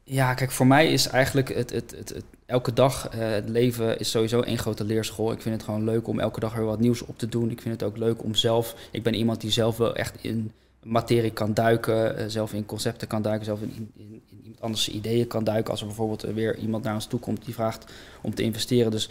ja, 0.03 0.33
kijk, 0.33 0.51
voor 0.51 0.67
mij 0.67 0.91
is 0.91 1.07
eigenlijk 1.07 1.55
het, 1.55 1.69
het, 1.71 1.95
het, 1.97 2.23
elke 2.45 2.73
dag 2.73 3.09
uh, 3.15 3.29
het 3.29 3.49
leven 3.49 3.99
is 3.99 4.09
sowieso 4.09 4.41
één 4.41 4.57
grote 4.57 4.83
leerschool. 4.83 5.31
Ik 5.31 5.41
vind 5.41 5.55
het 5.55 5.63
gewoon 5.63 5.83
leuk 5.83 6.07
om 6.07 6.19
elke 6.19 6.39
dag 6.39 6.53
weer 6.53 6.65
wat 6.65 6.79
nieuws 6.79 7.01
op 7.01 7.17
te 7.17 7.27
doen. 7.27 7.51
Ik 7.51 7.61
vind 7.61 7.81
het 7.81 7.89
ook 7.89 7.97
leuk 7.97 8.23
om 8.23 8.35
zelf. 8.35 8.75
Ik 8.91 9.03
ben 9.03 9.13
iemand 9.13 9.41
die 9.41 9.51
zelf 9.51 9.77
wel 9.77 9.95
echt 9.95 10.15
in 10.21 10.51
materie 10.83 11.31
kan 11.31 11.53
duiken, 11.53 12.19
uh, 12.19 12.25
zelf 12.27 12.53
in 12.53 12.65
concepten 12.65 13.07
kan 13.07 13.21
duiken, 13.21 13.45
zelf 13.45 13.61
in, 13.61 13.71
in, 13.75 13.91
in, 13.95 14.21
iemand 14.43 14.61
anders 14.61 14.89
ideeën 14.89 15.27
kan 15.27 15.43
duiken. 15.43 15.71
Als 15.71 15.81
er 15.81 15.87
bijvoorbeeld 15.87 16.21
weer 16.21 16.57
iemand 16.57 16.83
naar 16.83 16.93
ons 16.93 17.05
toe 17.05 17.19
komt 17.19 17.45
die 17.45 17.53
vraagt 17.53 17.91
om 18.21 18.35
te 18.35 18.43
investeren. 18.43 18.91
Dus 18.91 19.09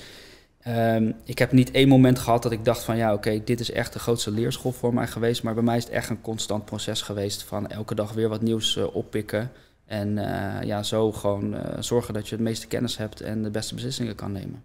Um, 0.69 1.15
ik 1.25 1.39
heb 1.39 1.53
niet 1.53 1.71
één 1.71 1.89
moment 1.89 2.19
gehad 2.19 2.43
dat 2.43 2.53
ik 2.53 2.65
dacht 2.65 2.83
van 2.83 2.97
ja, 2.97 3.13
oké, 3.13 3.41
dit 3.45 3.61
is 3.61 3.71
echt 3.71 3.93
de 3.93 3.99
grootste 3.99 4.31
leerschool 4.31 4.73
voor 4.73 4.95
mij 4.95 5.07
geweest. 5.07 5.43
Maar 5.43 5.55
bij 5.55 5.63
mij 5.63 5.77
is 5.77 5.85
het 5.85 5.93
echt 5.93 6.11
een 6.11 6.21
constant 6.21 6.65
proces 6.65 7.03
geweest 7.03 7.43
van 7.43 7.69
elke 7.69 7.95
dag 7.95 8.13
weer 8.13 8.29
wat 8.29 8.43
nieuws 8.43 8.77
uh, 8.77 8.95
oppikken. 8.95 9.51
En 9.87 10.17
uh, 10.17 10.63
ja, 10.63 10.83
zo 10.83 11.13
gewoon 11.13 11.55
uh, 11.55 11.61
zorgen 11.81 12.15
dat 12.15 12.29
je 12.29 12.35
het 12.35 12.45
meeste 12.45 12.67
kennis 12.67 12.97
hebt 12.97 13.21
en 13.21 13.43
de 13.43 13.51
beste 13.51 13.75
beslissingen 13.75 14.15
kan 14.15 14.33
nemen. 14.33 14.63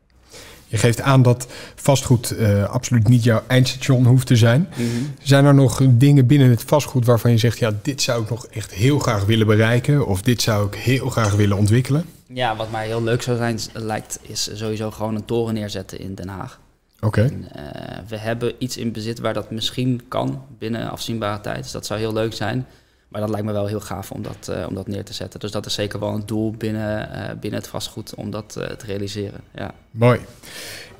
Je 0.68 0.78
geeft 0.78 1.02
aan 1.02 1.22
dat 1.22 1.48
vastgoed 1.76 2.36
absoluut 2.68 3.08
niet 3.08 3.24
jouw 3.24 3.44
eindstation 3.48 4.06
hoeft 4.06 4.28
te 4.28 4.36
zijn. 4.36 4.60
Mm 4.78 4.92
-hmm. 4.92 5.14
Zijn 5.22 5.46
er 5.46 5.54
nog 5.54 5.82
dingen 5.90 6.26
binnen 6.26 6.50
het 6.50 6.64
vastgoed 6.64 7.06
waarvan 7.06 7.32
je 7.32 7.38
zegt, 7.38 7.60
ja, 7.60 7.72
dit 7.82 8.02
zou 8.02 8.24
ik 8.24 8.30
nog 8.30 8.46
echt 8.46 8.74
heel 8.74 9.00
graag 9.00 9.26
willen 9.26 9.48
bereiken 9.48 10.08
of 10.08 10.22
dit 10.22 10.42
zou 10.42 10.68
ik 10.68 10.76
heel 10.76 11.10
graag 11.10 11.36
willen 11.36 11.58
ontwikkelen? 11.58 12.06
Ja, 12.34 12.56
wat 12.56 12.72
mij 12.72 12.86
heel 12.86 13.04
leuk 13.04 13.22
zou 13.22 13.38
zijn, 13.38 13.60
lijkt, 13.74 14.20
is 14.22 14.50
sowieso 14.54 14.91
gewoon 14.91 15.15
een 15.15 15.26
toren 15.26 15.54
neerzetten 15.54 16.00
in 16.00 16.15
Den 16.15 16.28
Haag. 16.28 16.60
Oké. 17.00 17.22
Uh, 17.22 17.62
we 18.08 18.17
hebben 18.17 18.54
iets 18.58 18.78
in 18.78 18.91
bezit 18.91 19.20
waar 19.20 19.34
dat 19.34 19.52
misschien 19.52 20.02
kan 20.08 20.44
binnen 20.58 20.89
afzienbare 20.89 21.41
tijd. 21.41 21.63
Dus 21.63 21.72
dat 21.72 21.86
zou 21.86 22.00
heel 22.00 22.13
leuk 22.13 22.34
zijn. 22.34 22.65
Maar 23.08 23.22
dat 23.22 23.30
lijkt 23.30 23.46
me 23.46 23.52
wel 23.52 23.65
heel 23.65 23.80
gaaf 23.80 24.12
om 24.12 24.22
dat, 24.22 24.48
uh, 24.50 24.65
om 24.67 24.76
dat 24.76 24.88
neer 24.88 25.04
te 25.04 25.13
zetten. 25.13 25.39
Dus 25.39 25.52
dat 25.52 25.65
is 25.65 25.74
zeker 25.74 26.00
wel 26.00 26.13
een 26.13 26.26
doel 26.26 26.52
binnen, 26.52 27.10
uh, 27.10 27.39
binnen 27.39 27.60
het 27.60 27.70
vastgoed 27.70 28.15
om 28.15 28.32
dat 28.32 28.50
te 28.50 28.86
realiseren. 28.86 29.39
Ja. 29.56 29.74
Mooi. 29.91 30.20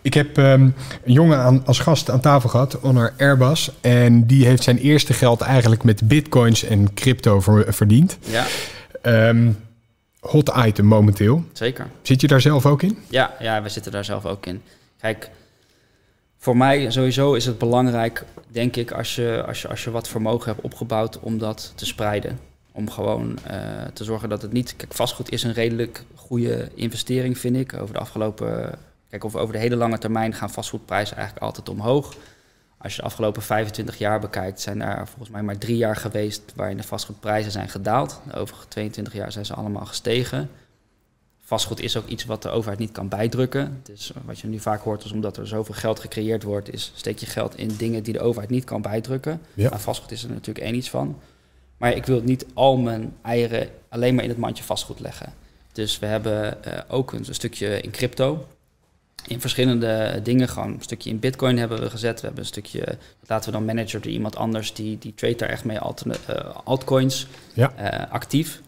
Ik 0.02 0.13
heb 0.13 0.38
um, 0.38 0.76
een 1.06 1.13
jongen 1.13 1.38
aan, 1.38 1.65
als 1.65 1.80
gast 1.80 2.10
aan 2.10 2.22
tafel 2.22 2.50
gehad, 2.50 2.74
Honor 2.74 3.13
Airbus. 3.17 3.72
En 3.82 4.26
die 4.26 4.46
heeft 4.46 4.63
zijn 4.63 4.78
eerste 4.78 5.13
geld 5.13 5.41
eigenlijk 5.41 5.84
met 5.84 6.08
bitcoins 6.08 6.63
en 6.63 6.94
crypto 6.94 7.39
ver, 7.39 7.74
verdiend. 7.74 8.17
Ja. 8.22 8.46
Um, 9.30 9.58
hot 10.22 10.52
item 10.66 10.86
momenteel. 10.86 11.44
Zeker. 11.54 11.88
Zit 12.02 12.22
je 12.22 12.28
daar 12.28 12.42
zelf 12.42 12.66
ook 12.66 12.82
in? 12.82 12.98
Ja, 13.10 13.34
ja, 13.40 13.62
we 13.62 13.70
zitten 13.70 13.92
daar 13.92 14.06
zelf 14.06 14.26
ook 14.26 14.46
in. 14.46 14.62
Kijk, 14.98 15.30
voor 16.38 16.58
mij 16.58 16.92
sowieso 16.92 17.34
is 17.34 17.46
het 17.46 17.58
belangrijk, 17.58 18.26
denk 18.48 18.76
ik, 18.76 18.92
als 18.92 19.16
je, 19.16 19.44
als 19.48 19.62
je, 19.62 19.68
als 19.68 19.84
je 19.84 19.92
wat 19.92 20.08
vermogen 20.08 20.52
hebt 20.52 20.64
opgebouwd, 20.64 21.20
om 21.20 21.38
dat 21.38 21.74
te 21.76 21.86
spreiden. 21.86 22.40
Om 22.72 22.90
gewoon 22.90 23.38
uh, 23.52 23.58
te 23.94 24.04
zorgen 24.04 24.30
dat 24.30 24.42
het 24.42 24.52
niet. 24.52 24.76
Kijk, 24.76 24.94
vastgoed 24.94 25.32
is 25.32 25.44
een 25.44 25.54
redelijk 25.54 26.04
goede 26.16 26.70
investering, 26.76 27.38
vind 27.38 27.56
ik. 27.56 27.74
Over 27.74 27.94
de 27.94 28.00
afgelopen. 28.00 28.80
Kijk, 29.10 29.24
of 29.24 29.36
over 29.36 29.54
de 29.54 29.60
hele 29.60 29.76
lange 29.76 29.98
termijn 29.98 30.34
gaan 30.34 30.50
vastgoedprijzen 30.50 31.16
eigenlijk 31.16 31.46
altijd 31.46 31.70
omhoog. 31.70 32.16
Als 32.84 32.96
je 32.96 33.02
de 33.02 33.08
afgelopen 33.08 33.41
25 33.41 33.98
jaar 33.98 34.20
bekijkt, 34.20 34.62
zijn 34.62 34.82
er 34.82 35.08
volgens 35.08 35.30
mij 35.30 35.41
maar 35.41 35.58
drie 35.58 35.78
jaar 35.78 35.96
geweest 35.96 36.41
waarin 36.56 36.78
de 36.78 36.84
vastgoedprijzen 36.84 37.52
zijn 37.52 37.70
gedaald. 37.70 38.22
De 38.28 38.34
overige 38.34 38.67
22 38.67 39.13
jaar 39.13 39.32
zijn 39.32 39.46
ze 39.46 39.54
allemaal 39.54 39.86
gestegen. 39.86 40.50
Vastgoed 41.39 41.80
is 41.80 41.98
ook 41.98 42.08
iets 42.08 42.26
wat 42.26 42.41
de 42.41 42.50
overheid 42.50 42.80
niet 42.80 42.91
kan 42.91 43.08
bijdrukken. 43.08 43.82
Dus 43.84 44.12
wat 44.26 44.39
je 44.39 44.48
nu 44.48 44.60
vaak 44.60 44.82
hoort 44.82 45.04
is 45.04 45.12
omdat 45.12 45.38
er 45.38 45.48
zoveel 45.48 45.76
geld 45.76 46.00
gecreëerd 46.00 46.44
wordt, 46.44 46.74
is 46.74 46.91
steek 46.96 47.17
je 47.17 47.26
geld 47.26 47.58
in 47.58 47.76
dingen 47.78 48.04
die 48.04 48.13
de 48.13 48.20
overheid 48.20 48.52
niet 48.52 48.63
kan 48.63 48.82
bijdrukken. 48.82 49.41
Ja. 49.54 49.80
Vastgoed 49.80 50.12
is 50.12 50.24
er 50.24 50.30
natuurlijk 50.30 50.65
één 50.65 50.76
iets 50.76 50.89
van. 50.89 51.20
Maar 51.78 51.96
ik 51.96 52.06
wil 52.06 52.22
niet 52.22 52.46
al 52.54 52.78
mijn 52.78 53.13
eieren 53.22 53.70
alleen 53.89 54.15
maar 54.15 54.24
in 54.24 54.30
het 54.30 54.39
mandje 54.39 54.63
vastgoed 54.63 55.00
leggen. 55.00 55.34
Dus 55.72 56.00
we 56.00 56.06
hebben 56.06 56.58
uh, 56.67 56.74
ook 56.88 57.12
een, 57.12 57.24
een 57.28 57.36
stukje 57.36 57.82
in 57.82 57.91
crypto 57.91 58.48
in 59.28 59.42
verschillende 59.42 60.20
dingen. 60.24 60.48
Gewoon 60.48 60.74
een 60.74 60.82
stukje 60.82 61.10
in 61.10 61.20
Bitcoin 61.20 61.58
hebben 61.58 61.80
we 61.80 61.90
gezet. 61.90 62.16
We 62.20 62.26
hebben 62.26 62.44
een 62.44 62.50
stukje, 62.50 62.98
laten 63.28 63.52
we 63.52 63.58
dan 63.58 63.66
manager 63.66 64.02
door 64.02 64.12
iemand 64.12 64.36
anders, 64.36 64.74
die, 64.74 64.98
die 64.98 65.14
trade 65.14 65.36
daar 65.36 65.50
echt 65.50 65.66
mee 65.66 65.78
uh, 65.78 66.14
altcoins 66.64 67.28
ja. 67.54 67.74
uh, 67.80 68.12
actief. 68.12 68.62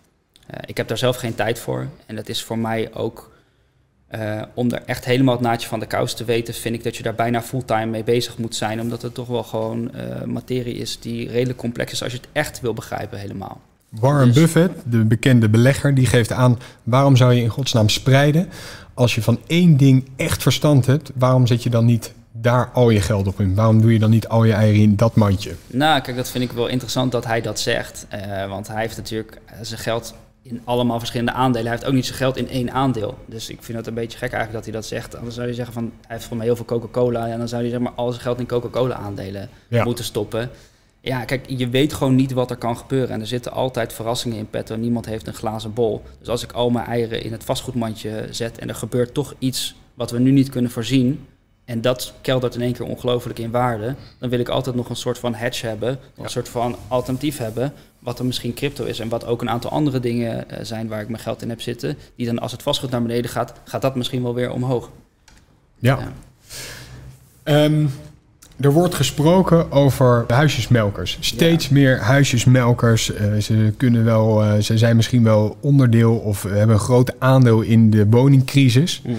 Uh, 0.51 0.57
ik 0.65 0.77
heb 0.77 0.87
daar 0.87 0.97
zelf 0.97 1.15
geen 1.15 1.35
tijd 1.35 1.59
voor. 1.59 1.87
En 2.05 2.15
dat 2.15 2.29
is 2.29 2.43
voor 2.43 2.57
mij 2.57 2.93
ook, 2.93 3.31
om 4.53 4.71
er 4.71 4.83
echt 4.85 5.05
helemaal 5.05 5.33
het 5.33 5.43
naadje 5.43 5.67
van 5.67 5.79
de 5.79 5.85
kous 5.85 6.13
te 6.13 6.25
weten, 6.25 6.53
vind 6.53 6.75
ik 6.75 6.83
dat 6.83 6.95
je 6.95 7.03
daar 7.03 7.15
bijna 7.15 7.41
fulltime 7.41 7.85
mee 7.85 8.03
bezig 8.03 8.37
moet 8.37 8.55
zijn. 8.55 8.81
Omdat 8.81 9.01
het 9.01 9.13
toch 9.13 9.27
wel 9.27 9.43
gewoon 9.43 9.91
materie 10.25 10.75
is 10.75 10.99
die 10.99 11.29
redelijk 11.29 11.59
complex 11.59 11.91
is 11.91 12.03
als 12.03 12.11
je 12.11 12.17
het 12.17 12.27
echt 12.31 12.61
wil 12.61 12.73
begrijpen 12.73 13.19
helemaal. 13.19 13.61
Warren 13.99 14.27
dus, 14.27 14.35
Buffett, 14.35 14.73
de 14.85 15.03
bekende 15.03 15.49
belegger, 15.49 15.95
die 15.95 16.05
geeft 16.05 16.31
aan 16.31 16.59
waarom 16.83 17.15
zou 17.15 17.33
je 17.33 17.41
in 17.41 17.49
godsnaam 17.49 17.89
spreiden 17.89 18.49
als 18.93 19.15
je 19.15 19.21
van 19.21 19.39
één 19.47 19.77
ding 19.77 20.09
echt 20.15 20.41
verstand 20.41 20.85
hebt, 20.85 21.11
waarom 21.15 21.47
zet 21.47 21.63
je 21.63 21.69
dan 21.69 21.85
niet 21.85 22.13
daar 22.31 22.69
al 22.73 22.89
je 22.89 23.01
geld 23.01 23.27
op 23.27 23.39
in? 23.39 23.55
Waarom 23.55 23.81
doe 23.81 23.93
je 23.93 23.99
dan 23.99 24.09
niet 24.09 24.27
al 24.27 24.43
je 24.43 24.53
eieren 24.53 24.81
in 24.81 24.95
dat 24.95 25.15
mandje? 25.15 25.55
Nou, 25.67 26.01
kijk, 26.01 26.17
dat 26.17 26.29
vind 26.29 26.43
ik 26.43 26.51
wel 26.51 26.67
interessant 26.67 27.11
dat 27.11 27.25
hij 27.25 27.41
dat 27.41 27.59
zegt. 27.59 28.07
Uh, 28.13 28.47
want 28.47 28.67
hij 28.67 28.81
heeft 28.81 28.97
natuurlijk 28.97 29.41
zijn 29.61 29.79
geld 29.79 30.13
in 30.41 30.61
allemaal 30.63 30.99
verschillende 30.99 31.31
aandelen. 31.31 31.67
Hij 31.67 31.75
heeft 31.75 31.85
ook 31.85 31.93
niet 31.93 32.05
zijn 32.05 32.17
geld 32.17 32.37
in 32.37 32.49
één 32.49 32.71
aandeel. 32.71 33.17
Dus 33.25 33.49
ik 33.49 33.63
vind 33.63 33.77
het 33.77 33.87
een 33.87 33.93
beetje 33.93 34.17
gek 34.17 34.31
eigenlijk 34.31 34.53
dat 34.53 34.63
hij 34.63 34.73
dat 34.73 34.85
zegt. 34.85 35.15
Anders 35.15 35.35
zou 35.35 35.47
je 35.47 35.53
zeggen 35.53 35.73
van, 35.73 35.83
hij 35.83 36.15
heeft 36.15 36.27
voor 36.27 36.37
mij 36.37 36.45
heel 36.45 36.55
veel 36.55 36.65
Coca-Cola. 36.65 37.27
En 37.27 37.37
dan 37.37 37.47
zou 37.47 37.61
hij 37.61 37.71
zeg 37.71 37.79
maar 37.79 37.91
al 37.95 38.09
zijn 38.09 38.21
geld 38.21 38.39
in 38.39 38.47
Coca-Cola 38.47 38.95
aandelen 38.95 39.49
ja. 39.67 39.83
moeten 39.83 40.05
stoppen. 40.05 40.49
Ja, 41.05 41.25
kijk, 41.25 41.45
je 41.47 41.69
weet 41.69 41.93
gewoon 41.93 42.15
niet 42.15 42.31
wat 42.31 42.49
er 42.49 42.57
kan 42.57 42.77
gebeuren. 42.77 43.09
En 43.09 43.19
er 43.19 43.27
zitten 43.27 43.51
altijd 43.51 43.93
verrassingen 43.93 44.37
in 44.37 44.49
petto. 44.49 44.75
Niemand 44.75 45.05
heeft 45.05 45.27
een 45.27 45.33
glazen 45.33 45.73
bol. 45.73 46.01
Dus 46.19 46.29
als 46.29 46.43
ik 46.43 46.51
al 46.51 46.69
mijn 46.69 46.85
eieren 46.85 47.23
in 47.23 47.31
het 47.31 47.43
vastgoedmandje 47.43 48.27
zet 48.29 48.57
en 48.57 48.69
er 48.69 48.75
gebeurt 48.75 49.13
toch 49.13 49.33
iets 49.39 49.75
wat 49.93 50.11
we 50.11 50.19
nu 50.19 50.31
niet 50.31 50.49
kunnen 50.49 50.71
voorzien. 50.71 51.25
En 51.65 51.81
dat 51.81 52.13
keldert 52.21 52.55
in 52.55 52.61
één 52.61 52.73
keer 52.73 52.85
ongelooflijk 52.85 53.39
in 53.39 53.51
waarde. 53.51 53.95
Dan 54.19 54.29
wil 54.29 54.39
ik 54.39 54.49
altijd 54.49 54.75
nog 54.75 54.89
een 54.89 54.95
soort 54.95 55.17
van 55.19 55.33
hedge 55.33 55.67
hebben. 55.67 55.99
Een 56.17 56.29
soort 56.29 56.49
van 56.49 56.75
alternatief 56.87 57.37
hebben. 57.37 57.73
Wat 57.99 58.19
er 58.19 58.25
misschien 58.25 58.53
crypto 58.53 58.83
is. 58.85 58.99
En 58.99 59.09
wat 59.09 59.25
ook 59.25 59.41
een 59.41 59.49
aantal 59.49 59.71
andere 59.71 59.99
dingen 59.99 60.45
uh, 60.51 60.57
zijn 60.61 60.87
waar 60.87 61.01
ik 61.01 61.09
mijn 61.09 61.23
geld 61.23 61.41
in 61.41 61.49
heb 61.49 61.61
zitten. 61.61 61.97
Die 62.15 62.25
dan 62.25 62.39
als 62.39 62.51
het 62.51 62.63
vastgoed 62.63 62.89
naar 62.89 63.01
beneden 63.01 63.31
gaat, 63.31 63.53
gaat 63.63 63.81
dat 63.81 63.95
misschien 63.95 64.23
wel 64.23 64.33
weer 64.33 64.51
omhoog. 64.51 64.89
Ja. 65.79 65.99
ja. 67.43 67.63
Um, 67.63 67.89
Er 68.63 68.71
wordt 68.71 68.95
gesproken 68.95 69.71
over 69.71 70.23
huisjesmelkers. 70.27 71.17
Steeds 71.19 71.69
meer 71.69 71.99
huisjesmelkers. 71.99 73.11
Uh, 73.11 73.41
ze, 73.41 73.73
kunnen 73.77 74.03
wel, 74.03 74.43
uh, 74.43 74.53
ze 74.53 74.77
zijn 74.77 74.95
misschien 74.95 75.23
wel 75.23 75.57
onderdeel 75.59 76.15
of 76.15 76.43
hebben 76.43 76.75
een 76.75 76.79
groot 76.79 77.19
aandeel 77.19 77.61
in 77.61 77.89
de 77.89 78.05
woningcrisis. 78.09 79.01
Mm. 79.05 79.15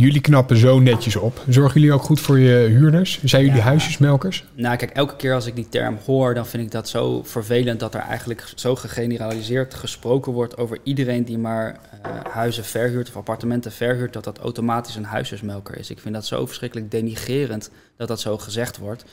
Jullie 0.00 0.20
knappen 0.20 0.56
zo 0.56 0.78
netjes 0.78 1.16
op. 1.16 1.44
Zorgen 1.48 1.80
jullie 1.80 1.94
ook 1.94 2.02
goed 2.02 2.20
voor 2.20 2.38
je 2.38 2.66
huurders? 2.66 3.22
Zijn 3.24 3.44
jullie 3.44 3.60
huisjesmelkers? 3.60 4.44
Nou, 4.54 4.76
kijk, 4.76 4.90
elke 4.90 5.16
keer 5.16 5.34
als 5.34 5.46
ik 5.46 5.54
die 5.54 5.68
term 5.68 5.98
hoor, 6.04 6.34
dan 6.34 6.46
vind 6.46 6.62
ik 6.62 6.70
dat 6.70 6.88
zo 6.88 7.22
vervelend 7.22 7.80
dat 7.80 7.94
er 7.94 8.00
eigenlijk 8.00 8.52
zo 8.54 8.76
gegeneraliseerd 8.76 9.74
gesproken 9.74 10.32
wordt 10.32 10.56
over 10.56 10.78
iedereen 10.82 11.24
die 11.24 11.38
maar 11.38 11.80
uh, 12.06 12.32
huizen 12.32 12.64
verhuurt 12.64 13.08
of 13.08 13.16
appartementen 13.16 13.72
verhuurt, 13.72 14.12
dat 14.12 14.24
dat 14.24 14.38
automatisch 14.38 14.96
een 14.96 15.04
huisjesmelker 15.04 15.78
is. 15.78 15.90
Ik 15.90 15.98
vind 15.98 16.14
dat 16.14 16.26
zo 16.26 16.46
verschrikkelijk 16.46 16.90
denigerend 16.90 17.70
dat 17.96 18.08
dat 18.08 18.20
zo 18.20 18.38
gezegd 18.38 18.78
wordt. 18.78 19.04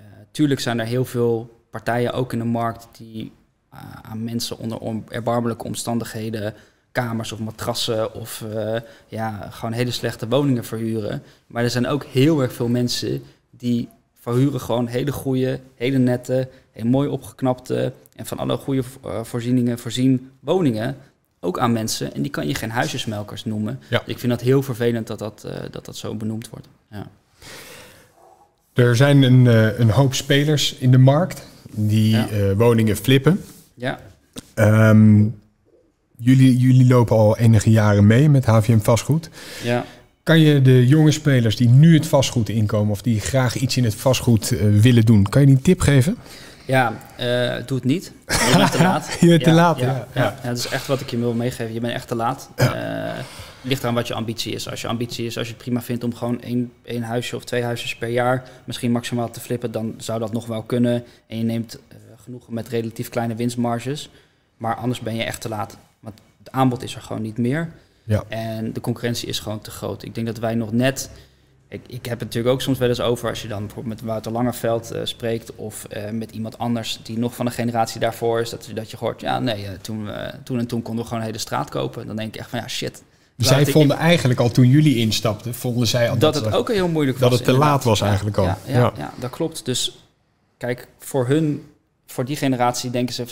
Uh, 0.00 0.06
tuurlijk 0.30 0.60
zijn 0.60 0.80
er 0.80 0.86
heel 0.86 1.04
veel 1.04 1.64
partijen 1.70 2.12
ook 2.12 2.32
in 2.32 2.38
de 2.38 2.44
markt 2.44 2.88
die 2.98 3.32
uh, 3.74 3.80
aan 4.02 4.24
mensen 4.24 4.58
onder 4.58 5.02
erbarmelijke 5.08 5.64
omstandigheden 5.64 6.54
kamers 6.92 7.32
of 7.32 7.38
matrassen 7.38 8.14
of 8.14 8.44
uh, 8.54 8.76
ja, 9.08 9.48
gewoon 9.50 9.72
hele 9.72 9.90
slechte 9.90 10.28
woningen 10.28 10.64
verhuren. 10.64 11.22
Maar 11.46 11.62
er 11.62 11.70
zijn 11.70 11.86
ook 11.86 12.04
heel 12.04 12.40
erg 12.40 12.52
veel 12.52 12.68
mensen 12.68 13.22
die 13.50 13.88
verhuren 14.20 14.60
gewoon 14.60 14.86
hele 14.86 15.12
goede, 15.12 15.60
hele 15.74 15.98
nette, 15.98 16.48
heel 16.70 16.86
mooi 16.86 17.08
opgeknapte 17.08 17.92
en 18.16 18.26
van 18.26 18.38
alle 18.38 18.56
goede 18.56 18.82
uh, 19.06 19.24
voorzieningen 19.24 19.78
voorzien 19.78 20.30
woningen. 20.40 20.96
Ook 21.40 21.58
aan 21.58 21.72
mensen. 21.72 22.14
En 22.14 22.22
die 22.22 22.30
kan 22.30 22.46
je 22.46 22.54
geen 22.54 22.70
huisjesmelkers 22.70 23.44
noemen. 23.44 23.80
Ja. 23.88 24.02
Ik 24.06 24.18
vind 24.18 24.32
dat 24.32 24.40
heel 24.40 24.62
vervelend 24.62 25.06
dat 25.06 25.18
dat, 25.18 25.44
uh, 25.46 25.52
dat, 25.70 25.84
dat 25.84 25.96
zo 25.96 26.14
benoemd 26.14 26.48
wordt. 26.48 26.68
Ja. 26.90 27.06
Er 28.72 28.96
zijn 28.96 29.22
een, 29.22 29.46
een 29.80 29.90
hoop 29.90 30.14
spelers 30.14 30.74
in 30.74 30.90
de 30.90 30.98
markt 30.98 31.46
die 31.70 32.10
ja. 32.10 32.54
woningen 32.54 32.96
flippen. 32.96 33.44
Ja. 33.74 34.00
Um, 34.54 35.39
jullie, 36.20 36.58
jullie 36.58 36.86
lopen 36.86 37.16
al 37.16 37.38
enige 37.38 37.70
jaren 37.70 38.06
mee 38.06 38.28
met 38.28 38.44
HVM 38.44 38.78
Vastgoed. 38.78 39.30
Ja. 39.62 39.84
Kan 40.22 40.40
je 40.40 40.62
de 40.62 40.86
jonge 40.86 41.10
spelers 41.10 41.56
die 41.56 41.68
nu 41.68 41.94
het 41.94 42.06
vastgoed 42.06 42.48
inkomen 42.48 42.92
of 42.92 43.02
die 43.02 43.20
graag 43.20 43.56
iets 43.56 43.76
in 43.76 43.84
het 43.84 43.94
vastgoed 43.94 44.52
uh, 44.52 44.80
willen 44.80 45.04
doen, 45.04 45.22
kan 45.28 45.40
je 45.40 45.46
die 45.46 45.56
een 45.56 45.62
tip 45.62 45.80
geven? 45.80 46.16
Ja, 46.66 46.92
uh, 47.20 47.66
doe 47.66 47.76
het 47.76 47.86
niet. 47.86 48.12
Je 48.26 48.54
bent 48.56 48.72
te 48.72 48.82
laat. 48.88 49.16
je 49.20 49.26
bent 49.26 49.40
ja, 49.40 49.46
te 49.46 49.54
laat, 49.54 49.78
ja. 49.78 49.86
Ja, 49.86 50.06
ja. 50.14 50.38
ja, 50.42 50.48
dat 50.48 50.58
is 50.58 50.68
echt 50.68 50.86
wat 50.86 51.00
ik 51.00 51.10
je 51.10 51.18
wil 51.18 51.34
meegeven. 51.34 51.72
Je 51.72 51.80
bent 51.80 51.92
echt 51.92 52.08
te 52.08 52.14
laat. 52.14 52.50
Uh, 52.56 53.12
ligt 53.62 53.82
eraan 53.82 53.94
wat 53.94 54.06
je 54.06 54.14
ambitie 54.14 54.52
is. 54.54 54.70
Als 54.70 54.80
je 54.80 54.88
ambitie 54.88 55.26
is, 55.26 55.38
als 55.38 55.46
je 55.46 55.52
het 55.52 55.62
prima 55.62 55.82
vindt 55.82 56.04
om 56.04 56.14
gewoon 56.14 56.42
één, 56.42 56.72
één 56.82 57.02
huisje 57.02 57.36
of 57.36 57.44
twee 57.44 57.62
huisjes 57.62 57.96
per 57.96 58.08
jaar 58.08 58.48
misschien 58.64 58.92
maximaal 58.92 59.30
te 59.30 59.40
flippen, 59.40 59.72
dan 59.72 59.94
zou 59.96 60.18
dat 60.18 60.32
nog 60.32 60.46
wel 60.46 60.62
kunnen. 60.62 61.04
En 61.26 61.38
je 61.38 61.44
neemt 61.44 61.78
genoegen 62.22 62.54
met 62.54 62.68
relatief 62.68 63.08
kleine 63.08 63.34
winstmarges. 63.34 64.10
Maar 64.56 64.74
anders 64.74 65.00
ben 65.00 65.14
je 65.14 65.22
echt 65.22 65.40
te 65.40 65.48
laat. 65.48 65.78
Het 66.44 66.52
aanbod 66.52 66.82
is 66.82 66.94
er 66.94 67.02
gewoon 67.02 67.22
niet 67.22 67.38
meer. 67.38 67.72
Ja. 68.04 68.24
En 68.28 68.72
de 68.72 68.80
concurrentie 68.80 69.28
is 69.28 69.38
gewoon 69.38 69.60
te 69.60 69.70
groot. 69.70 70.02
Ik 70.02 70.14
denk 70.14 70.26
dat 70.26 70.38
wij 70.38 70.54
nog 70.54 70.72
net. 70.72 71.10
Ik, 71.68 71.80
ik 71.86 72.06
heb 72.06 72.18
het 72.18 72.28
natuurlijk 72.28 72.54
ook 72.54 72.60
soms 72.60 72.78
wel 72.78 72.88
eens 72.88 73.00
over 73.00 73.28
als 73.28 73.42
je 73.42 73.48
dan 73.48 73.66
bijvoorbeeld 73.66 73.94
met 73.94 74.04
Wouter 74.04 74.32
Langerveld 74.32 74.92
uh, 74.92 75.00
spreekt 75.04 75.54
of 75.56 75.86
uh, 75.96 76.10
met 76.10 76.30
iemand 76.30 76.58
anders 76.58 77.00
die 77.02 77.18
nog 77.18 77.34
van 77.34 77.46
de 77.46 77.50
generatie 77.52 78.00
daarvoor 78.00 78.40
is, 78.40 78.50
dat, 78.50 78.70
dat 78.74 78.90
je 78.90 78.96
hoort, 78.96 79.20
ja 79.20 79.38
nee, 79.38 79.62
uh, 79.62 79.70
toen, 79.80 80.08
toen 80.44 80.58
en 80.58 80.66
toen 80.66 80.82
konden 80.82 81.02
we 81.02 81.08
gewoon 81.08 81.22
een 81.22 81.28
hele 81.28 81.42
straat 81.42 81.70
kopen. 81.70 82.06
Dan 82.06 82.16
denk 82.16 82.34
ik 82.34 82.40
echt 82.40 82.50
van 82.50 82.58
ja 82.58 82.68
shit. 82.68 83.02
Zij 83.36 83.66
vonden 83.66 83.96
ik, 83.96 84.02
eigenlijk 84.02 84.40
al 84.40 84.50
toen 84.50 84.68
jullie 84.68 84.96
instapten, 84.96 85.54
vonden 85.54 85.86
zij 85.86 86.10
al 86.10 86.18
dat, 86.18 86.34
dat 86.34 86.44
het 86.44 86.54
ook 86.54 86.68
heel 86.68 86.88
moeilijk 86.88 87.18
was. 87.18 87.30
Dat 87.30 87.38
het 87.38 87.46
te 87.46 87.52
inderdaad. 87.52 87.74
laat 87.74 87.84
was 87.84 88.00
eigenlijk 88.00 88.36
al. 88.36 88.44
Ja, 88.44 88.58
ja, 88.66 88.78
ja. 88.78 88.92
ja, 88.96 89.12
dat 89.18 89.30
klopt. 89.30 89.64
Dus 89.64 89.98
kijk, 90.56 90.88
voor 90.98 91.26
hun, 91.26 91.66
voor 92.06 92.24
die 92.24 92.36
generatie 92.36 92.90
denken 92.90 93.14
ze, 93.14 93.24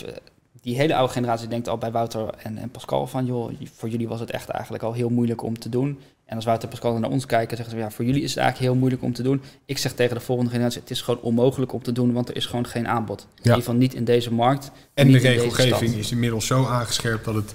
die 0.61 0.75
hele 0.75 0.95
oude 0.95 1.13
generatie 1.13 1.47
denkt 1.47 1.67
al 1.67 1.77
bij 1.77 1.91
Wouter 1.91 2.29
en, 2.37 2.57
en, 2.57 2.69
Pascal 2.69 3.07
van, 3.07 3.25
joh, 3.25 3.51
voor 3.75 3.89
jullie 3.89 4.07
was 4.07 4.19
het 4.19 4.31
echt 4.31 4.49
eigenlijk 4.49 4.83
al 4.83 4.93
heel 4.93 5.09
moeilijk 5.09 5.43
om 5.43 5.59
te 5.59 5.69
doen. 5.69 5.99
En 6.25 6.35
als 6.35 6.45
Wouter 6.45 6.63
en 6.63 6.69
Pascal 6.69 6.99
naar 6.99 7.09
ons 7.09 7.25
kijken, 7.25 7.57
zeggen 7.57 7.75
ze, 7.75 7.81
ja, 7.81 7.91
voor 7.91 8.05
jullie 8.05 8.21
is 8.23 8.29
het 8.29 8.39
eigenlijk 8.39 8.71
heel 8.71 8.79
moeilijk 8.79 9.03
om 9.03 9.13
te 9.13 9.23
doen. 9.23 9.41
Ik 9.65 9.77
zeg 9.77 9.93
tegen 9.93 10.15
de 10.15 10.21
volgende 10.21 10.51
generatie, 10.51 10.81
het 10.81 10.89
is 10.89 11.01
gewoon 11.01 11.21
onmogelijk 11.21 11.73
om 11.73 11.83
te 11.83 11.91
doen, 11.91 12.13
want 12.13 12.29
er 12.29 12.35
is 12.35 12.45
gewoon 12.45 12.67
geen 12.67 12.87
aanbod. 12.87 13.19
Ja. 13.19 13.35
In 13.35 13.43
ieder 13.43 13.55
geval 13.55 13.75
niet 13.75 13.93
in 13.93 14.03
deze 14.03 14.33
markt. 14.33 14.71
En 14.93 15.11
de 15.11 15.17
regelgeving 15.17 15.95
is 15.95 16.11
inmiddels 16.11 16.45
zo 16.45 16.65
aangescherpt 16.65 17.25
dat 17.25 17.35
het 17.35 17.53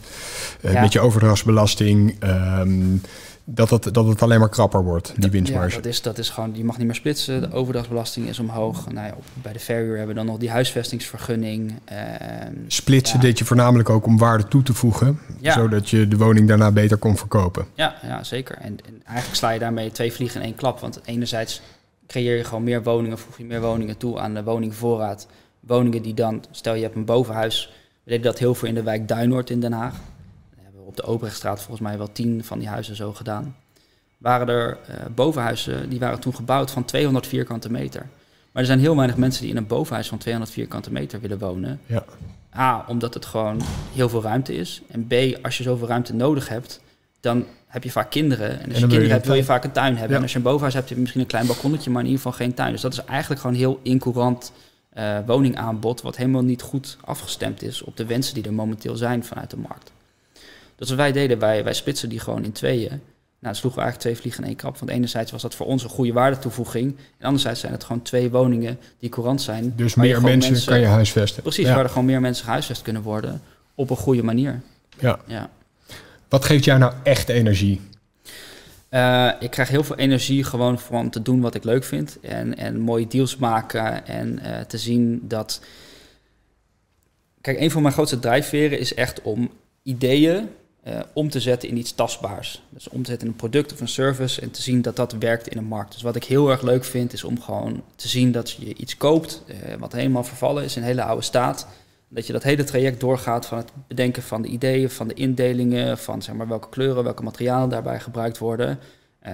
uh, 0.61 0.73
ja. 0.73 0.81
met 0.81 0.93
je 0.93 1.01
overdrachtsbelasting... 1.01 2.17
Um, 2.23 3.01
dat 3.45 3.71
het, 3.71 3.95
dat 3.95 4.07
het 4.07 4.23
alleen 4.23 4.41
maar 4.41 4.49
krapper 4.49 4.85
wordt, 4.85 5.13
die 5.17 5.31
winstmarge. 5.31 5.69
Ja, 5.69 5.75
dat 5.75 5.87
is, 5.87 6.03
dat 6.03 6.19
is 6.19 6.29
gewoon, 6.29 6.57
je 6.57 6.65
mag 6.65 6.77
niet 6.77 6.87
meer 6.87 6.95
splitsen. 6.95 7.41
De 7.41 7.53
overdrachtsbelasting 7.53 8.29
is 8.29 8.39
omhoog. 8.39 8.93
Nou 8.93 9.07
ja, 9.07 9.15
bij 9.33 9.53
de 9.53 9.59
verhuur 9.59 9.97
hebben 9.97 10.09
we 10.09 10.15
dan 10.15 10.27
nog 10.27 10.39
die 10.39 10.51
huisvestingsvergunning. 10.51 11.73
Uh, 11.93 11.99
Splitsen 12.67 13.17
ja. 13.17 13.23
deed 13.23 13.39
je 13.39 13.45
voornamelijk 13.45 13.91
ook 13.91 14.07
om 14.07 14.19
waarde 14.19 14.49
toe 14.49 14.63
te 14.63 14.75
voegen, 14.75 15.19
zodat 15.43 15.91
je 15.91 16.09
de 16.09 16.17
woning 16.17 16.49
daarna 16.49 16.71
beter 16.71 16.97
kon 16.97 17.17
verkopen. 17.17 17.67
Ja, 17.75 17.95
ja 18.03 18.25
zeker. 18.25 18.57
En, 18.57 18.79
en, 18.87 19.03
eigenlijk 19.05 19.37
sla 19.37 19.51
je 19.51 19.59
daarmee 19.59 19.93
twee 19.93 20.13
vliegen 20.13 20.41
in 20.41 20.47
één 20.47 20.57
klap. 20.57 20.81
Want 20.81 21.01
enerzijds 21.05 21.61
creëer 22.07 22.37
je 22.37 22.45
gewoon 22.45 22.65
meer 22.65 22.83
woningen, 22.83 23.19
voeg 23.19 23.39
je 23.39 23.45
meer 23.45 23.61
woningen 23.61 23.97
toe 23.97 24.19
aan 24.19 24.35
de 24.35 24.43
woningvoorraad. 24.43 25.27
Woningen 25.61 26.03
die 26.03 26.15
dan, 26.15 26.45
stel 26.51 26.75
je 26.75 26.83
hebt 26.83 26.97
een 26.97 27.05
bovenhuis, 27.05 27.73
we 28.05 28.11
deden 28.11 28.27
dat 28.27 28.39
heel 28.39 28.55
veel 28.55 28.69
in 28.69 28.75
de 28.75 28.83
wijk 28.83 29.09
Duinoord 29.09 29.51
in 29.51 29.61
Den 29.61 29.73
Haag 29.73 29.95
op 30.99 31.05
de 31.05 31.13
Obrechtstraat 31.13 31.59
volgens 31.59 31.81
mij 31.81 31.99
wel 31.99 32.13
tien 32.13 32.45
van 32.45 32.59
die 32.59 32.69
huizen 32.69 32.97
zo 32.97 33.13
gedaan. 33.13 33.57
Waren 34.19 34.49
er 34.49 34.79
uh, 34.91 34.97
bovenhuizen, 35.15 35.89
die 35.89 35.99
waren 35.99 36.21
toen 36.21 36.35
gebouwd 36.35 36.71
van 36.71 36.85
200 36.85 37.27
vierkante 37.27 37.71
meter. 37.71 38.07
Maar 38.53 38.63
er 38.63 38.69
zijn 38.69 38.79
heel 38.79 38.97
weinig 38.97 39.17
mensen 39.17 39.43
die 39.43 39.51
in 39.51 39.57
een 39.57 39.67
bovenhuis 39.67 40.09
van 40.09 40.19
200 40.19 40.55
vierkante 40.55 40.93
meter 40.93 41.21
willen 41.21 41.39
wonen. 41.39 41.81
Ja. 41.87 42.05
A, 42.57 42.85
omdat 42.89 43.15
het 43.15 43.27
gewoon 43.27 43.61
heel 43.95 44.09
veel 44.09 44.23
ruimte 44.23 44.55
is. 44.55 44.83
En 44.89 45.07
B, 45.07 45.15
als 45.43 45.57
je 45.59 45.63
zoveel 45.63 45.89
ruimte 45.89 46.15
nodig 46.15 46.49
hebt, 46.49 46.81
dan 47.21 47.45
heb 47.67 47.85
je 47.85 47.91
vaak 47.91 48.11
kinderen. 48.11 48.51
En 48.51 48.69
als 48.69 48.75
en 48.75 48.81
je 48.81 48.87
kinderen 48.87 49.11
hebt, 49.11 49.27
wil 49.27 49.35
je 49.35 49.45
vaak 49.45 49.65
een 49.65 49.73
tuin 49.73 49.93
hebben. 49.93 50.11
Ja. 50.11 50.17
En 50.17 50.23
als 50.23 50.31
je 50.31 50.37
een 50.37 50.45
bovenhuis 50.45 50.75
hebt, 50.75 50.87
heb 50.87 50.97
je 50.97 51.03
misschien 51.03 51.23
een 51.23 51.29
klein 51.29 51.47
balkonnetje, 51.47 51.91
maar 51.91 52.03
in 52.03 52.09
ieder 52.09 52.23
geval 52.23 52.39
geen 52.39 52.55
tuin. 52.55 52.73
Dus 52.73 52.81
dat 52.81 52.93
is 52.93 53.05
eigenlijk 53.05 53.41
gewoon 53.41 53.57
heel 53.57 53.81
incourant 53.83 54.53
uh, 54.99 55.19
woningaanbod, 55.27 56.03
wat 56.03 56.17
helemaal 56.17 56.43
niet 56.43 56.63
goed 56.63 56.97
afgestemd 57.05 57.63
is 57.63 57.83
op 57.83 57.97
de 57.97 58.07
wensen 58.07 58.35
die 58.35 58.45
er 58.45 58.53
momenteel 58.53 58.97
zijn 58.97 59.25
vanuit 59.25 59.51
de 59.51 59.57
markt. 59.57 59.93
Dus 60.77 60.89
wat 60.89 60.99
wij 60.99 61.13
deden, 61.13 61.39
wij, 61.39 61.65
wij 61.65 61.75
splitsen 61.75 62.09
die 62.09 62.21
gewoon 62.21 62.45
in 62.45 62.53
tweeën. 62.53 63.01
Nou, 63.45 63.57
sloegen 63.57 63.81
we 63.81 63.87
eigenlijk 63.87 64.01
twee 64.01 64.17
vliegen 64.17 64.43
in 64.43 64.49
één 64.49 64.57
krap. 64.57 64.79
Want 64.79 64.91
enerzijds 64.91 65.31
was 65.31 65.43
dat 65.43 65.55
voor 65.55 65.67
ons 65.67 65.83
een 65.83 65.91
goede 65.91 66.13
waardetoevoeging. 66.13 66.97
En 67.19 67.27
anderzijds 67.27 67.61
zijn 67.61 67.73
het 67.73 67.85
gewoon 67.85 68.03
twee 68.03 68.31
woningen 68.31 68.79
die 68.99 69.09
courant 69.09 69.43
zijn. 69.43 69.73
Dus 69.77 69.95
meer 69.95 70.23
mensen, 70.23 70.53
mensen, 70.53 70.73
kan 70.73 70.81
je 70.81 70.87
huisvesten. 70.87 71.43
Precies, 71.43 71.67
ja. 71.67 71.75
waar 71.75 71.85
er 71.85 71.91
gewoon 71.91 72.05
meer 72.05 72.21
mensen 72.21 72.45
gehuisvest 72.45 72.83
kunnen 72.83 73.03
worden. 73.03 73.43
Op 73.75 73.91
een 73.91 73.97
goede 73.97 74.23
manier. 74.23 74.61
Ja. 74.99 75.19
ja. 75.27 75.51
Wat 76.29 76.45
geeft 76.45 76.65
jou 76.65 76.79
nou 76.79 76.93
echt 77.03 77.29
energie? 77.29 77.81
Uh, 78.91 79.31
ik 79.41 79.51
krijg 79.51 79.69
heel 79.69 79.85
veel 79.85 79.97
energie 79.97 80.45
gewoon 80.45 80.79
van 80.79 81.11
te 81.11 81.23
doen 81.23 81.41
wat 81.41 81.55
ik 81.55 81.65
leuk 81.65 81.85
vind. 81.85 82.19
En, 82.21 82.57
en 82.57 82.81
mooie 82.81 83.07
deals 83.07 83.37
maken. 83.37 84.07
En 84.07 84.41
uh, 84.43 84.61
te 84.61 84.79
zien 84.79 85.21
dat... 85.23 85.61
Kijk, 87.41 87.61
een 87.61 87.71
van 87.71 87.83
mijn 87.83 87.95
grootste 87.95 88.19
drijfveren 88.19 88.79
is 88.79 88.95
echt 88.95 89.23
om 89.23 89.51
ideeën 89.83 90.49
uh, 90.89 91.01
om 91.13 91.31
te 91.31 91.41
zetten 91.41 91.69
in 91.69 91.77
iets 91.77 91.95
tastbaars. 91.95 92.63
Dus 92.69 92.89
om 92.89 93.03
te 93.03 93.11
zetten 93.11 93.27
in 93.27 93.33
een 93.33 93.39
product 93.39 93.73
of 93.73 93.81
een 93.81 93.89
service 93.89 94.41
en 94.41 94.51
te 94.51 94.63
zien 94.63 94.83
dat 94.83 94.97
dat 94.97 95.13
werkt 95.13 95.49
in 95.49 95.59
een 95.59 95.65
markt. 95.65 95.93
Dus 95.93 96.03
wat 96.03 96.17
ik 96.17 96.25
heel 96.25 96.51
erg 96.51 96.63
leuk 96.63 96.85
vind 96.85 97.13
is 97.13 97.25
om 97.25 97.41
gewoon 97.41 97.83
te 97.97 98.09
zien 98.09 98.33
dat 98.33 98.51
je 98.51 98.75
iets 98.75 98.97
koopt 98.97 99.43
uh, 99.47 99.75
wat 99.79 99.93
helemaal 99.93 100.25
vervallen 100.25 100.65
is 100.65 100.77
in 100.77 100.83
hele 100.83 101.03
oude 101.03 101.23
staat. 101.23 101.67
Dat 102.09 102.27
je 102.27 102.33
dat 102.33 102.43
hele 102.43 102.65
traject 102.65 103.01
doorgaat 103.01 103.47
van 103.47 103.59
het 103.59 103.71
bedenken 103.87 104.23
van 104.23 104.43
de 104.43 104.49
ideeën, 104.49 104.91
van 104.91 105.09
de 105.09 105.15
indelingen, 105.15 105.99
van 105.99 106.23
zeg 106.23 106.35
maar, 106.35 106.49
welke 106.49 106.69
kleuren, 106.69 107.05
welke 107.05 107.23
materialen 107.23 107.69
daarbij 107.69 108.01
gebruikt 108.01 108.39
worden. 108.39 108.79
Uh, 109.27 109.33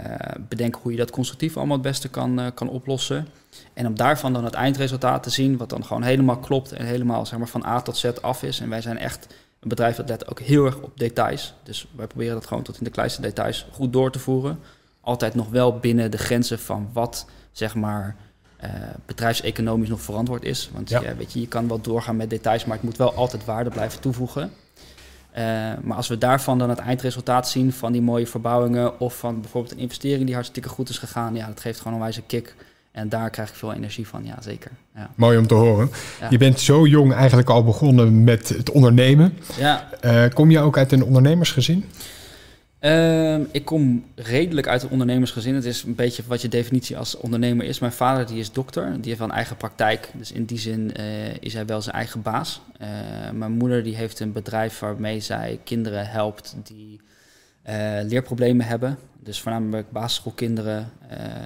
bedenken 0.49 0.81
hoe 0.83 0.93
je 0.93 0.99
dat 0.99 1.11
constructief 1.11 1.57
allemaal 1.57 1.77
het 1.77 1.87
beste 1.87 2.09
kan, 2.09 2.51
kan 2.55 2.69
oplossen. 2.69 3.27
En 3.73 3.87
om 3.87 3.97
daarvan 3.97 4.33
dan 4.33 4.44
het 4.44 4.55
eindresultaat 4.55 5.23
te 5.23 5.31
zien, 5.31 5.57
wat 5.57 5.69
dan 5.69 5.85
gewoon 5.85 6.03
helemaal 6.03 6.38
klopt 6.38 6.73
en 6.73 6.87
helemaal 6.87 7.27
zeg 7.27 7.38
maar, 7.38 7.48
van 7.48 7.65
A 7.65 7.81
tot 7.81 7.96
Z 7.96 8.05
af 8.21 8.42
is. 8.42 8.61
En 8.61 8.69
wij 8.69 8.81
zijn 8.81 8.98
echt 8.98 9.27
een 9.61 9.69
bedrijf 9.69 9.96
dat 9.96 10.08
let 10.08 10.31
ook 10.31 10.40
heel 10.40 10.65
erg 10.65 10.81
op 10.81 10.98
details. 10.98 11.54
Dus 11.63 11.87
wij 11.96 12.06
proberen 12.06 12.35
dat 12.35 12.46
gewoon 12.46 12.63
tot 12.63 12.79
in 12.79 12.85
de 12.85 12.90
kleinste 12.90 13.21
details 13.21 13.67
goed 13.73 13.92
door 13.92 14.11
te 14.11 14.19
voeren. 14.19 14.58
Altijd 15.00 15.35
nog 15.35 15.48
wel 15.48 15.79
binnen 15.79 16.11
de 16.11 16.19
grenzen 16.19 16.58
van 16.58 16.90
wat, 16.92 17.27
zeg 17.52 17.75
maar, 17.75 18.17
uh, 18.65 18.71
bedrijfseconomisch 19.06 19.88
nog 19.88 20.00
verantwoord 20.00 20.44
is. 20.44 20.71
Want 20.73 20.88
ja. 20.88 21.00
Ja, 21.02 21.17
weet 21.17 21.33
je, 21.33 21.40
je 21.40 21.48
kan 21.48 21.69
wel 21.69 21.81
doorgaan 21.81 22.17
met 22.17 22.31
details, 22.31 22.65
maar 22.65 22.77
het 22.77 22.85
moet 22.85 22.96
wel 22.96 23.15
altijd 23.15 23.44
waarde 23.44 23.71
blijven 23.71 24.00
toevoegen. 24.00 24.52
Uh, 25.31 25.38
maar 25.83 25.96
als 25.96 26.08
we 26.08 26.19
daarvan 26.19 26.58
dan 26.58 26.69
het 26.69 26.79
eindresultaat 26.79 27.48
zien 27.48 27.73
van 27.73 27.92
die 27.92 28.02
mooie 28.02 28.27
verbouwingen 28.27 29.00
of 29.00 29.19
van 29.19 29.40
bijvoorbeeld 29.40 29.73
een 29.73 29.79
investering 29.79 30.25
die 30.25 30.35
hartstikke 30.35 30.69
goed 30.69 30.88
is 30.88 30.98
gegaan, 30.98 31.35
ja, 31.35 31.46
dat 31.46 31.61
geeft 31.61 31.79
gewoon 31.79 31.92
een 31.92 32.02
wijze 32.02 32.23
kick. 32.23 32.54
En 32.93 33.09
daar 33.09 33.31
krijg 33.31 33.49
ik 33.49 33.55
veel 33.55 33.73
energie 33.73 34.07
van, 34.07 34.25
ja 34.25 34.43
zeker. 34.43 34.71
Ja. 34.95 35.11
Mooi 35.15 35.38
om 35.38 35.47
te 35.47 35.55
horen. 35.55 35.91
Ja. 36.21 36.27
Je 36.31 36.38
bent 36.38 36.61
zo 36.61 36.87
jong 36.87 37.15
eigenlijk 37.15 37.49
al 37.49 37.65
begonnen 37.65 38.25
met 38.25 38.49
het 38.49 38.71
ondernemen. 38.71 39.38
Ja. 39.59 39.88
Uh, 40.05 40.25
kom 40.35 40.51
je 40.51 40.61
ook 40.61 40.79
uit 40.79 40.93
een 40.93 41.05
ondernemersgezin? 41.05 41.85
Ehm, 42.81 43.43
ik 43.53 43.65
kom 43.65 44.05
redelijk 44.15 44.67
uit 44.67 44.83
een 44.83 44.91
ondernemersgezin. 44.91 45.55
Het 45.55 45.65
is 45.65 45.83
een 45.83 45.95
beetje 45.95 46.23
wat 46.27 46.43
je 46.43 46.49
definitie 46.49 46.99
als 46.99 47.17
ondernemer 47.17 47.67
is. 47.67 47.79
Mijn 47.79 47.93
vader 47.93 48.27
die 48.27 48.38
is 48.38 48.53
dokter, 48.53 48.93
die 48.93 49.05
heeft 49.05 49.19
wel 49.19 49.29
een 49.29 49.35
eigen 49.35 49.57
praktijk. 49.57 50.11
Dus 50.15 50.33
in 50.33 50.45
die 50.45 50.59
zin 50.59 50.95
eh, 50.95 51.05
is 51.41 51.53
hij 51.53 51.67
wel 51.67 51.83
zijn 51.83 51.95
eigen 51.95 52.23
baas. 52.23 52.61
Eh, 52.79 52.88
mijn 53.35 53.53
moeder 53.53 53.83
die 53.83 53.97
heeft 53.97 54.21
een 54.21 54.33
bedrijf 54.33 54.79
waarmee 54.79 55.21
zij 55.21 55.61
kinderen 55.65 56.07
helpt 56.07 56.57
die 56.65 57.01
eh, 57.01 57.10
leerproblemen 58.02 58.67
hebben. 58.67 58.98
Dus 59.23 59.40
voornamelijk 59.40 59.90
basisschoolkinderen, 59.90 60.92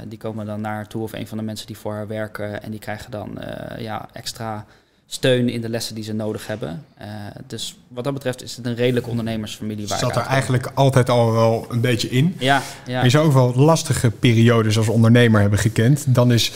die 0.08 0.18
komen 0.18 0.46
dan 0.46 0.60
naar 0.60 0.86
toe 0.86 1.02
of 1.02 1.12
een 1.12 1.26
van 1.26 1.38
de 1.38 1.44
mensen 1.44 1.66
die 1.66 1.78
voor 1.78 1.92
haar 1.92 2.06
werken. 2.06 2.62
En 2.62 2.70
die 2.70 2.80
krijgen 2.80 3.10
dan 3.10 3.38
ja, 3.78 4.08
extra 4.12 4.66
steun 5.06 5.48
in 5.48 5.60
de 5.60 5.68
lessen 5.68 5.94
die 5.94 6.04
ze 6.04 6.12
nodig 6.12 6.46
hebben. 6.46 6.84
Uh, 7.00 7.06
dus 7.46 7.78
wat 7.88 8.04
dat 8.04 8.14
betreft 8.14 8.42
is 8.42 8.56
het 8.56 8.66
een 8.66 8.74
redelijke 8.74 9.10
ondernemersfamilie. 9.10 9.86
Waar 9.86 9.98
Zat 9.98 10.16
er 10.16 10.22
eigenlijk 10.22 10.70
altijd 10.74 11.10
al 11.10 11.32
wel 11.32 11.66
een 11.70 11.80
beetje 11.80 12.08
in. 12.08 12.36
Ja, 12.38 12.62
ja. 12.86 13.04
Je 13.04 13.10
zou 13.10 13.26
ook 13.26 13.32
wel 13.32 13.54
lastige 13.54 14.10
periodes 14.10 14.76
als 14.76 14.88
ondernemer 14.88 15.40
hebben 15.40 15.58
gekend. 15.58 16.14
Dan 16.14 16.32
is 16.32 16.52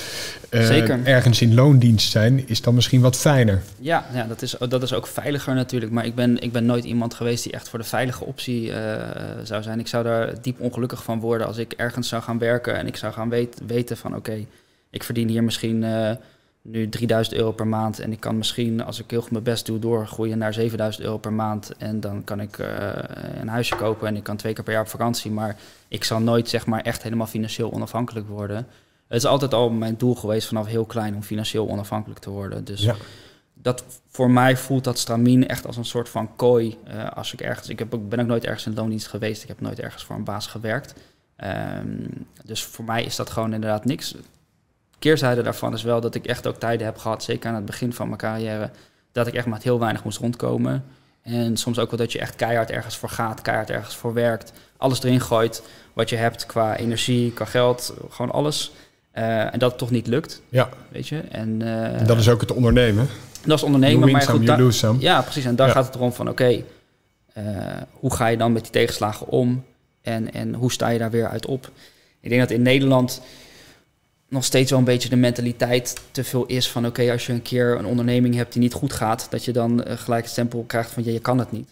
uh, 0.51 1.07
ergens 1.07 1.40
in 1.40 1.55
loondienst 1.55 2.11
zijn, 2.11 2.49
is 2.49 2.61
dan 2.61 2.74
misschien 2.74 3.01
wat 3.01 3.16
fijner. 3.16 3.62
Ja, 3.78 4.07
ja 4.12 4.24
dat, 4.24 4.42
is, 4.42 4.55
dat 4.68 4.82
is 4.82 4.92
ook 4.92 5.07
veiliger 5.07 5.55
natuurlijk. 5.55 5.92
Maar 5.92 6.05
ik 6.05 6.14
ben, 6.14 6.38
ik 6.42 6.53
ben 6.53 6.66
nooit 6.66 6.84
iemand 6.84 7.14
geweest 7.14 7.42
die 7.42 7.53
echt 7.53 7.68
voor 7.68 7.78
de 7.78 7.84
veilige 7.84 8.24
optie 8.24 8.68
uh, 8.68 8.74
zou 9.42 9.62
zijn. 9.62 9.78
Ik 9.78 9.88
zou 9.88 10.05
daar 10.05 10.42
diep 10.42 10.61
ongelukkig 10.61 11.03
van 11.03 11.20
worden 11.20 11.46
als 11.46 11.57
ik 11.57 11.72
ergens 11.72 12.09
zou 12.09 12.22
gaan 12.22 12.38
werken 12.38 12.76
en 12.76 12.86
ik 12.86 12.96
zou 12.96 13.12
gaan 13.12 13.28
weet, 13.28 13.61
weten 13.66 13.96
van 13.96 14.16
oké, 14.16 14.44
ik 14.90 15.05
verdien 15.05 15.28
hier 15.28 15.44
misschien 15.44 15.84
nu 16.70 16.88
3000 16.88 17.36
euro 17.36 17.52
per 17.52 17.66
maand. 17.66 17.98
En 17.98 18.12
ik 18.12 18.20
kan 18.20 18.36
misschien, 18.36 18.84
als 18.84 19.00
ik 19.00 19.10
heel 19.10 19.20
goed 19.20 19.30
mijn 19.30 19.44
best 19.44 19.66
doe, 19.66 19.78
doorgroeien 19.78 20.38
naar 20.38 20.52
7000 20.52 21.04
euro 21.04 21.18
per 21.18 21.32
maand. 21.32 21.72
En 21.78 22.00
dan 22.00 22.24
kan 22.24 22.40
ik 22.40 22.58
uh, 22.58 22.68
een 23.40 23.48
huisje 23.48 23.76
kopen 23.76 24.08
en 24.08 24.16
ik 24.16 24.22
kan 24.22 24.36
twee 24.36 24.52
keer 24.52 24.64
per 24.64 24.72
jaar 24.72 24.82
op 24.82 24.88
vakantie. 24.88 25.30
Maar 25.30 25.56
ik 25.88 26.04
zal 26.04 26.20
nooit 26.20 26.48
zeg 26.48 26.66
maar 26.66 26.80
echt 26.80 27.02
helemaal 27.02 27.26
financieel 27.26 27.72
onafhankelijk 27.72 28.28
worden. 28.28 28.56
Het 29.08 29.18
is 29.18 29.26
altijd 29.26 29.54
al 29.54 29.70
mijn 29.70 29.96
doel 29.96 30.14
geweest 30.14 30.48
vanaf 30.48 30.66
heel 30.66 30.84
klein 30.84 31.14
om 31.14 31.22
financieel 31.22 31.68
onafhankelijk 31.68 32.20
te 32.20 32.30
worden. 32.30 32.64
Dus 32.64 32.82
ja. 32.82 32.94
dat 33.54 33.84
voor 34.08 34.30
mij 34.30 34.56
voelt 34.56 34.84
dat 34.84 34.98
stramien 34.98 35.48
echt 35.48 35.66
als 35.66 35.76
een 35.76 35.84
soort 35.84 36.08
van 36.08 36.36
kooi. 36.36 36.76
Uh, 36.88 37.10
als 37.10 37.32
ik 37.32 37.40
ergens, 37.40 37.68
ik 37.68 37.78
heb, 37.78 37.98
ben 38.08 38.20
ook 38.20 38.26
nooit 38.26 38.44
ergens 38.44 38.66
in 38.66 38.74
loondienst 38.74 39.06
geweest. 39.06 39.42
Ik 39.42 39.48
heb 39.48 39.60
nooit 39.60 39.80
ergens 39.80 40.04
voor 40.04 40.16
een 40.16 40.24
baas 40.24 40.46
gewerkt. 40.46 40.94
Um, 41.44 42.26
dus 42.44 42.62
voor 42.64 42.84
mij 42.84 43.04
is 43.04 43.16
dat 43.16 43.30
gewoon 43.30 43.54
inderdaad 43.54 43.84
niks 43.84 44.14
keerzijde 44.99 45.42
daarvan 45.42 45.74
is 45.74 45.82
wel 45.82 46.01
dat 46.01 46.14
ik 46.14 46.26
echt 46.26 46.46
ook 46.46 46.57
tijden 46.57 46.86
heb 46.86 46.99
gehad, 46.99 47.22
zeker 47.22 47.49
aan 47.49 47.55
het 47.55 47.64
begin 47.64 47.92
van 47.92 48.07
mijn 48.07 48.18
carrière, 48.18 48.70
dat 49.12 49.26
ik 49.26 49.34
echt 49.34 49.46
met 49.46 49.62
heel 49.62 49.78
weinig 49.78 50.05
moest 50.05 50.18
rondkomen. 50.18 50.84
En 51.22 51.57
soms 51.57 51.78
ook 51.78 51.90
wel 51.90 51.99
dat 51.99 52.12
je 52.12 52.18
echt 52.18 52.36
keihard 52.36 52.70
ergens 52.70 52.96
voor 52.96 53.09
gaat, 53.09 53.42
keihard 53.42 53.70
ergens 53.70 53.96
voor 53.96 54.12
werkt, 54.12 54.53
alles 54.76 55.03
erin 55.03 55.20
gooit 55.20 55.62
wat 55.92 56.11
je 56.11 56.16
hebt 56.16 56.46
qua 56.46 56.76
energie, 56.76 57.32
qua 57.32 57.44
geld, 57.44 57.94
gewoon 58.11 58.30
alles. 58.30 58.72
Uh, 59.14 59.53
en 59.53 59.59
dat 59.59 59.70
het 59.70 59.78
toch 59.78 59.90
niet 59.90 60.07
lukt. 60.07 60.42
Ja. 60.49 60.68
Weet 60.88 61.09
je? 61.09 61.18
En, 61.18 61.61
uh, 61.62 62.07
dat 62.07 62.18
is 62.18 62.28
ook 62.28 62.40
het 62.40 62.53
ondernemen. 62.53 63.09
Dat 63.44 63.59
is 63.59 63.64
ondernemen. 63.64 64.11
maar 64.11 64.22
some, 64.22 64.62
goed, 64.62 64.74
some. 64.74 65.01
Ja, 65.01 65.22
precies. 65.22 65.44
En 65.44 65.57
daar 65.57 65.70
gaat 65.70 65.86
het 65.86 65.94
erom 65.94 66.12
van, 66.12 66.28
oké, 66.28 66.42
okay, 66.42 66.64
uh, 67.38 67.82
hoe 67.92 68.14
ga 68.14 68.26
je 68.26 68.36
dan 68.36 68.53
met 68.53 68.62
die 68.62 68.72
tegenslagen 68.72 69.28
om? 69.28 69.64
En, 70.03 70.32
en 70.32 70.55
hoe 70.55 70.72
sta 70.72 70.88
je 70.88 70.99
daar 70.99 71.11
weer 71.11 71.28
uit 71.28 71.46
op? 71.46 71.70
Ik 72.20 72.28
denk 72.28 72.40
dat 72.40 72.51
in 72.51 72.62
Nederland 72.62 73.20
nog 74.28 74.44
steeds 74.44 74.70
wel 74.70 74.78
een 74.78 74.84
beetje 74.84 75.08
de 75.08 75.16
mentaliteit 75.16 76.00
te 76.10 76.24
veel 76.24 76.46
is 76.46 76.70
van 76.70 76.86
oké, 76.86 77.10
als 77.12 77.26
je 77.26 77.32
een 77.32 77.42
keer 77.42 77.78
een 77.78 77.86
onderneming 77.86 78.34
hebt 78.34 78.52
die 78.52 78.62
niet 78.62 78.72
goed 78.72 78.92
gaat, 78.92 79.26
dat 79.30 79.44
je 79.44 79.52
dan 79.52 79.88
uh, 79.88 79.96
gelijk 79.96 80.22
het 80.22 80.32
stempel 80.32 80.64
krijgt 80.66 80.90
van 80.90 81.04
ja, 81.04 81.12
je 81.12 81.20
kan 81.20 81.38
het 81.38 81.52
niet. 81.52 81.68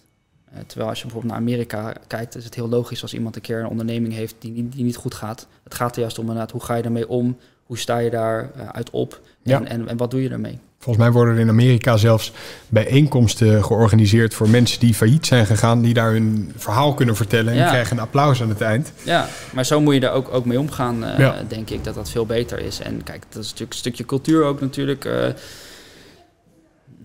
Uh, 0.52 0.59
terwijl 0.66 0.88
als 0.88 0.98
je 0.98 1.04
bijvoorbeeld 1.04 1.32
naar 1.32 1.42
Amerika 1.42 1.94
kijkt, 2.07 2.34
is 2.34 2.44
het 2.44 2.54
heel 2.54 2.68
logisch 2.68 3.02
als 3.02 3.14
iemand 3.14 3.36
een 3.36 3.42
keer 3.42 3.59
een 3.59 3.68
onderneming 3.68 4.12
heeft 4.12 4.34
die, 4.38 4.68
die, 4.68 4.84
niet 4.84 4.96
goed 4.96 5.14
gaat. 5.14 5.46
Het 5.64 5.74
gaat 5.74 5.94
er 5.94 6.00
juist 6.00 6.18
om 6.18 6.24
inderdaad, 6.24 6.50
hoe 6.50 6.64
ga 6.64 6.74
je 6.74 6.82
daarmee 6.82 7.09
om? 7.09 7.36
Hoe 7.67 7.79
sta 7.79 7.99
je 7.99 8.11
daar 8.11 8.51
uh, 8.57 8.69
uit 8.69 8.91
op? 8.91 9.21
En, 9.43 9.51
ja. 9.51 9.64
en, 9.64 9.89
en 9.89 9.97
wat 9.97 10.11
doe 10.11 10.23
je 10.23 10.29
daarmee? 10.29 10.59
Volgens 10.79 11.07
mij 11.07 11.14
worden 11.14 11.35
er 11.35 11.41
in 11.41 11.49
Amerika 11.49 11.97
zelfs 11.97 12.33
bijeenkomsten 12.69 13.64
georganiseerd 13.64 14.35
voor 14.35 14.49
mensen 14.49 14.81
die 14.81 14.95
failliet 14.95 15.27
zijn 15.27 15.47
gegaan, 15.47 15.83
die 15.83 15.95
daar 15.95 16.11
hun 16.11 16.53
verhaal 16.57 16.95
kunnen 16.95 17.17
vertellen 17.17 17.53
en 17.53 17.59
ja. 17.59 17.69
krijgen 17.69 17.97
een 17.97 18.03
applaus 18.03 18.43
aan 18.43 18.49
het 18.49 18.61
eind. 18.61 18.93
Ja, 19.03 19.29
maar 19.53 19.64
zo 19.64 19.81
moet 19.81 19.95
je 19.95 20.01
daar 20.01 20.12
ook, 20.12 20.29
ook 20.33 20.45
mee 20.45 20.61
omgaan, 20.61 21.05
uh, 21.05 21.19
ja. 21.19 21.43
denk 21.49 21.71
ik, 21.71 21.85
dat 21.85 21.95
dat 21.95 22.11
veel 22.11 22.27
beter 22.27 22.59
is. 22.59 22.81
En 22.81 23.03
kijk, 23.03 23.23
dat 23.29 23.43
is 23.43 23.49
natuurlijk 23.49 23.73
een 23.73 23.79
stukje 23.79 24.05
cultuur 24.05 24.45
ook 24.45 24.61
natuurlijk. 24.61 25.05
Uh, 25.05 25.27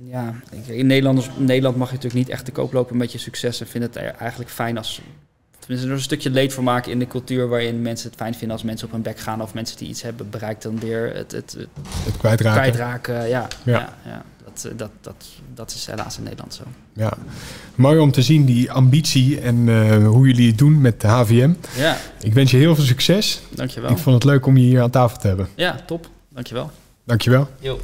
ja, 0.04 0.34
in 0.68 0.88
Nederland, 0.88 1.30
in 1.38 1.46
Nederland 1.46 1.76
mag 1.76 1.88
je 1.88 1.96
natuurlijk 1.96 2.24
niet 2.26 2.34
echt 2.34 2.46
te 2.46 2.52
koop 2.52 2.74
lopen 2.74 2.98
met 2.98 3.12
je 3.12 3.18
succes 3.18 3.62
en 3.62 3.68
vind 3.68 3.84
het 3.84 3.96
eigenlijk 3.96 4.52
fijn 4.52 4.78
als 4.78 5.02
Tenminste, 5.72 5.96
er 5.96 6.00
is 6.00 6.10
een 6.10 6.18
stukje 6.18 6.40
leed 6.40 6.54
voor 6.54 6.64
maken 6.64 6.92
in 6.92 7.00
de 7.00 7.08
cultuur 7.08 7.48
waarin 7.48 7.82
mensen 7.82 8.10
het 8.10 8.18
fijn 8.18 8.34
vinden 8.34 8.52
als 8.52 8.64
mensen 8.64 8.88
op 8.88 8.94
hun 8.94 9.02
bek 9.02 9.20
gaan 9.20 9.42
of 9.42 9.54
mensen 9.54 9.78
die 9.78 9.88
iets 9.88 10.02
hebben 10.02 10.30
bereikt 10.30 10.64
dan 10.64 10.80
weer 10.80 11.16
het, 11.16 11.32
het, 11.32 11.56
het, 11.58 11.68
het 12.04 12.18
kwijtraken. 12.18 12.62
kwijtraken. 12.62 13.14
Ja, 13.14 13.48
ja. 13.64 13.72
ja, 13.74 13.94
ja. 14.06 14.24
Dat, 14.44 14.72
dat, 14.78 14.92
dat, 15.02 15.26
dat 15.54 15.72
is 15.72 15.86
helaas 15.86 16.18
in 16.18 16.24
Nederland 16.24 16.54
zo. 16.54 16.64
Ja, 16.94 17.14
mooi 17.76 18.00
om 18.00 18.12
te 18.12 18.22
zien 18.22 18.46
die 18.46 18.72
ambitie 18.72 19.40
en 19.40 19.68
uh, 19.68 20.08
hoe 20.08 20.28
jullie 20.28 20.48
het 20.48 20.58
doen 20.58 20.82
met 20.82 21.02
de 21.02 21.08
HVM. 21.08 21.54
Ja. 21.78 21.98
Ik 22.22 22.34
wens 22.34 22.52
je 22.52 22.58
heel 22.58 22.76
veel 22.76 22.84
succes. 22.84 23.42
Dankjewel. 23.50 23.92
Ik 23.92 23.98
vond 23.98 24.16
het 24.16 24.24
leuk 24.24 24.46
om 24.46 24.58
je 24.58 24.64
hier 24.64 24.82
aan 24.82 24.90
tafel 24.90 25.18
te 25.18 25.28
hebben. 25.28 25.48
Ja, 25.56 25.76
top. 25.86 26.10
Dankjewel. 26.30 26.72
Dankjewel. 27.04 27.48
Jo. 27.60 27.80